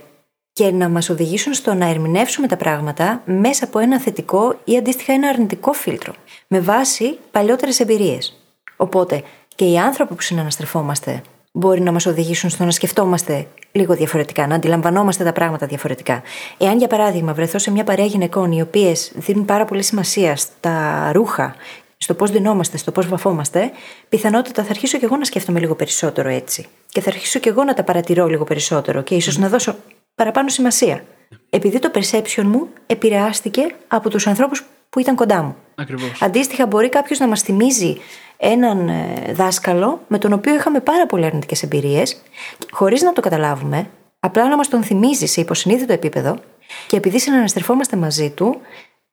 και 0.53 0.70
να 0.70 0.88
μας 0.88 1.09
οδηγήσουν 1.09 1.55
στο 1.55 1.75
να 1.75 1.87
ερμηνεύσουμε 1.87 2.46
τα 2.46 2.57
πράγματα 2.57 3.23
μέσα 3.25 3.64
από 3.64 3.79
ένα 3.79 4.01
θετικό 4.01 4.59
ή 4.64 4.77
αντίστοιχα 4.77 5.12
ένα 5.12 5.29
αρνητικό 5.29 5.73
φίλτρο, 5.73 6.14
με 6.46 6.61
βάση 6.61 7.18
παλιότερες 7.31 7.81
εμπειρίες. 7.81 8.40
Οπότε 8.77 9.23
και 9.55 9.64
οι 9.64 9.79
άνθρωποι 9.79 10.14
που 10.14 10.23
συναναστρεφόμαστε 10.23 11.23
μπορεί 11.53 11.81
να 11.81 11.92
μας 11.92 12.07
οδηγήσουν 12.07 12.51
στο 12.51 12.64
να 12.64 12.70
σκεφτόμαστε 12.70 13.46
λίγο 13.73 13.94
διαφορετικά, 13.94 14.46
να 14.46 14.55
αντιλαμβανόμαστε 14.55 15.25
τα 15.25 15.33
πράγματα 15.33 15.66
διαφορετικά. 15.66 16.23
Εάν, 16.59 16.79
για 16.79 16.87
παράδειγμα, 16.87 17.35
βρεθώ 17.35 17.59
σε 17.59 17.70
μια 17.70 17.85
παρέα 17.85 18.05
γυναικών 18.05 18.53
οι 18.53 18.61
οποίες 18.61 19.12
δίνουν 19.14 19.44
πάρα 19.44 19.64
πολύ 19.64 19.83
σημασία 19.83 20.37
στα 20.37 21.11
ρούχα, 21.12 21.55
στο 22.02 22.14
πώς 22.14 22.30
δινόμαστε, 22.30 22.76
στο 22.76 22.92
πώς 22.92 23.08
βαφόμαστε, 23.08 23.70
πιθανότατα 24.08 24.62
θα 24.62 24.70
αρχίσω 24.70 24.98
και 24.98 25.04
εγώ 25.04 25.16
να 25.16 25.24
σκέφτομαι 25.24 25.60
λίγο 25.60 25.74
περισσότερο 25.74 26.28
έτσι. 26.28 26.66
Και 26.88 27.00
θα 27.00 27.10
αρχίσω 27.10 27.38
και 27.38 27.48
εγώ 27.48 27.64
να 27.64 27.74
τα 27.74 27.84
παρατηρώ 27.84 28.26
λίγο 28.26 28.44
περισσότερο 28.44 29.02
και 29.02 29.14
ίσως 29.14 29.38
να 29.38 29.48
δώσω 29.48 29.76
παραπάνω 30.14 30.48
σημασία. 30.48 31.04
Επειδή 31.50 31.78
το 31.78 31.90
perception 31.94 32.42
μου 32.42 32.68
επηρεάστηκε 32.86 33.74
από 33.88 34.10
τους 34.10 34.26
ανθρώπους 34.26 34.64
που 34.90 34.98
ήταν 34.98 35.14
κοντά 35.14 35.42
μου. 35.42 35.56
Ακριβώς. 35.74 36.22
Αντίστοιχα, 36.22 36.66
μπορεί 36.66 36.88
κάποιος 36.88 37.18
να 37.18 37.28
μας 37.28 37.42
θυμίζει 37.42 38.00
έναν 38.36 38.88
ε, 38.88 39.32
δάσκαλο 39.32 40.00
με 40.06 40.18
τον 40.18 40.32
οποίο 40.32 40.54
είχαμε 40.54 40.80
πάρα 40.80 41.06
πολύ 41.06 41.24
αρνητικές 41.24 41.62
εμπειρίες, 41.62 42.22
χωρίς 42.70 43.02
να 43.02 43.12
το 43.12 43.20
καταλάβουμε, 43.20 43.90
απλά 44.20 44.48
να 44.48 44.56
μας 44.56 44.68
τον 44.68 44.82
θυμίζει 44.82 45.26
σε 45.26 45.40
υποσυνείδητο 45.40 45.92
επίπεδο 45.92 46.38
και 46.86 46.96
επειδή 46.96 47.18
συναναστρεφόμαστε 47.18 47.96
μαζί 47.96 48.30
του, 48.30 48.60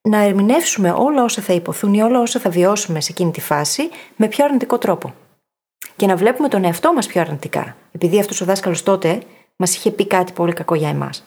να 0.01 0.17
ερμηνεύσουμε 0.17 0.91
όλα 0.91 1.23
όσα 1.23 1.41
θα 1.41 1.53
υποθούν 1.53 1.93
ή 1.93 2.01
όλα 2.01 2.19
όσα 2.19 2.39
θα 2.39 2.49
βιώσουμε 2.49 3.01
σε 3.01 3.11
εκείνη 3.11 3.31
τη 3.31 3.41
φάση 3.41 3.89
με 4.15 4.27
πιο 4.27 4.45
αρνητικό 4.45 4.77
τρόπο. 4.77 5.13
Και 5.95 6.05
να 6.05 6.15
βλέπουμε 6.15 6.47
τον 6.47 6.63
εαυτό 6.63 6.93
μας 6.93 7.07
πιο 7.07 7.21
αρνητικά. 7.21 7.77
Επειδή 7.91 8.19
αυτός 8.19 8.41
ο 8.41 8.45
δάσκαλος 8.45 8.83
τότε 8.83 9.21
μας 9.55 9.75
είχε 9.75 9.91
πει 9.91 10.07
κάτι 10.07 10.31
πολύ 10.31 10.53
κακό 10.53 10.75
για 10.75 10.89
εμάς. 10.89 11.23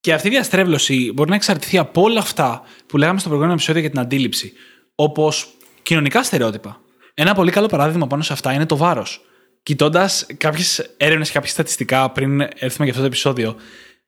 Και 0.00 0.12
αυτή 0.12 0.26
η 0.26 0.30
διαστρέβλωση 0.30 1.12
μπορεί 1.14 1.28
να 1.30 1.36
εξαρτηθεί 1.36 1.78
από 1.78 2.02
όλα 2.02 2.20
αυτά 2.20 2.62
που 2.86 2.96
λέγαμε 2.96 3.18
στο 3.18 3.28
προηγούμενο 3.28 3.56
επεισόδιο 3.56 3.80
για 3.80 3.90
την 3.90 3.98
αντίληψη, 3.98 4.52
όπως 4.94 5.54
κοινωνικά 5.82 6.22
στερεότυπα. 6.22 6.80
Ένα 7.14 7.34
πολύ 7.34 7.50
καλό 7.50 7.66
παράδειγμα 7.66 8.06
πάνω 8.06 8.22
σε 8.22 8.32
αυτά 8.32 8.52
είναι 8.52 8.66
το 8.66 8.76
βάρος. 8.76 9.20
Κοιτώντας 9.62 10.26
κάποιες 10.36 10.94
έρευνες 10.96 11.26
και 11.26 11.34
κάποια 11.34 11.50
στατιστικά 11.50 12.10
πριν 12.10 12.40
έρθουμε 12.40 12.84
για 12.84 12.88
αυτό 12.88 13.00
το 13.00 13.06
επεισόδιο, 13.06 13.56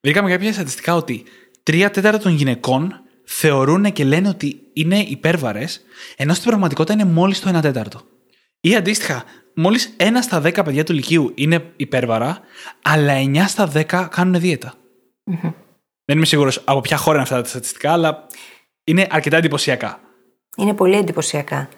βρήκαμε 0.00 0.30
κάποια 0.30 0.52
στατιστικά 0.52 0.94
ότι 0.94 1.24
τρία 1.62 1.90
τέταρτα 1.90 2.18
των 2.18 2.32
γυναικών 2.34 3.00
θεωρούν 3.28 3.92
και 3.92 4.04
λένε 4.04 4.28
ότι 4.28 4.60
είναι 4.72 4.98
υπέρβαρες, 4.98 5.80
ενώ 6.16 6.34
στην 6.34 6.46
πραγματικότητα 6.46 6.92
είναι 6.92 7.04
μόλις 7.04 7.40
το 7.40 7.56
1 7.58 7.60
τέταρτο. 7.60 8.00
Ή 8.60 8.76
αντίστοιχα, 8.76 9.24
μόλις 9.54 9.94
ένα 9.96 10.22
στα 10.22 10.42
10 10.44 10.64
παιδιά 10.64 10.84
του 10.84 10.92
Λυκείου 10.92 11.32
είναι 11.34 11.72
υπέρβαρα, 11.76 12.40
αλλά 12.82 13.12
9 13.14 13.44
στα 13.48 13.72
10 13.74 14.08
κάνουν 14.10 14.40
δίαιτα. 14.40 14.74
Mm-hmm. 15.30 15.52
Δεν 16.04 16.16
είμαι 16.16 16.26
σίγουρος 16.26 16.62
από 16.64 16.80
ποια 16.80 16.96
χώρα 16.96 17.14
είναι 17.14 17.22
αυτά 17.22 17.42
τα 17.42 17.48
στατιστικά, 17.48 17.92
αλλά 17.92 18.26
είναι 18.84 19.06
αρκετά 19.10 19.36
εντυπωσιακά. 19.36 20.00
Είναι 20.56 20.74
πολύ 20.74 20.96
εντυπωσιακά. 20.96 21.68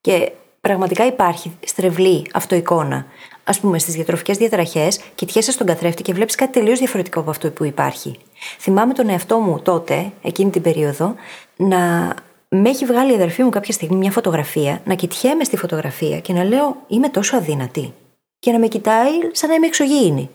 Και 0.00 0.32
πραγματικά 0.60 1.06
υπάρχει 1.06 1.56
στρεβλή 1.64 2.26
αυτοεικόνα. 2.32 3.06
Α 3.44 3.52
πούμε, 3.60 3.78
στις 3.78 3.94
διατροφικές 3.94 4.36
διαταραχέ, 4.36 4.88
κοιτιέσαι 5.14 5.52
στον 5.52 5.66
καθρέφτη 5.66 6.02
και 6.02 6.12
βλέπεις 6.12 6.34
κάτι 6.34 6.52
τελείως 6.52 6.78
διαφορετικό 6.78 7.20
από 7.20 7.30
αυτό 7.30 7.50
που 7.50 7.64
υπάρχει. 7.64 8.18
Θυμάμαι 8.58 8.92
τον 8.92 9.08
εαυτό 9.08 9.38
μου 9.38 9.60
τότε, 9.60 10.12
εκείνη 10.22 10.50
την 10.50 10.62
περίοδο, 10.62 11.14
να 11.56 12.14
με 12.48 12.68
έχει 12.68 12.84
βγάλει 12.84 13.12
η 13.12 13.14
αδερφή 13.14 13.42
μου 13.42 13.50
κάποια 13.50 13.72
στιγμή 13.72 13.96
μια 13.96 14.10
φωτογραφία, 14.10 14.80
να 14.84 14.94
κοιτιέμαι 14.94 15.44
στη 15.44 15.56
φωτογραφία 15.56 16.20
και 16.20 16.32
να 16.32 16.44
λέω 16.44 16.76
Είμαι 16.86 17.08
τόσο 17.08 17.36
αδύνατη. 17.36 17.94
Και 18.38 18.52
να 18.52 18.58
με 18.58 18.66
κοιτάει 18.66 19.10
σαν 19.32 19.48
να 19.48 19.54
είμαι 19.54 19.66
εξωγήινη. 19.66 20.30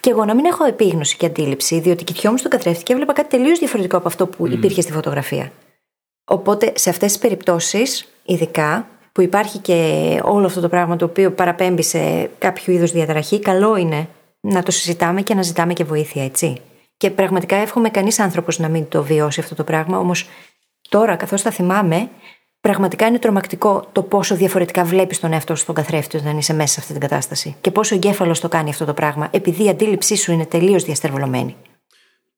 Και 0.00 0.10
εγώ 0.10 0.24
να 0.24 0.34
μην 0.34 0.44
έχω 0.44 0.64
επίγνωση 0.64 1.16
και 1.16 1.26
αντίληψη, 1.26 1.80
διότι 1.80 2.04
κοιτιόμουν 2.04 2.38
στον 2.38 2.50
καθρέφτη 2.50 2.82
και 2.82 2.92
έβλεπα 2.92 3.12
κάτι 3.12 3.28
τελείως 3.28 3.58
διαφορετικό 3.58 3.96
από 3.96 4.08
αυτό 4.08 4.26
που 4.26 4.46
υπήρχε 4.46 4.80
στη 4.80 4.92
φωτογραφία. 4.92 5.52
Οπότε 6.24 6.72
σε 6.76 6.90
αυτές 6.90 7.12
τις 7.12 7.20
περιπτώσεις, 7.20 8.08
ειδικά, 8.24 8.88
που 9.12 9.20
υπάρχει 9.20 9.58
και 9.58 10.20
όλο 10.24 10.46
αυτό 10.46 10.60
το 10.60 10.68
πράγμα 10.68 10.96
το 10.96 11.04
οποίο 11.04 11.30
παραπέμπει 11.30 11.82
σε 11.82 12.30
κάποιο 12.38 12.72
είδο 12.72 12.84
διαταραχή, 12.84 13.38
καλό 13.38 13.76
είναι 13.76 14.08
να 14.40 14.62
το 14.62 14.70
συζητάμε 14.70 15.22
και 15.22 15.34
να 15.34 15.42
ζητάμε 15.42 15.72
και 15.72 15.84
βοήθεια, 15.84 16.24
έτσι. 16.24 16.60
Και 17.00 17.10
πραγματικά 17.10 17.56
εύχομαι 17.56 17.90
κανείς 17.90 18.18
άνθρωπος 18.18 18.58
να 18.58 18.68
μην 18.68 18.88
το 18.88 19.02
βιώσει 19.02 19.40
αυτό 19.40 19.54
το 19.54 19.64
πράγμα, 19.64 19.98
όμως 19.98 20.28
τώρα, 20.88 21.16
καθώς 21.16 21.42
τα 21.42 21.50
θυμάμαι, 21.50 22.10
Πραγματικά 22.60 23.06
είναι 23.06 23.18
τρομακτικό 23.18 23.88
το 23.92 24.02
πόσο 24.02 24.34
διαφορετικά 24.34 24.84
βλέπεις 24.84 25.20
τον 25.20 25.32
εαυτό 25.32 25.54
σου 25.54 25.62
στον 25.62 25.74
καθρέφτη 25.74 26.16
όταν 26.16 26.38
είσαι 26.38 26.52
μέσα 26.54 26.72
σε 26.72 26.80
αυτή 26.80 26.92
την 26.92 27.00
κατάσταση. 27.00 27.56
Και 27.60 27.70
πόσο 27.70 27.94
εγκέφαλος 27.94 28.40
το 28.40 28.48
κάνει 28.48 28.70
αυτό 28.70 28.84
το 28.84 28.94
πράγμα, 28.94 29.28
επειδή 29.30 29.64
η 29.64 29.68
αντίληψή 29.68 30.16
σου 30.16 30.32
είναι 30.32 30.46
τελείως 30.46 30.84
διαστερβολωμένη. 30.84 31.56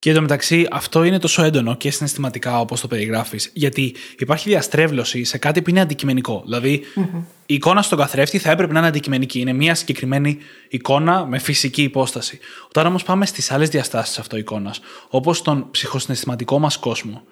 Και 0.02 0.10
εντωμεταξύ 0.10 0.66
αυτό 0.70 1.04
είναι 1.04 1.18
τόσο 1.18 1.42
έντονο 1.42 1.76
και 1.76 1.90
συναισθηματικά 1.90 2.60
όπως 2.60 2.80
το 2.80 2.86
περιγράφεις, 2.86 3.50
γιατί 3.54 3.94
υπάρχει 4.18 4.48
διαστρέβλωση 4.48 5.24
σε 5.24 5.38
κάτι 5.38 5.62
που 5.62 5.70
είναι 5.70 5.80
αντικειμενικό. 5.80 6.42
Δηλαδή, 6.44 6.82
mm-hmm. 6.96 7.22
η 7.46 7.54
εικόνα 7.54 7.82
στον 7.82 7.98
καθρέφτη 7.98 8.38
θα 8.38 8.50
έπρεπε 8.50 8.72
να 8.72 8.78
είναι 8.78 8.88
αντικειμενική. 8.88 9.40
Είναι 9.40 9.52
μια 9.52 9.74
συγκεκριμένη 9.74 10.38
εικόνα 10.68 11.26
με 11.26 11.38
φυσική 11.38 11.82
υπόσταση. 11.82 12.38
Όταν 12.66 12.86
όμως 12.86 13.02
πάμε 13.02 13.26
στις 13.26 13.50
άλλες 13.50 13.68
διαστάσεις 13.68 14.18
αυτό 14.18 14.36
εικόνα, 14.36 14.74
όπως 15.08 15.42
τον 15.42 15.70
ψυχοσυναισθηματικό 15.70 16.58
μας 16.58 16.78
κόσμο, 16.78 17.22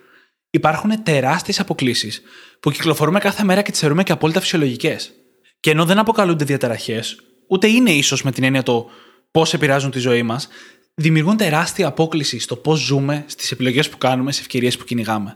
υπάρχουν 0.50 1.02
τεράστιες 1.02 1.60
αποκλήσεις 1.60 2.22
που 2.60 2.70
κυκλοφορούμε 2.70 3.18
κάθε 3.18 3.44
μέρα 3.44 3.62
και 3.62 3.70
τις 3.70 3.80
θεωρούμε 3.80 4.02
και 4.02 4.12
απόλυτα 4.12 4.40
φυσιολογικές. 4.40 5.10
Και 5.60 5.70
ενώ 5.70 5.84
δεν 5.84 5.98
αποκαλούνται 5.98 6.44
διαταραχές, 6.44 7.20
ούτε 7.48 7.66
είναι 7.66 7.90
ίσως 7.90 8.22
με 8.22 8.32
την 8.32 8.44
έννοια 8.44 8.62
το 8.62 8.90
πώς 9.30 9.54
επηρεάζουν 9.54 9.90
τη 9.90 9.98
ζωή 9.98 10.22
μας, 10.22 10.48
δημιουργούν 10.94 11.36
τεράστια 11.36 11.86
απόκληση 11.86 12.38
στο 12.38 12.56
πώς 12.56 12.78
ζούμε, 12.78 13.24
στις 13.26 13.50
επιλογές 13.50 13.88
που 13.88 13.98
κάνουμε, 13.98 14.32
στις 14.32 14.44
ευκαιρίες 14.44 14.76
που 14.76 14.84
κυνηγάμε. 14.84 15.34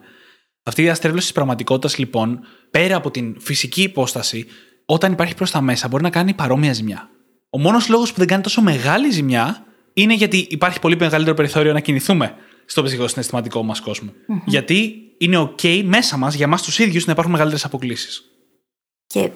Αυτή 0.62 0.80
η 0.80 0.84
διαστρέβλωση 0.84 1.26
της 1.26 1.34
πραγματικότητας, 1.34 1.98
λοιπόν, 1.98 2.40
πέρα 2.70 2.96
από 2.96 3.10
την 3.10 3.36
φυσική 3.40 3.82
υπόσταση, 3.82 4.46
όταν 4.86 5.12
υπάρχει 5.12 5.34
προς 5.34 5.50
τα 5.50 5.60
μέσα, 5.60 5.88
μπορεί 5.88 6.02
να 6.02 6.10
κάνει 6.10 6.34
παρόμοια 6.34 6.72
ζημιά. 6.72 7.08
Ο 7.50 7.58
μόνος 7.58 7.88
λόγος 7.88 8.12
που 8.12 8.18
δεν 8.18 8.26
κάνει 8.26 8.42
τόσο 8.42 8.62
μεγάλη 8.62 9.10
ζημιά 9.10 9.64
είναι 9.92 10.14
γιατί 10.14 10.46
υπάρχει 10.50 10.80
πολύ 10.80 10.96
μεγαλύτερο 10.96 11.36
περιθώριο 11.36 11.72
να 11.72 11.80
κινηθούμε 11.80 12.34
στο 12.66 12.82
ψυχοσυναισθηματικό 12.82 13.62
μας 13.62 13.80
κόσμο. 13.80 14.10
Mm-hmm. 14.10 14.42
Γιατί 14.46 14.94
είναι 15.18 15.38
OK 15.38 15.82
μέσα 15.84 16.16
μας, 16.16 16.34
για 16.34 16.44
εμά 16.44 16.56
τους 16.56 16.78
ίδιους, 16.78 17.06
να 17.06 17.12
υπάρχουν 17.12 17.32
μεγαλύτερες 17.32 17.64
αποκλήσεις. 17.64 18.22
Και 19.06 19.30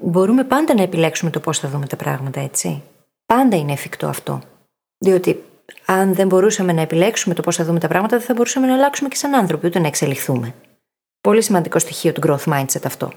μπορούμε 0.00 0.44
πάντα 0.44 0.74
να 0.74 0.82
επιλέξουμε 0.82 1.30
το 1.30 1.40
πώς 1.40 1.58
θα 1.58 1.68
δούμε 1.68 1.86
τα 1.86 1.96
πράγματα, 1.96 2.40
έτσι. 2.40 2.82
Πάντα 3.26 3.56
είναι 3.56 3.72
εφικτό 3.72 4.06
αυτό. 4.06 4.42
Διότι 4.98 5.42
αν 5.84 6.14
δεν 6.14 6.26
μπορούσαμε 6.26 6.72
να 6.72 6.80
επιλέξουμε 6.80 7.34
το 7.34 7.42
πώς 7.42 7.56
θα 7.56 7.64
δούμε 7.64 7.78
τα 7.78 7.88
πράγματα, 7.88 8.16
δεν 8.16 8.26
θα 8.26 8.34
μπορούσαμε 8.34 8.66
να 8.66 8.74
αλλάξουμε 8.74 9.08
και 9.08 9.16
σαν 9.16 9.34
άνθρωποι, 9.34 9.66
ούτε 9.66 9.78
να 9.78 9.86
εξελιχθούμε. 9.86 10.54
Πολύ 11.20 11.42
σημαντικό 11.42 11.78
στοιχείο 11.78 12.12
του 12.12 12.20
growth 12.26 12.52
mindset 12.52 12.82
αυτό. 12.84 13.12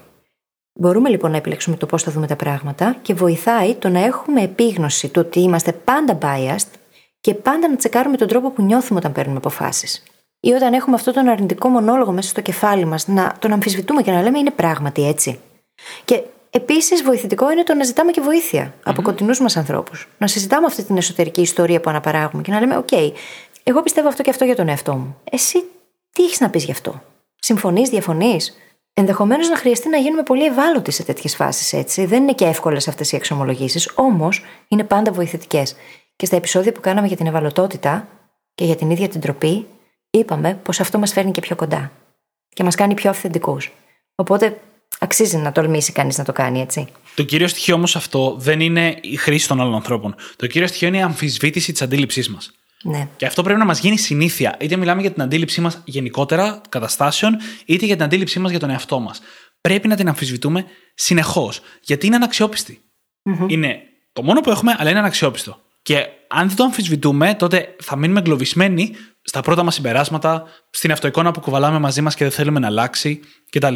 Μπορούμε 0.80 1.08
λοιπόν 1.08 1.30
να 1.30 1.36
επιλέξουμε 1.36 1.76
το 1.76 1.86
πώς 1.86 2.02
θα 2.02 2.10
δούμε 2.10 2.26
τα 2.26 2.36
πράγματα 2.36 2.96
και 3.02 3.14
βοηθάει 3.14 3.74
το 3.74 3.88
να 3.88 4.04
έχουμε 4.04 4.42
επίγνωση 4.42 5.08
του 5.08 5.22
ότι 5.26 5.40
είμαστε 5.40 5.72
πάντα 5.72 6.18
biased 6.22 6.68
και 7.20 7.34
πάντα 7.34 7.68
να 7.68 7.76
τσεκάρουμε 7.76 8.16
τον 8.16 8.28
τρόπο 8.28 8.50
που 8.50 8.62
νιώθουμε 8.62 8.98
όταν 8.98 9.12
παίρνουμε 9.12 9.36
αποφάσεις. 9.36 10.02
Ή 10.40 10.52
όταν 10.52 10.72
έχουμε 10.72 10.96
αυτό 10.96 11.12
τον 11.12 11.28
αρνητικό 11.28 11.68
μονόλογο 11.68 12.12
μέσα 12.12 12.28
στο 12.28 12.40
κεφάλι 12.40 12.84
μας, 12.84 13.08
να 13.08 13.36
τον 13.38 13.52
αμφισβητούμε 13.52 14.02
και 14.02 14.10
να 14.10 14.22
λέμε 14.22 14.38
είναι 14.38 14.50
πράγματι 14.50 15.08
έτσι. 15.08 15.40
Και 16.04 16.22
Επίσης, 16.58 17.02
βοηθητικό 17.02 17.50
είναι 17.50 17.62
το 17.62 17.74
να 17.74 17.84
ζητάμε 17.84 18.10
και 18.10 18.20
βοήθεια 18.20 18.70
mm-hmm. 18.72 18.80
από 18.84 19.02
κοντινούς 19.02 19.40
μας 19.40 19.56
ανθρώπους. 19.56 20.08
Να 20.18 20.26
συζητάμε 20.26 20.66
αυτή 20.66 20.82
την 20.82 20.96
εσωτερική 20.96 21.40
ιστορία 21.40 21.80
που 21.80 21.90
αναπαράγουμε 21.90 22.42
και 22.42 22.50
να 22.50 22.60
λέμε: 22.60 22.76
Οκ, 22.76 22.92
εγώ 23.62 23.82
πιστεύω 23.82 24.08
αυτό 24.08 24.22
και 24.22 24.30
αυτό 24.30 24.44
για 24.44 24.56
τον 24.56 24.68
εαυτό 24.68 24.94
μου. 24.94 25.16
Εσύ 25.30 25.64
τι 26.12 26.24
έχεις 26.24 26.40
να 26.40 26.50
πεις 26.50 26.64
γι' 26.64 26.70
αυτό; 26.70 27.02
Συμφωνείς, 27.38 27.88
διαφωνείς; 27.88 28.56
Ενδεχομένως 28.92 29.48
να 29.48 29.56
χρειαστεί 29.56 29.88
να 29.88 29.96
γίνουμε 29.96 30.22
πολύ 30.22 30.44
ευάλωτοι 30.44 30.90
σε 30.90 31.02
τέτοιες 31.02 31.36
φάσεις 31.36 31.72
έτσι. 31.72 32.04
Δεν 32.04 32.22
είναι 32.22 32.32
και 32.32 32.44
εύκολες 32.44 32.88
αυτές 32.88 33.12
οι 33.12 33.16
εξομολογήσεις, 33.16 33.90
όμως 33.94 34.44
είναι 34.68 34.84
πάντα 34.84 35.12
βοηθητικές. 35.12 35.76
Και 36.16 36.26
στα 36.26 36.36
επεισόδια 36.36 36.72
που 36.72 36.80
κάναμε 36.80 37.06
για 37.06 37.16
την 37.16 37.26
ευαλωτότητα 37.26 38.08
και 38.54 38.64
για 38.64 38.76
την 38.76 38.90
ίδια 38.90 39.08
την 39.08 39.20
τροπή, 39.20 39.66
είπαμε 40.10 40.58
πως 40.62 40.80
αυτό 40.80 40.98
μας 40.98 41.12
φέρνει 41.12 41.30
και 41.30 41.40
πιο 41.40 41.56
κοντά. 41.56 41.92
Και 42.48 42.62
μας 42.62 42.74
κάνει 42.74 42.94
πιο 42.94 43.10
αυθεντικούς. 43.10 43.72
Οπότε 44.14 44.58
αξίζει 44.98 45.36
να 45.36 45.52
τολμήσει 45.52 45.92
κανείς 45.92 46.18
να 46.18 46.24
το 46.24 46.32
κάνει, 46.32 46.60
έτσι. 46.60 46.86
Το 47.14 47.22
κύριο 47.22 47.48
στοιχείο 47.48 47.74
όμως 47.74 47.96
αυτό 47.96 48.36
δεν 48.38 48.60
είναι 48.60 48.98
η 49.00 49.16
χρήση 49.16 49.48
των 49.48 49.60
άλλων 49.60 49.74
ανθρώπων. 49.74 50.14
Το 50.36 50.46
κύριο 50.46 50.66
στοιχείο 50.66 50.88
είναι 50.88 50.96
η 50.96 51.02
αμφισβήτηση 51.02 51.72
της 51.72 51.82
αντίληψής 51.82 52.28
μας. 52.28 52.52
Ναι. 52.82 53.08
Και 53.16 53.26
αυτό 53.26 53.42
πρέπει 53.42 53.58
να 53.58 53.64
μας 53.64 53.80
γίνει 53.80 53.98
συνήθεια. 53.98 54.56
Είτε 54.60 54.76
μιλάμε 54.76 55.00
για 55.00 55.12
την 55.12 55.22
αντίληψή 55.22 55.60
μας 55.60 55.82
γενικότερα 55.84 56.60
καταστάσεων, 56.68 57.36
είτε 57.64 57.86
για 57.86 57.94
την 57.94 58.04
αντίληψή 58.04 58.38
μας 58.38 58.50
για 58.50 58.60
τον 58.60 58.70
εαυτό 58.70 59.00
μας. 59.00 59.20
Πρέπει 59.60 59.88
να 59.88 59.96
την 59.96 60.08
αμφισβητούμε 60.08 60.64
συνεχώς. 60.94 61.60
Γιατί 61.80 62.06
είναι 62.06 62.16
αναξιόπιστη. 62.16 62.80
Mm-hmm. 63.30 63.46
Είναι 63.46 63.80
το 64.12 64.22
μόνο 64.22 64.40
που 64.40 64.50
έχουμε, 64.50 64.76
αλλά 64.78 64.90
είναι 64.90 64.98
αναξιόπιστο. 64.98 65.60
Και 65.88 66.06
αν 66.28 66.46
δεν 66.46 66.56
το 66.56 66.64
αμφισβητούμε, 66.64 67.34
τότε 67.34 67.74
θα 67.82 67.96
μείνουμε 67.96 68.18
εγκλωβισμένοι 68.18 68.94
στα 69.22 69.40
πρώτα 69.40 69.62
μας 69.62 69.74
συμπεράσματα, 69.74 70.44
στην 70.70 70.92
αυτοεικόνα 70.92 71.30
που 71.30 71.40
κουβαλάμε 71.40 71.78
μαζί 71.78 72.00
μας 72.00 72.14
και 72.14 72.24
δεν 72.24 72.32
θέλουμε 72.32 72.58
να 72.58 72.66
αλλάξει 72.66 73.20
κτλ. 73.50 73.74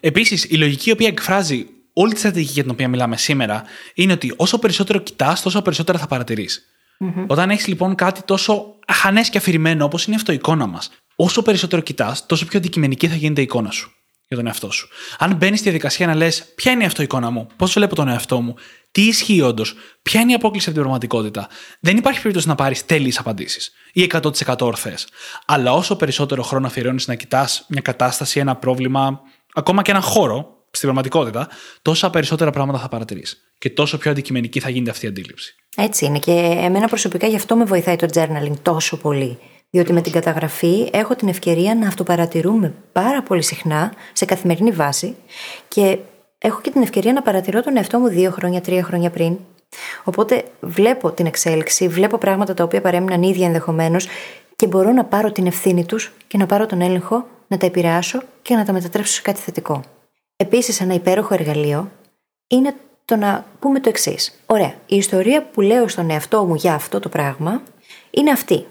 Επίσης, 0.00 0.44
η 0.44 0.56
λογική 0.56 0.88
η 0.88 0.92
οποία 0.92 1.08
εκφράζει 1.08 1.66
όλη 1.92 2.12
τη 2.12 2.18
στρατηγική 2.18 2.52
για 2.52 2.62
την 2.62 2.70
οποία 2.70 2.88
μιλάμε 2.88 3.16
σήμερα 3.16 3.62
είναι 3.94 4.12
ότι 4.12 4.34
όσο 4.36 4.58
περισσότερο 4.58 4.98
κοιτάς, 4.98 5.42
τόσο 5.42 5.62
περισσότερα 5.62 5.98
θα 5.98 6.06
παρατηρείς. 6.06 6.62
Mm-hmm. 7.00 7.24
Όταν 7.26 7.50
έχεις 7.50 7.66
λοιπόν 7.66 7.94
κάτι 7.94 8.22
τόσο 8.22 8.74
αχανές 8.86 9.30
και 9.30 9.38
αφηρημένο 9.38 9.84
όπως 9.84 10.04
είναι 10.04 10.14
η 10.14 10.18
αυτοεικόνα 10.18 10.66
μας, 10.66 10.90
όσο 11.16 11.42
περισσότερο 11.42 11.82
κοιτάς, 11.82 12.26
τόσο 12.26 12.46
πιο 12.46 12.58
αντικειμενική 12.58 13.08
θα 13.08 13.14
γίνεται 13.14 13.40
η 13.40 13.44
εικόνα 13.44 13.70
σου 13.70 13.92
για 14.28 14.36
τον 14.36 14.46
εαυτό 14.46 14.70
σου. 14.70 14.88
Αν 15.18 15.34
μπαίνεις 15.34 15.58
στη 15.58 15.68
διαδικασία 15.68 16.06
να 16.06 16.14
λες, 16.14 16.44
Ποια 16.54 16.72
είναι 16.72 16.82
η 16.82 16.86
αυτοεικόνα 16.86 17.30
μου, 17.30 17.46
Πώς 17.56 17.72
βλέπω 17.72 17.94
τον 17.94 18.08
εαυτό 18.08 18.40
μου, 18.40 18.54
τι 18.92 19.02
ισχύει 19.02 19.40
όντως, 19.40 19.74
Ποια 20.02 20.20
είναι 20.20 20.32
η 20.32 20.34
απόκληση 20.34 20.68
από 20.68 20.78
την 20.78 20.88
πραγματικότητα, 20.88 21.48
δεν 21.80 21.96
υπάρχει 21.96 22.18
περίπτωση 22.18 22.48
να 22.48 22.54
πάρεις 22.54 22.86
τέλειες 22.86 23.18
απαντήσεις 23.18 23.72
ή 23.92 24.02
100% 24.12 24.30
ορθές. 24.60 25.08
Αλλά 25.46 25.72
όσο 25.72 25.96
περισσότερο 25.96 26.42
χρόνο 26.42 26.66
αφιερώνεις 26.66 27.06
να 27.06 27.14
κοιτάς 27.14 27.64
μια 27.68 27.80
κατάσταση, 27.80 28.40
ένα 28.40 28.56
πρόβλημα, 28.56 29.20
ακόμα 29.54 29.82
και 29.82 29.90
έναν 29.90 30.02
χώρο 30.02 30.36
στην 30.70 30.80
πραγματικότητα, 30.80 31.48
τόσα 31.82 32.10
περισσότερα 32.10 32.50
πράγματα 32.50 32.78
θα 32.78 32.88
παρατηρείς. 32.88 33.52
Και 33.58 33.70
τόσο 33.70 33.98
πιο 33.98 34.10
αντικειμενική 34.10 34.60
θα 34.60 34.70
γίνεται 34.70 34.90
αυτή 34.90 35.04
η 35.04 35.08
αντίληψη. 35.08 35.54
Έτσι 35.76 36.04
είναι. 36.04 36.18
Και 36.18 36.56
εμένα 36.60 36.88
προσωπικά 36.88 37.26
γι' 37.26 37.36
αυτό 37.36 37.56
με 37.56 37.64
βοηθάει 37.64 37.96
το 37.96 38.08
journaling 38.14 38.56
τόσο 38.62 38.96
πολύ. 38.96 39.38
Διότι 39.70 39.92
με 39.92 40.00
την 40.00 40.12
καταγραφή 40.12 40.88
έχω 40.92 41.14
την 41.14 41.28
ευκαιρία 41.28 41.74
να 41.74 41.86
αυτοπαρατηρούμε 41.86 42.74
πάρα 42.92 43.22
πολύ 43.22 43.42
συχνά 43.42 43.92
σε 44.12 44.24
καθημερινή 44.24 44.70
βάση 44.70 45.16
και 45.68 45.98
έχω 46.42 46.60
και 46.60 46.70
την 46.70 46.82
ευκαιρία 46.82 47.12
να 47.12 47.22
παρατηρώ 47.22 47.62
τον 47.62 47.76
εαυτό 47.76 47.98
μου 47.98 48.08
δύο 48.08 48.30
χρόνια, 48.30 48.60
τρία 48.60 48.82
χρόνια 48.82 49.10
πριν. 49.10 49.38
Οπότε 50.04 50.44
βλέπω 50.60 51.10
την 51.10 51.26
εξέλιξη, 51.26 51.88
βλέπω 51.88 52.18
πράγματα 52.18 52.54
τα 52.54 52.64
οποία 52.64 52.80
παρέμειναν 52.80 53.22
ίδια 53.22 53.46
ενδεχομένως 53.46 54.06
και 54.56 54.66
μπορώ 54.66 54.92
να 54.92 55.04
πάρω 55.04 55.32
την 55.32 55.46
ευθύνη 55.46 55.84
τους 55.84 56.12
και 56.26 56.38
να 56.38 56.46
πάρω 56.46 56.66
τον 56.66 56.80
έλεγχο, 56.80 57.26
να 57.48 57.56
τα 57.56 57.66
επηρεάσω 57.66 58.22
και 58.42 58.54
να 58.54 58.64
τα 58.64 58.72
μετατρέψω 58.72 59.12
σε 59.12 59.22
κάτι 59.22 59.40
θετικό. 59.40 59.82
Επίσης, 60.36 60.80
ένα 60.80 60.94
υπέροχο 60.94 61.34
εργαλείο 61.34 61.90
είναι 62.46 62.74
το 63.04 63.16
να 63.16 63.44
πούμε 63.60 63.80
το 63.80 63.88
εξής. 63.88 64.42
Ωραία, 64.46 64.74
η 64.86 64.96
ιστορία 64.96 65.42
που 65.42 65.60
λέω 65.60 65.88
στον 65.88 66.10
εαυτό 66.10 66.44
μου 66.44 66.54
για 66.54 66.74
αυτό 66.74 67.00
το 67.00 67.08
πράγμα 67.08 67.62
είναι 68.10 68.30
αυτή. 68.30 68.66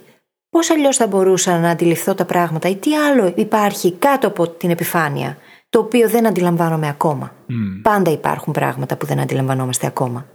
Πώς 0.49 0.69
αλλιώς 0.69 0.97
θα 0.97 1.07
μπορούσα 1.07 1.59
να 1.59 1.69
αντιληφθώ 1.69 2.15
τα 2.15 2.25
πράγματα 2.25 2.69
ή 2.69 2.75
τι 2.75 2.95
άλλο 2.95 3.33
υπάρχει 3.35 3.91
κάτω 3.91 4.27
από 4.27 4.47
την 4.47 4.69
επιφάνεια, 4.69 5.37
το 5.71 5.79
οποίο 5.79 6.09
δεν 6.09 6.27
αντιλαμβάνομαι 6.27 6.87
ακόμα. 6.87 7.35
Πάντα 7.81 8.11
υπάρχουν 8.11 8.53
πράγματα 8.53 8.97
που 8.97 9.05
δεν 9.05 9.19
αντιλαμβανόμαστε 9.19 9.87
ακόμα. 9.87 10.25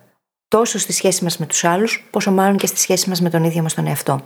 Τόσο 0.49 0.79
στη 0.79 0.93
σχέση 0.93 1.25
μας 1.25 1.39
με 1.39 1.47
τους 1.47 1.65
άλλους, 1.65 2.09
πόσο 2.11 2.31
μάλλον 2.31 2.57
και 2.57 2.67
στη 2.67 2.79
σχέση 2.79 3.09
μας 3.09 3.21
με 3.21 3.31
τον 3.31 3.45
ίδιο 3.45 3.63
μας 3.63 3.75
τον 3.75 3.87
εαυτό. 3.87 4.21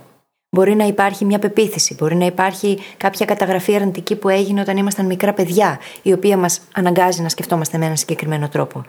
Μπορεί 0.49 0.75
να 0.75 0.85
υπάρχει 0.85 1.25
μια 1.25 1.39
πεποίθηση, 1.39 1.95
μπορεί 1.95 2.15
να 2.15 2.25
υπάρχει 2.25 2.79
κάποια 2.97 3.25
καταγραφή 3.25 3.75
αρνητική 3.75 4.15
που 4.15 4.29
έγινε 4.29 4.61
όταν 4.61 4.77
ήμασταν 4.77 5.05
μικρά 5.05 5.33
παιδιά, 5.33 5.79
η 6.01 6.13
οποία 6.13 6.37
μας 6.37 6.61
αναγκάζει 6.73 7.21
να 7.21 7.29
σκεφτόμαστε 7.29 7.77
με 7.77 7.85
έναν 7.85 7.97
συγκεκριμένο 7.97 8.49
τρόπο. 8.49 8.85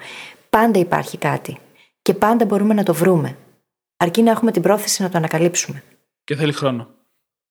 Πάντα 0.50 0.78
υπάρχει 0.78 1.18
κάτι. 1.18 1.58
Και 2.02 2.14
πάντα 2.14 2.44
μπορούμε 2.44 2.74
να 2.74 2.82
το 2.82 2.94
βρούμε. 2.94 3.36
Αρκεί 3.96 4.22
να 4.22 4.30
έχουμε 4.30 4.50
την 4.50 4.62
πρόθεση 4.62 5.02
να 5.02 5.08
το 5.08 5.18
ανακαλύψουμε. 5.18 5.82
Και 6.24 6.36
θέλει 6.36 6.52
χρόνο. 6.52 6.88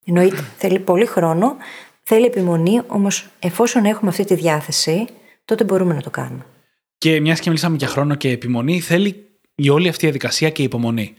Εννοείται. 0.05 0.43
θέλει 0.57 0.79
πολύ 0.79 1.05
χρόνο, 1.05 1.55
θέλει 2.03 2.25
επιμονή, 2.25 2.81
όμως 2.87 3.27
εφόσον 3.39 3.85
έχουμε 3.85 4.09
αυτή 4.09 4.23
τη 4.23 4.35
διάθεση, 4.35 5.05
τότε 5.45 5.63
μπορούμε 5.63 5.93
να 5.93 6.01
το 6.01 6.09
κάνουμε. 6.09 6.45
Και 6.97 7.19
μιας 7.19 7.39
και 7.39 7.49
μιλήσαμε 7.49 7.75
για 7.75 7.87
χρόνο 7.87 8.15
και 8.15 8.29
επιμονή, 8.29 8.79
θέλει 8.79 9.25
η 9.55 9.69
όλη 9.69 9.87
αυτή 9.87 10.05
η 10.05 10.07
διαδικασία 10.07 10.49
και 10.49 10.61
η 10.61 10.65
υπομονή. 10.65 11.15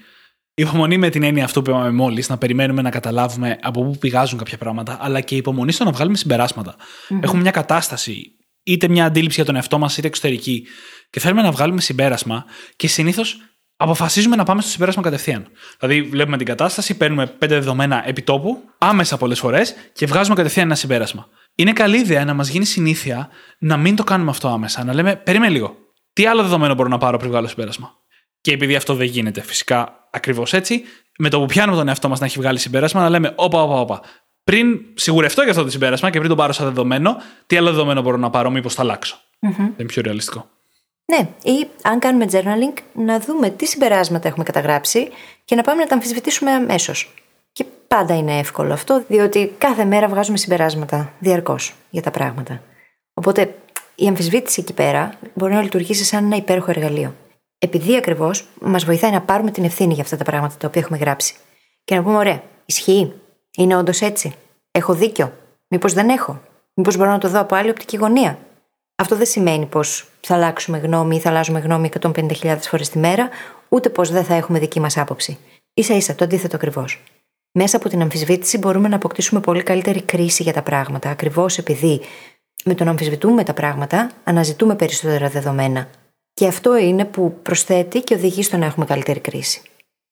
Η 0.54 0.62
υπομονή 0.62 0.98
με 0.98 1.08
την 1.10 1.22
έννοια 1.22 1.44
αυτό 1.44 1.62
που 1.62 1.70
είπαμε 1.70 1.90
μόλις, 1.90 2.28
να 2.28 2.38
περιμένουμε 2.38 2.82
να 2.82 2.90
καταλάβουμε 2.90 3.58
από 3.62 3.84
πού 3.84 3.98
πηγάζουν 3.98 4.38
κάποια 4.38 4.58
πράγματα, 4.58 4.98
αλλά 5.00 5.20
και 5.20 5.34
η 5.34 5.36
υπομονή 5.36 5.72
στο 5.72 5.84
να 5.84 5.92
βγάλουμε 5.92 6.16
συμπεράσματα. 6.16 6.76
Mm-hmm. 6.76 7.18
Έχουμε 7.22 7.40
μια 7.42 7.50
κατάσταση, 7.50 8.36
είτε 8.62 8.88
μια 8.88 9.04
αντίληψη 9.04 9.36
για 9.36 9.44
τον 9.44 9.54
εαυτό 9.54 9.78
μας, 9.78 9.96
είτε 9.96 10.06
εξωτερική, 10.06 10.66
και 11.10 11.20
θέλουμε 11.20 11.42
να 11.42 11.50
βγάλουμε 11.52 11.80
συμπέρασμα, 11.80 12.44
και 12.76 12.88
συνήθως 12.88 13.36
αποφασίζουμε 13.82 14.36
να 14.36 14.44
πάμε 14.44 14.60
στο 14.60 14.70
συμπέρασμα 14.70 15.02
κατευθείαν. 15.02 15.46
Δηλαδή, 15.78 16.02
βλέπουμε 16.02 16.36
την 16.36 16.46
κατάσταση, 16.46 16.96
παίρνουμε 16.96 17.26
πέντε 17.26 17.54
δεδομένα 17.54 18.08
επιτόπου, 18.08 18.62
άμεσα 18.78 19.16
πολλές 19.16 19.38
φορές, 19.38 19.74
και 19.92 20.06
βγάζουμε 20.06 20.34
κατευθείαν 20.34 20.66
ένα 20.66 20.74
συμπέρασμα. 20.74 21.28
Είναι 21.54 21.72
καλή 21.72 21.98
ιδέα 21.98 22.24
να 22.24 22.34
μας 22.34 22.48
γίνει 22.48 22.64
συνήθεια 22.64 23.28
να 23.58 23.76
μην 23.76 23.96
το 23.96 24.04
κάνουμε 24.04 24.30
αυτό 24.30 24.48
άμεσα. 24.48 24.84
Να 24.84 24.94
λέμε, 24.94 25.16
περίμενε 25.16 25.52
λίγο. 25.52 25.76
Τι 26.12 26.26
άλλο 26.26 26.42
δεδομένο 26.42 26.74
μπορώ 26.74 26.88
να 26.88 26.98
πάρω 26.98 27.16
πριν 27.16 27.30
βγάλω 27.30 27.46
συμπέρασμα; 27.46 27.94
Και 28.40 28.52
επειδή 28.52 28.74
αυτό 28.74 28.94
δεν 28.94 29.06
γίνεται 29.06 29.40
φυσικά 29.42 30.08
ακριβώς 30.10 30.52
έτσι, 30.52 30.82
με 31.18 31.28
το 31.28 31.40
που 31.40 31.46
πιάνουμε 31.46 31.76
τον 31.76 31.88
εαυτό 31.88 32.08
μας 32.08 32.20
να 32.20 32.26
έχει 32.26 32.38
βγάλει 32.38 32.58
συμπέρασμα, 32.58 33.00
να 33.00 33.08
λέμε, 33.08 33.32
Όπα, 33.36 33.62
όπα, 33.62 33.80
όπα. 33.80 34.00
πριν 34.44 34.80
σιγουρευτώ 34.94 35.42
για 35.42 35.50
αυτό 35.50 35.64
το 35.64 35.70
συμπέρασμα 35.70 36.10
και 36.10 36.18
πριν 36.18 36.30
το 36.30 36.36
πάρω 36.36 36.52
σαν 36.52 36.66
δεδομένο, 36.66 37.16
τι 37.46 37.56
άλλο 37.56 37.70
δεδομένο 37.70 38.02
μπορώ 38.02 38.16
να 38.16 38.30
πάρω, 38.30 38.50
μήπως 38.50 38.74
θα 38.74 38.82
αλλάξω. 38.82 39.16
Mm-hmm. 39.16 39.56
Δεν 39.56 39.74
είναι 39.76 39.86
πιο 39.86 40.02
ρεαλιστικό. 40.02 40.50
Ναι, 41.04 41.28
ή 41.42 41.66
αν 41.82 41.98
κάνουμε 41.98 42.26
journaling, 42.32 42.82
να 42.94 43.20
δούμε 43.20 43.50
τι 43.50 43.66
συμπεράσματα 43.66 44.28
έχουμε 44.28 44.44
καταγράψει 44.44 45.08
και 45.44 45.54
να 45.54 45.62
πάμε 45.62 45.82
να 45.82 45.88
τα 45.88 45.94
αμφισβητήσουμε 45.94 46.50
αμέσως. 46.50 47.14
Και 47.52 47.64
πάντα 47.88 48.16
είναι 48.16 48.38
εύκολο 48.38 48.72
αυτό, 48.72 49.04
διότι 49.08 49.54
κάθε 49.58 49.84
μέρα 49.84 50.08
βγάζουμε 50.08 50.36
συμπεράσματα 50.36 51.12
διαρκώς 51.18 51.74
για 51.90 52.02
τα 52.02 52.10
πράγματα. 52.10 52.62
Οπότε 53.14 53.54
η 53.94 54.06
αμφισβήτηση 54.06 54.60
εκεί 54.60 54.72
πέρα 54.72 55.18
μπορεί 55.34 55.52
να 55.52 55.62
λειτουργήσει 55.62 56.04
σαν 56.04 56.24
ένα 56.24 56.36
υπέροχο 56.36 56.70
εργαλείο. 56.70 57.14
Επειδή 57.58 57.96
ακριβώς 57.96 58.48
μας 58.60 58.84
βοηθάει 58.84 59.10
να 59.10 59.20
πάρουμε 59.20 59.50
την 59.50 59.64
ευθύνη 59.64 59.94
για 59.94 60.02
αυτά 60.02 60.16
τα 60.16 60.24
πράγματα 60.24 60.56
τα 60.58 60.66
οποία 60.66 60.80
έχουμε 60.80 60.98
γράψει. 60.98 61.34
Και 61.84 61.94
να 61.94 62.02
πούμε, 62.02 62.16
ωραία, 62.16 62.42
ισχύει, 62.64 63.12
είναι 63.56 63.76
όντως 63.76 64.00
έτσι. 64.00 64.34
Έχω 64.70 64.94
δίκιο. 64.94 65.32
Μήπως 65.68 65.92
δεν 65.92 66.08
έχω. 66.08 66.40
Μήπως 66.74 66.96
μπορώ 66.96 67.10
να 67.10 67.18
το 67.18 67.28
δω 67.28 67.40
από 67.40 67.54
άλλη 67.54 67.70
οπτική 67.70 67.96
γωνία. 67.96 68.38
Αυτό 68.94 69.16
δεν 69.16 69.26
σημαίνει 69.26 69.66
πως 69.66 70.08
θα 70.26 70.34
αλλάξουμε 70.34 70.78
γνώμη 70.78 71.16
ή 71.16 71.18
θα 71.18 71.28
αλλάζουμε 71.28 71.58
γνώμη 71.58 71.88
150.000 72.00 72.56
φορές 72.60 72.88
τη 72.88 72.98
μέρα, 72.98 73.28
ούτε 73.68 73.88
πως 73.88 74.10
δεν 74.10 74.24
θα 74.24 74.34
έχουμε 74.34 74.58
δική 74.58 74.80
μας 74.80 74.96
άποψη. 74.96 75.38
σα 75.74 75.94
ίσα 75.94 76.14
το 76.14 76.24
αντίθετο 76.24 76.56
ακριβώς. 76.56 77.02
Μέσα 77.52 77.76
από 77.76 77.88
την 77.88 78.00
αμφισβήτηση 78.00 78.58
μπορούμε 78.58 78.88
να 78.88 78.96
αποκτήσουμε 78.96 79.40
πολύ 79.40 79.62
καλύτερη 79.62 80.02
κρίση 80.02 80.42
για 80.42 80.52
τα 80.52 80.62
πράγματα, 80.62 81.10
ακριβώς 81.10 81.58
επειδή 81.58 82.00
με 82.64 82.74
το 82.74 82.84
να 82.84 82.90
αμφισβητούμε 82.90 83.44
τα 83.44 83.54
πράγματα 83.54 84.10
αναζητούμε 84.24 84.76
περισσότερα 84.76 85.28
δεδομένα. 85.28 85.90
Και 86.34 86.46
αυτό 86.46 86.76
είναι 86.76 87.04
που 87.04 87.38
προσθέτει 87.42 88.00
και 88.00 88.14
οδηγεί 88.14 88.42
στο 88.42 88.56
να 88.56 88.66
έχουμε 88.66 88.86
καλύτερη 88.86 89.20
κρίση. 89.20 89.60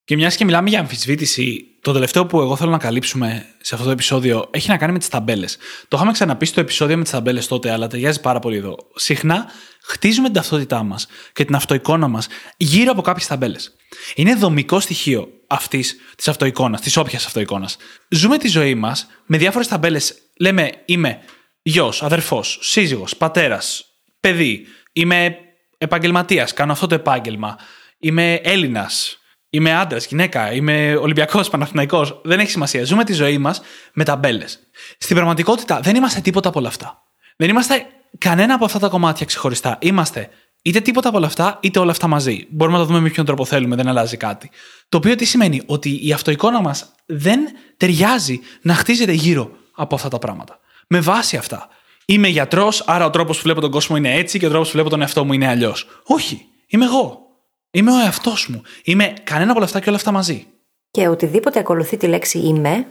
Και 0.05 0.17
μιας 0.17 0.37
και 0.37 0.45
μιλάμε 0.45 0.69
για 0.69 0.81
αμφισβήτηση, 0.81 1.67
το 1.81 1.93
τελευταίο 1.93 2.27
που 2.27 2.41
εγώ 2.41 2.57
θέλω 2.57 2.71
να 2.71 2.79
καλύψουμε 2.79 3.47
σε 3.61 3.75
αυτό 3.75 3.87
το 3.87 3.93
επεισόδιο 3.93 4.49
έχει 4.51 4.69
να 4.69 4.77
κάνει 4.77 4.93
με 4.93 4.99
τις 4.99 5.09
ταμπέλες. 5.09 5.57
Το 5.89 5.97
είχαμε 5.97 6.13
ξαναπεί 6.13 6.47
στο 6.47 6.61
επεισόδιο 6.61 6.97
με 6.97 7.03
τις 7.03 7.13
ταμπέλες 7.13 7.47
τότε, 7.47 7.71
αλλά 7.71 7.87
ταιριάζει 7.87 8.21
πάρα 8.21 8.39
πολύ 8.39 8.57
εδώ. 8.57 8.77
Συχνά 8.95 9.51
χτίζουμε 9.83 10.27
την 10.27 10.35
ταυτότητά 10.37 10.83
μας 10.83 11.07
και 11.33 11.45
την 11.45 11.55
αυτοεικόνα 11.55 12.09
μας 12.09 12.27
γύρω 12.57 12.91
από 12.91 13.03
κάποιες 13.03 13.27
ταμπέλες. 13.27 13.77
Είναι 14.15 14.35
δομικό 14.35 14.81
στοιχείο 14.81 15.29
αυτής 15.47 15.97
της 16.17 16.29
αυτοεικόνας, 16.29 16.81
της 16.81 16.97
όποιας 16.97 17.27
αυτοεικόνας. 17.27 17.77
Ζούμε 18.09 18.39
τη 18.39 18.49
ζωή 18.49 18.75
μας 18.75 19.07
με 19.27 19.37
διάφορες 19.37 19.69
ταμπέλες. 19.69 20.15
Λέμε, 20.39 20.71
είμαι 20.85 21.19
γιος, 21.63 22.03
αδερφός, 22.03 22.59
σύζυγος, 22.63 23.17
πατέρας, 23.17 23.85
παιδί. 24.21 24.67
Είμαι 24.93 25.37
επαγγελματίας, 25.79 26.53
κάνω 26.53 26.73
αυτό 26.73 26.87
το 26.87 26.95
επάγγελμα. 26.95 27.57
Είμαι 27.99 28.35
Έλληνας, 28.35 29.20
Είμαι 29.51 29.75
άντρας, 29.75 30.07
γυναίκα, 30.07 30.53
είμαι 30.53 30.97
Ολυμπιακός, 30.97 31.51
Παναθηναϊκός. 31.51 32.21
Δεν 32.25 32.39
έχει 32.39 32.51
σημασία. 32.51 32.85
Ζούμε 32.85 33.05
τη 33.05 33.13
ζωή 33.13 33.39
μας 33.39 33.61
με 33.93 34.05
ταμπέλες. 34.05 34.59
Στην 34.99 35.17
πραγματικότητα 35.17 35.81
δεν 35.81 35.97
είμαστε 35.97 36.21
τίποτα 36.21 36.49
από 36.49 36.59
όλα 36.59 36.69
αυτά. 36.69 37.03
Δεν 37.37 37.49
είμαστε 37.49 37.87
κανένα 38.19 38.55
από 38.55 38.65
αυτά 38.65 38.79
τα 38.79 38.89
κομμάτια 38.89 39.27
ξεχωριστά. 39.27 39.79
Είμαστε 39.81 40.29
είτε 40.63 40.81
τίποτα 40.81 41.09
από 41.09 41.17
όλα 41.17 41.27
αυτά, 41.27 41.59
είτε 41.63 41.79
όλα 41.79 41.91
αυτά 41.91 42.07
μαζί. 42.07 42.47
Μπορούμε 42.51 42.79
να 42.79 42.83
το 42.83 42.89
δούμε 42.89 43.01
με 43.01 43.11
ποιον 43.11 43.27
τρόπο 43.27 43.45
θέλουμε, 43.45 43.77
δεν 43.77 43.89
αλλάζει 43.89 44.17
κάτι. 44.17 44.51
Το 44.89 44.97
οποίο 44.97 45.15
τι 45.15 45.25
σημαίνει, 45.25 45.63
ότι 45.67 46.07
η 46.07 46.13
αυτοεικόνα 46.13 46.61
μας 46.61 46.93
δεν 47.07 47.41
ταιριάζει 47.77 48.41
να 48.63 48.75
χτίζεται 48.75 49.13
γύρω 49.13 49.51
από 49.75 49.95
αυτά 49.95 50.09
τα 50.09 50.19
πράγματα. 50.19 50.59
Με 50.87 51.01
βάση 51.01 51.37
αυτά. 51.37 51.69
Είμαι 52.05 52.29
γιατρός, 52.29 52.83
άρα 52.87 53.05
ο 53.05 53.11
τρόπος 53.11 53.37
που 53.37 53.43
βλέπω 53.43 53.61
τον 53.61 53.71
κόσμο 53.71 53.97
είναι 53.97 54.15
έτσι 54.15 54.39
και 54.39 54.47
ο 54.47 54.49
τρόπος 54.49 54.67
που 54.67 54.73
βλέπω 54.73 54.89
τον 54.91 55.01
εαυτό 55.01 55.25
μου 55.25 55.33
είναι 55.33 55.49
αλλιώς. 55.49 55.87
Όχι. 56.05 56.47
Είμαι 56.67 56.85
εγώ. 56.85 57.30
Είμαι 57.71 57.93
ο 57.93 57.99
εαυτός 57.99 58.49
μου. 58.49 58.63
Είμαι 58.85 59.15
κανένα 59.25 59.51
από 59.51 59.57
όλα 59.57 59.67
αυτά 59.67 59.81
και 59.81 59.89
όλα 59.89 59.99
αυτά 59.99 60.13
μαζί. 60.13 60.47
Και 60.91 61.09
οτιδήποτε 61.09 61.59
ακολουθεί 61.59 61.97
τη 61.97 62.07
λέξη 62.07 62.39
είμαι 62.39 62.87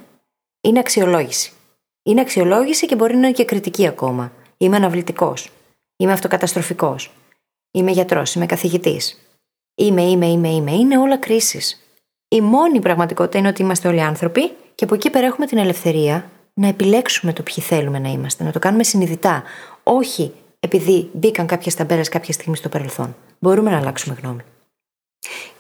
είναι 0.61 0.79
αξιολόγηση. 0.79 1.51
Είναι 2.03 2.21
αξιολόγηση 2.21 2.85
και 2.85 2.95
μπορεί 2.95 3.13
να 3.13 3.19
είναι 3.19 3.31
και 3.31 3.45
κριτική 3.45 3.87
ακόμα. 3.87 4.31
Είμαι 4.57 4.75
αναβλητικός. 4.75 5.49
Είμαι 5.97 6.11
αυτοκαταστροφικός. 6.11 7.11
Είμαι 7.71 7.91
γιατρός. 7.91 8.33
Είμαι 8.33 8.45
καθηγητής. 8.45 9.19
Είμαι, 9.75 10.01
είμαι, 10.01 10.25
είμαι, 10.25 10.49
είμαι. 10.49 10.71
Είναι 10.71 10.97
όλα 10.97 11.17
κρίσεις. 11.17 11.83
Η 12.27 12.41
μόνη 12.41 12.79
πραγματικότητα 12.79 13.37
είναι 13.37 13.47
ότι 13.47 13.61
είμαστε 13.61 13.87
όλοι 13.87 14.01
άνθρωποι 14.01 14.51
και 14.75 14.83
από 14.83 14.95
εκεί 14.95 15.09
πέρα 15.09 15.25
έχουμε 15.25 15.45
την 15.45 15.57
ελευθερία 15.57 16.29
να 16.53 16.67
επιλέξουμε 16.67 17.33
το 17.33 17.43
ποιοι 17.43 17.63
θέλουμε 17.63 17.99
να 17.99 18.09
είμαστε. 18.09 18.43
Να 18.43 18.51
το 18.51 18.59
κάνουμε 18.59 18.83
συνειδητά. 18.83 19.43
Όχι 19.83 20.33
επειδή 20.59 21.09
μπήκαν 21.13 21.47
κάποιες 21.47 21.75
ταμπέλες 21.75 22.09
κάποια 22.09 22.33
στιγμή 22.33 22.55
στο 22.55 22.69
παρελθόν. 22.69 23.15
Μπορούμε 23.39 23.71
να 23.71 23.77
αλλάξουμε 23.77 24.17
γνώμη. 24.21 24.41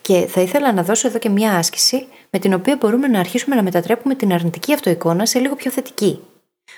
Και 0.01 0.27
θα 0.27 0.41
ήθελα 0.41 0.73
να 0.73 0.83
δώσω 0.83 1.07
εδώ 1.07 1.17
και 1.17 1.29
μια 1.29 1.57
άσκηση 1.57 2.07
με 2.29 2.39
την 2.39 2.53
οποία 2.53 2.75
μπορούμε 2.75 3.07
να 3.07 3.19
αρχίσουμε 3.19 3.55
να 3.55 3.63
μετατρέπουμε 3.63 4.15
την 4.15 4.33
αρνητική 4.33 4.73
αυτοεικόνα 4.73 5.25
σε 5.25 5.39
λίγο 5.39 5.55
πιο 5.55 5.71
θετική. 5.71 6.19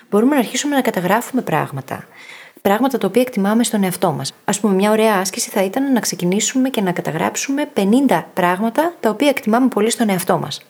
Μπορούμε 0.10 0.34
να 0.34 0.40
αρχίσουμε 0.40 0.76
να 0.76 0.82
καταγράφουμε 0.82 1.42
πράγματα. 1.42 2.08
Πράγματα 2.62 2.98
τα 2.98 3.08
οποία 3.08 3.22
εκτιμάμε 3.22 3.64
στον 3.64 3.84
εαυτό 3.84 4.12
μας. 4.12 4.34
Α 4.46 4.60
πούμε, 4.60 4.74
μια 4.74 4.92
ωραία 4.92 5.16
άσκηση 5.16 5.50
θα 5.50 5.64
ήταν 5.64 5.94
να 5.94 6.00
ξεκινήσουμε 6.00 6.70
και 6.70 6.82
να 6.82 6.92
καταγράψουμε 6.92 7.70
50 8.08 8.24
πράγματα 8.34 8.94
τα 9.00 9.10
οποία 9.10 9.30
εκτιμάμε 9.30 9.68
πολύ 9.68 9.90
στον 9.90 10.10
εαυτό 10.10 10.38
μας. 10.38 10.62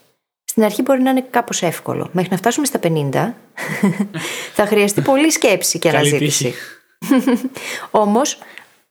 Στην 0.43 0.63
αρχή 0.63 0.81
μπορεί 0.81 1.01
να 1.01 1.09
είναι 1.09 1.25
κάπως 1.29 1.61
εύκολο. 1.61 2.09
Μέχρι 2.11 2.31
να 2.31 2.37
φτάσουμε 2.37 2.65
στα 2.65 2.79
50, 2.83 3.33
θα 4.55 4.65
χρειαστεί 4.65 5.01
πολλή 5.01 5.31
σκέψη 5.31 5.79
και 5.79 5.89
αναζήτηση. 5.89 6.53
Όμως, 7.91 8.37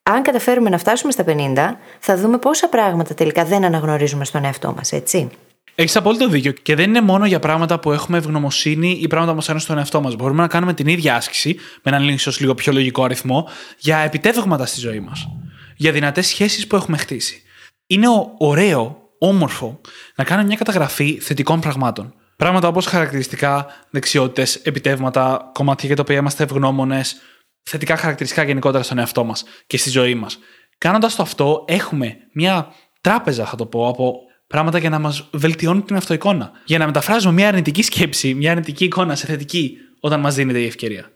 αν 0.03 0.23
καταφέρουμε 0.23 0.71
να 0.71 0.79
φτάσουμε 0.79 1.13
στα 1.13 1.25
50, 1.27 1.77
θα 1.99 2.17
δούμε 2.17 2.39
πόσα 2.39 2.69
πράγματα 2.69 3.15
τελικά 3.15 3.45
δεν 3.45 3.65
αναγνωρίζουμε 3.65 4.25
στον 4.25 4.45
εαυτό 4.45 4.73
μας, 4.77 4.93
έτσι. 4.93 5.31
Έχεις 5.75 5.97
απόλυτο 5.97 6.29
δίκιο. 6.29 6.53
Και 6.53 6.75
δεν 6.75 6.89
είναι 6.89 7.01
μόνο 7.01 7.27
για 7.27 7.39
πράγματα 7.39 7.79
που 7.79 7.93
έχουμε 7.93 8.19
ευγνωμοσύνη 8.19 8.99
ή 9.03 9.07
πράγματα 9.07 9.31
που 9.31 9.37
μας 9.37 9.49
αρέσουν 9.49 9.67
στον 9.67 9.79
εαυτό 9.79 10.01
μας. 10.01 10.17
Μπορούμε 10.17 10.43
να 10.43 10.49
κάνουμε 10.49 10.75
την 10.75 10.87
ίδια 10.87 11.15
άσκηση, 11.15 11.57
με 11.83 11.97
έναν 11.97 12.09
ίσω 12.09 12.33
λίγο 12.39 12.55
πιο 12.55 12.73
λογικό 12.73 13.05
αριθμό, 13.05 13.49
για 13.79 13.99
επιτεύγματα 13.99 14.67
στη 14.67 14.81
ζωή 14.81 15.01
μας. 15.01 15.29
Για 15.77 15.93
δυνατές 15.93 16.27
σχέσεις 16.27 16.67
που 16.67 16.77
έχουμε 16.77 16.97
χτίσει. 16.97 17.43
Είναι 17.87 18.07
ωραίο, 18.39 18.99
όμορφο, 19.19 19.81
να 20.17 20.25
κάνουμε 20.25 20.47
μια 20.47 20.57
καταγραφή 20.57 21.19
θετικών 21.21 21.61
πραγμάτων. 21.61 22.15
Πράγματα 22.37 22.69
όπως 22.69 22.87
χαρακτηριστικά, 22.87 23.67
δεξιότητες, 23.91 24.55
επιτεύγματα, 24.55 25.51
κομμάτια 25.55 25.87
για 25.87 25.97
τα 25.97 26.03
οποία 26.03 26.17
είμαστε 26.17 26.43
ευγνώμονες, 26.43 27.17
θετικά 27.63 27.97
χαρακτηριστικά 27.97 28.43
γενικότερα 28.43 28.83
στον 28.83 28.99
εαυτό 28.99 29.25
μας 29.25 29.45
και 29.67 29.77
στη 29.77 29.91
ζωή 29.91 30.15
μας. 30.15 30.39
Κάνοντας 30.79 31.15
το 31.15 31.23
αυτό, 31.23 31.65
έχουμε 31.69 32.17
μια 32.33 32.73
τράπεζα, 33.01 33.47
θα 33.47 33.57
το 33.57 33.67
πω, 33.67 33.89
από 33.89 34.15
πράγματα 34.47 34.79
για 34.79 34.91
να 34.91 34.99
μας 34.99 35.29
βελτιώνουν 35.33 35.85
την 35.85 35.97
αυτοεικόνα. 35.97 36.51
Για 36.65 36.79
να 36.79 36.87
μεταφράζουμε 36.87 37.33
μια 37.35 37.49
αρνητική 37.49 37.83
σκέψη, 37.83 38.35
μια 38.35 38.51
αρνητική 38.51 38.85
εικόνα 38.85 39.15
σε 39.15 39.27
θετική, 39.27 39.77
όταν 40.01 40.21
μας 40.21 40.35
δίνεται 40.35 40.59
η 40.59 40.67
ευκαιρία. 40.67 41.11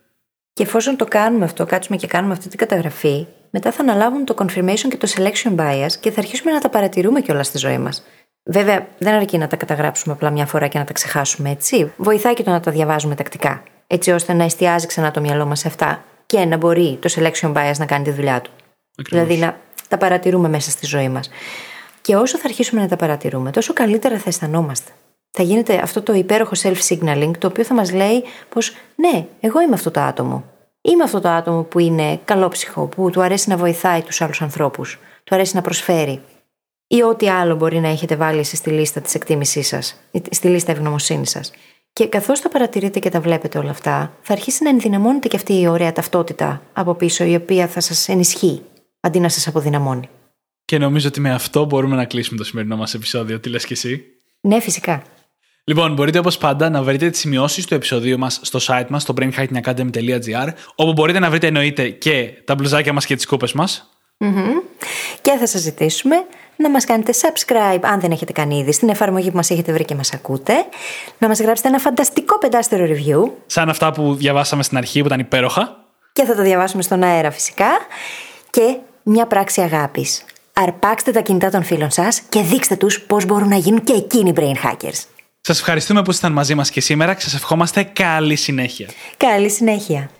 Και 0.52 0.62
εφόσον 0.62 0.96
το 0.96 1.04
κάνουμε 1.04 1.44
αυτό, 1.44 1.66
κάτσουμε 1.66 1.96
και 1.96 2.06
κάνουμε 2.06 2.32
αυτή 2.32 2.48
την 2.48 2.58
καταγραφή, 2.58 3.26
μετά 3.50 3.72
θα 3.72 3.82
αναλάβουν 3.82 4.24
το 4.24 4.34
confirmation 4.38 4.88
και 4.88 4.96
το 4.96 5.08
selection 5.16 5.56
bias 5.56 5.92
και 6.00 6.10
θα 6.10 6.20
αρχίσουμε 6.20 6.52
να 6.52 6.60
τα 6.60 6.68
παρατηρούμε 6.68 7.20
κιόλας 7.20 7.46
στη 7.46 7.58
ζωή 7.58 7.78
μας. 7.78 8.04
Βέβαια, 8.44 8.88
δεν 8.98 9.14
αρκεί 9.14 9.38
να 9.38 9.46
τα 9.46 9.56
καταγράψουμε 9.56 10.14
απλά 10.14 10.30
μια 10.30 10.46
φορά 10.46 10.68
και 10.68 10.78
να 10.78 10.84
τα 10.84 10.92
ξεχάσουμε, 10.92 11.50
έτσι. 11.50 11.92
Βοηθάει 11.96 12.34
και 12.34 12.42
το 12.42 12.50
να 12.50 12.60
τα 12.60 12.70
διαβάζουμε 12.70 13.14
τακτικά, 13.14 13.62
έτσι 13.86 14.10
ώστε 14.10 14.32
να 14.32 14.44
εστιάζει 14.44 14.86
ξανά 14.86 15.10
το 15.10 15.20
μυαλό 15.20 15.46
μας 15.46 15.58
σε 15.58 15.68
αυτά 15.68 16.04
και 16.34 16.44
να 16.44 16.56
μπορεί 16.56 16.98
το 17.00 17.14
selection 17.16 17.52
bias 17.52 17.76
να 17.78 17.86
κάνει 17.86 18.04
τη 18.04 18.10
δουλειά 18.10 18.40
του. 18.40 18.50
Ακριβώς. 18.98 19.26
Δηλαδή 19.26 19.44
να 19.44 19.60
τα 19.88 19.98
παρατηρούμε 19.98 20.48
μέσα 20.48 20.70
στη 20.70 20.86
ζωή 20.86 21.08
μας. 21.08 21.30
Και 22.00 22.16
όσο 22.16 22.38
θα 22.38 22.42
αρχίσουμε 22.46 22.80
να 22.80 22.88
τα 22.88 22.96
παρατηρούμε, 22.96 23.50
τόσο 23.50 23.72
καλύτερα 23.72 24.18
θα 24.18 24.28
αισθανόμαστε. 24.28 24.90
Θα 25.30 25.42
γίνεται 25.42 25.80
αυτό 25.82 26.02
το 26.02 26.12
υπέροχο 26.12 26.52
self-signaling, 26.62 27.30
το 27.38 27.46
οποίο 27.46 27.64
θα 27.64 27.74
μας 27.74 27.92
λέει 27.92 28.24
πως 28.48 28.72
ναι, 28.96 29.26
εγώ 29.40 29.60
είμαι 29.60 29.74
αυτό 29.74 29.90
το 29.90 30.00
άτομο. 30.00 30.44
Είμαι 30.80 31.02
αυτό 31.02 31.20
το 31.20 31.28
άτομο 31.28 31.62
που 31.62 31.78
είναι 31.78 32.20
καλόψυχο, 32.24 32.86
που 32.86 33.10
του 33.10 33.22
αρέσει 33.22 33.48
να 33.48 33.56
βοηθάει 33.56 34.02
τους 34.02 34.20
άλλους 34.20 34.42
ανθρώπους, 34.42 34.98
του 35.24 35.34
αρέσει 35.34 35.54
να 35.54 35.62
προσφέρει. 35.62 36.20
Ή 36.86 37.02
ό,τι 37.02 37.28
άλλο 37.28 37.56
μπορεί 37.56 37.78
να 37.78 37.88
έχετε 37.88 38.16
βάλει 38.16 38.38
εσεί 38.38 38.56
στη 38.56 38.70
λίστα 38.70 39.00
της 39.00 39.14
εκτίμησής 39.14 39.66
σας, 39.66 40.00
στη 40.30 40.48
λίστα 40.48 40.72
ευγνωμοσύνης 40.72 41.30
σας. 41.30 41.52
Και 41.94 42.06
καθώς 42.06 42.40
τα 42.40 42.48
παρατηρείτε 42.48 42.98
και 42.98 43.08
τα 43.08 43.20
βλέπετε 43.20 43.58
όλα 43.58 43.70
αυτά, 43.70 44.16
θα 44.22 44.32
αρχίσει 44.32 44.62
να 44.62 44.70
ενδυναμώνεται 44.70 45.28
και 45.28 45.36
αυτή 45.36 45.60
η 45.60 45.66
ωραία 45.66 45.92
ταυτότητα 45.92 46.62
από 46.72 46.94
πίσω, 46.94 47.24
η 47.24 47.34
οποία 47.34 47.68
θα 47.68 47.80
σας 47.80 48.08
ενισχύει 48.08 48.62
αντί 49.00 49.20
να 49.20 49.28
σας 49.28 49.46
αποδυναμώνει. 49.46 50.08
Και 50.64 50.78
νομίζω 50.78 51.08
ότι 51.08 51.20
με 51.20 51.32
αυτό 51.32 51.64
μπορούμε 51.64 51.96
να 51.96 52.04
κλείσουμε 52.04 52.38
το 52.38 52.44
σημερινό 52.44 52.76
μας 52.76 52.94
επεισόδιο. 52.94 53.40
Τι 53.40 53.48
λες 53.48 53.66
και 53.66 53.72
εσύ; 53.72 54.04
Ναι, 54.40 54.60
φυσικά. 54.60 55.02
Λοιπόν, 55.64 55.94
μπορείτε 55.94 56.18
όπως 56.18 56.38
πάντα 56.38 56.70
να 56.70 56.82
βρείτε 56.82 57.10
τις 57.10 57.20
σημειώσεις 57.20 57.66
του 57.66 57.74
επεισοδίου 57.74 58.18
μας 58.18 58.40
στο 58.42 58.58
site 58.62 58.86
μας, 58.88 59.02
στο 59.02 59.14
brainhackingacademy.gr, 59.16 60.48
όπου 60.74 60.92
μπορείτε 60.92 61.18
να 61.18 61.30
βρείτε 61.30 61.46
εννοείται 61.46 61.88
και 61.88 62.42
τα 62.44 62.54
μπλουζάκια 62.54 62.92
μας 62.92 63.06
και 63.06 63.16
τις 63.16 63.26
κούπες 63.26 63.52
μας. 63.52 63.88
Και 65.22 65.36
θα 65.38 65.46
σας 65.46 65.60
ζητήσουμε 65.60 66.16
να 66.56 66.70
μας 66.70 66.84
κάνετε 66.84 67.12
subscribe 67.20 67.80
αν 67.82 68.00
δεν 68.00 68.10
έχετε 68.10 68.32
κάνει 68.32 68.58
ήδη 68.58 68.72
στην 68.72 68.88
εφαρμογή 68.88 69.30
που 69.30 69.36
μας 69.36 69.50
έχετε 69.50 69.72
βρει 69.72 69.84
και 69.84 69.94
μας 69.94 70.12
ακούτε, 70.12 70.54
να 71.18 71.28
μας 71.28 71.40
γράψετε 71.40 71.68
ένα 71.68 71.78
φανταστικό 71.78 72.38
πεντάστερο 72.38 72.84
review. 72.84 73.30
Σαν 73.46 73.68
αυτά 73.68 73.92
που 73.92 74.14
διαβάσαμε 74.14 74.62
στην 74.62 74.76
αρχή 74.76 75.00
που 75.00 75.06
ήταν 75.06 75.20
υπέροχα. 75.20 75.76
Και 76.12 76.24
θα 76.24 76.34
το 76.34 76.42
διαβάσουμε 76.42 76.82
στον 76.82 77.02
αέρα 77.02 77.30
φυσικά. 77.30 77.68
Και 78.50 78.76
μια 79.02 79.26
πράξη 79.26 79.60
αγάπης. 79.60 80.24
Αρπάξτε 80.52 81.10
τα 81.10 81.20
κινητά 81.20 81.50
των 81.50 81.62
φίλων 81.62 81.90
σας 81.90 82.20
και 82.28 82.40
δείξτε 82.40 82.76
τους 82.76 83.00
πώς 83.00 83.24
μπορούν 83.24 83.48
να 83.48 83.56
γίνουν 83.56 83.84
και 83.84 83.92
εκείνοι 83.92 84.32
brain 84.36 84.68
hackers. 84.68 85.04
Σας 85.40 85.58
ευχαριστούμε 85.58 86.02
που 86.02 86.10
ήσασταν 86.10 86.32
μαζί 86.32 86.54
μας 86.54 86.70
και 86.70 86.80
σήμερα 86.80 87.14
και 87.14 87.20
σας 87.20 87.34
ευχόμαστε 87.34 87.82
καλή 87.82 88.36
συνέχεια. 88.36 88.88
Καλή 89.16 89.50
συνέχεια. 89.50 90.10